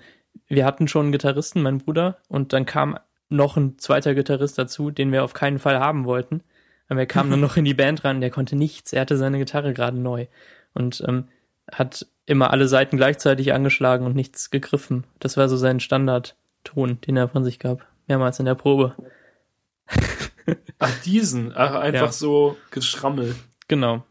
[0.48, 2.98] wir hatten schon einen Gitarristen, mein Bruder, und dann kam
[3.28, 6.42] noch ein zweiter Gitarrist dazu, den wir auf keinen Fall haben wollten.
[6.88, 9.38] Aber er kam dann noch in die Band ran, der konnte nichts, er hatte seine
[9.38, 10.26] Gitarre gerade neu.
[10.74, 11.28] Und ähm,
[11.70, 15.04] hat immer alle Seiten gleichzeitig angeschlagen und nichts gegriffen.
[15.18, 17.86] Das war so sein Standardton, den er von sich gab.
[18.08, 18.96] Mehrmals in der Probe.
[20.78, 21.52] Ach, diesen.
[21.54, 22.12] Ach, einfach Ja.
[22.12, 23.36] so geschrammelt.
[23.68, 24.04] Genau.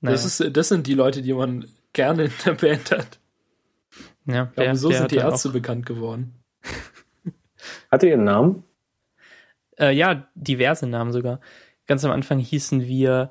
[0.00, 0.12] Naja.
[0.14, 3.18] Das, ist, das sind die Leute, die man gerne in der Band hat.
[4.26, 6.34] ja, Ich glaube, so sind die Ärzte bekannt geworden.
[7.90, 8.64] Hatte ihr einen Namen?
[9.78, 11.40] Auch, äh, ja, diverse Namen sogar.
[11.86, 13.30] Ganz am Anfang hießen wir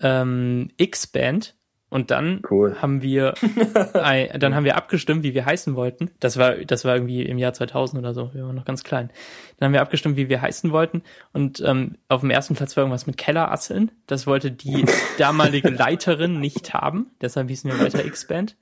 [0.00, 1.54] ähm, X-Band
[1.94, 2.76] und dann Cool.
[2.82, 3.34] haben wir
[3.94, 6.10] ein, dann haben wir abgestimmt, wie wir heißen wollten.
[6.20, 8.34] Das war das war irgendwie im Jahr 2000 oder so.
[8.34, 9.10] Wir waren noch ganz klein.
[9.58, 11.02] Dann haben wir abgestimmt, wie wir heißen wollten
[11.32, 13.92] und ähm, auf dem ersten Platz war irgendwas mit Kellerasseln.
[14.06, 14.84] Das wollte die
[15.18, 17.12] damalige Leiterin nicht haben.
[17.20, 18.56] Deshalb hießen wir weiter X-Band.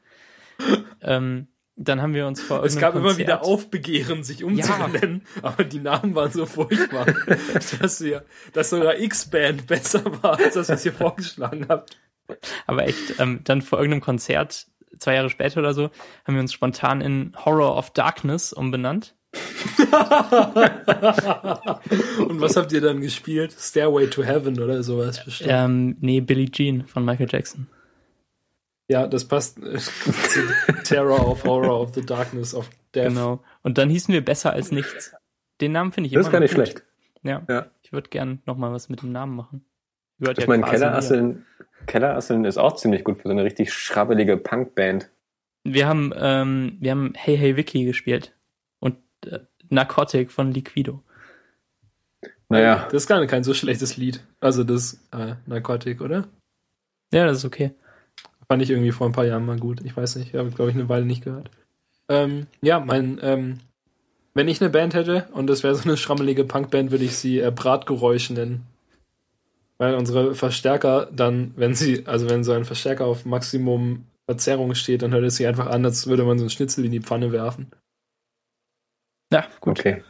[1.00, 5.64] Ähm, dann haben wir uns vor Es gab immer wieder Konzert- Aufbegehren, sich umzubenennen, aber
[5.64, 7.06] die Namen waren so furchtbar,
[7.80, 11.96] dass, wir, dass sogar X-Band besser war, als das, was ihr vorgeschlagen habt.
[12.66, 14.66] Aber echt, ähm, dann vor irgendeinem Konzert,
[14.98, 15.90] zwei Jahre später oder so,
[16.24, 19.14] haben wir uns spontan in Horror of Darkness umbenannt.
[22.18, 23.52] Und was habt ihr dann gespielt?
[23.58, 25.50] Stairway to Heaven oder sowas bestimmt.
[25.52, 27.66] Ähm, nee, Billie Jean von Michael Jackson.
[28.88, 30.40] Ja, das passt zu
[30.84, 33.08] Terror of Horror of the Darkness of Death.
[33.08, 33.42] Genau.
[33.62, 35.14] Und dann hießen wir Besser als nichts.
[35.60, 36.66] Den Namen finde ich Das ist immer gar noch nicht gut.
[36.68, 36.84] schlecht.
[37.22, 37.42] Ja.
[37.48, 37.66] Ja.
[37.82, 39.64] Ich würde gern noch mal was mit dem Namen machen.
[40.18, 41.46] Ich ja meine, quasi Kellerasseln,
[41.86, 45.10] Kellerasseln ist auch ziemlich gut für so eine richtig schrabbelige Punkband.
[45.64, 48.34] Wir haben, ähm, wir haben Hey Hey Vicky gespielt.
[48.80, 48.96] Und
[49.26, 51.02] äh, Narcotic von Liquido.
[52.48, 54.22] Naja, Das ist gar kein so schlechtes Lied.
[54.40, 56.28] Also das äh, Narkotik, oder?
[57.12, 57.70] Ja, das ist okay.
[58.46, 59.80] Fand ich irgendwie vor ein paar Jahren mal gut.
[59.84, 61.50] Ich weiß nicht, habe glaube ich eine Weile nicht gehört.
[62.08, 63.60] Ähm, ja, mein, ähm,
[64.34, 67.40] wenn ich eine Band hätte und das wäre so eine schrammelige Punkband, würde ich sie
[67.40, 68.66] äh, Bratgeräusch nennen.
[69.82, 75.02] Weil unsere Verstärker dann, wenn sie, also wenn so ein Verstärker auf Maximum Verzerrung steht,
[75.02, 77.32] dann hört es sich einfach an, als würde man so einen Schnitzel in die Pfanne
[77.32, 77.72] werfen.
[79.32, 79.80] Ja, gut.
[79.80, 80.04] okay.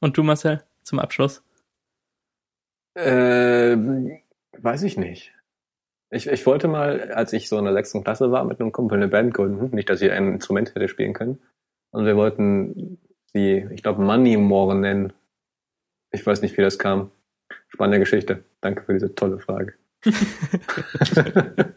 [0.00, 1.42] Und du, Marcel, zum Abschluss?
[2.94, 4.18] Ähm,
[4.58, 5.32] weiß ich nicht.
[6.10, 8.98] Ich, ich wollte mal, als ich so in der sechsten Klasse war, mit einem Kumpel
[8.98, 9.74] eine Band gründen.
[9.74, 11.40] Nicht, dass ich ein Instrument hätte spielen können.
[11.90, 12.98] Und wir wollten
[13.32, 15.14] sie, ich glaube, Money More nennen.
[16.10, 17.10] Ich weiß nicht, wie das kam.
[17.70, 18.44] Spannende Geschichte.
[18.60, 19.74] Danke für diese tolle Frage.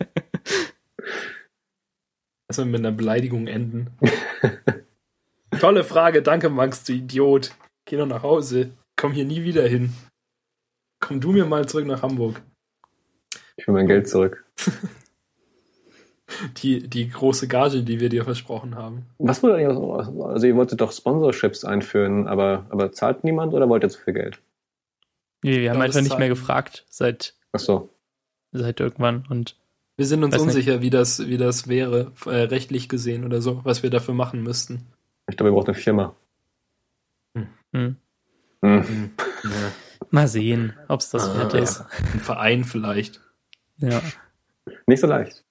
[2.54, 3.88] Also mit einer Beleidigung enden.
[5.60, 7.52] Tolle Frage, danke Max, du Idiot.
[7.86, 8.70] Geh doch nach Hause.
[8.96, 9.92] Komm hier nie wieder hin.
[11.00, 12.44] Komm du mir mal zurück nach Hamburg.
[13.58, 14.46] Ich will mein Geld zurück.
[16.58, 19.06] Die, die große Gage, die wir dir versprochen haben.
[19.18, 23.84] Was wurde eigentlich, also ihr wolltet doch Sponsorships einführen, aber, aber zahlt niemand oder wollt
[23.84, 24.40] ihr zu viel Geld?
[25.44, 27.90] Nee, wir haben Ja, einfach nicht mehr gefragt seit, Ach so.
[28.52, 29.26] seit irgendwann.
[29.30, 29.56] Und
[29.98, 30.42] Wir sind uns nicht.
[30.42, 34.42] unsicher, wie das, wie das wäre, äh, rechtlich gesehen oder so, was wir dafür machen
[34.42, 34.88] müssten.
[35.30, 36.16] Ich glaube, ihr braucht eine Firma.
[37.72, 37.98] hm,
[38.62, 39.12] Hm.
[40.12, 41.60] mal sehen, ob es das Ah, wert ja.
[41.60, 41.82] ist.
[41.82, 43.20] Ein Verein vielleicht.
[43.78, 44.02] Ja.
[44.88, 45.44] Nicht so leicht.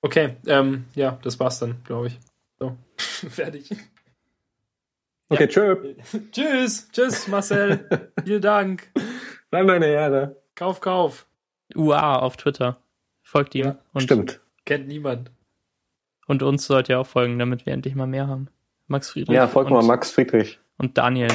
[0.00, 2.18] Okay, ähm, ja, das war's dann, glaube ich.
[2.58, 3.70] So, fertig.
[5.30, 5.46] Okay, Ja.
[5.48, 5.94] tschö.
[6.32, 8.10] Tschüss, tschüss, Marcel.
[8.24, 8.90] Vielen Dank.
[9.50, 10.40] Bleib meine Erde.
[10.54, 11.26] Kauf, kauf.
[11.74, 12.78] UA auf Twitter.
[13.22, 13.66] Folgt ihm.
[13.66, 14.40] Ja, und, Stimmt.
[14.64, 15.30] Kennt niemand.
[16.26, 18.48] Und uns sollt ihr auch folgen, damit wir endlich mal mehr haben.
[18.86, 19.34] Max Friedrich.
[19.34, 20.58] Ja, folgt mal Max Friedrich.
[20.78, 21.28] Und Daniel.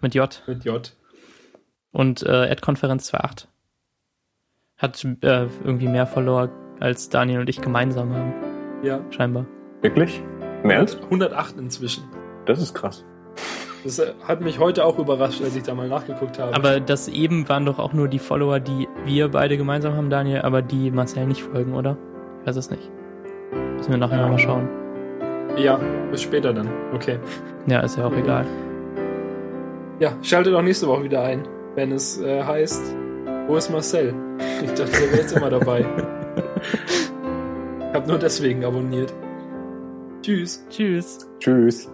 [0.00, 0.42] Mit J.
[0.46, 0.96] Mit J.
[1.92, 3.46] Und äh, Konferenz 2.8.
[4.76, 6.50] Hat äh, irgendwie mehr Follower
[6.80, 8.32] als Daniel und ich gemeinsam haben.
[8.84, 9.00] Ja.
[9.10, 9.46] Scheinbar.
[9.82, 10.22] Wirklich?
[10.62, 11.00] Im Ernst?
[11.04, 12.04] 108 inzwischen.
[12.46, 13.04] Das ist krass.
[13.84, 16.54] Das hat mich heute auch überrascht, als ich da mal nachgeguckt habe.
[16.54, 20.42] Aber das eben waren doch auch nur die Follower, die wir beide gemeinsam haben, Daniel,
[20.42, 21.96] aber die Marcel nicht folgen, oder?
[22.42, 22.90] Ich weiß es nicht.
[23.76, 24.28] Müssen wir nachher Ja.
[24.28, 24.68] mal schauen.
[25.56, 25.78] ja,
[26.10, 26.68] bis später dann.
[26.94, 27.18] Okay.
[27.66, 28.44] Ja, ist ja auch egal.
[30.00, 31.42] Ja, schaltet auch nächste Woche wieder ein,
[31.74, 32.94] wenn es äh, heißt,
[33.46, 34.14] wo ist Marcel?
[34.62, 35.84] Ich dachte, der wäre jetzt immer dabei.
[37.90, 39.12] Ich habe nur deswegen abonniert.
[40.22, 40.64] Tschüss.
[40.68, 41.26] Tschüss.
[41.40, 41.90] Tschüss.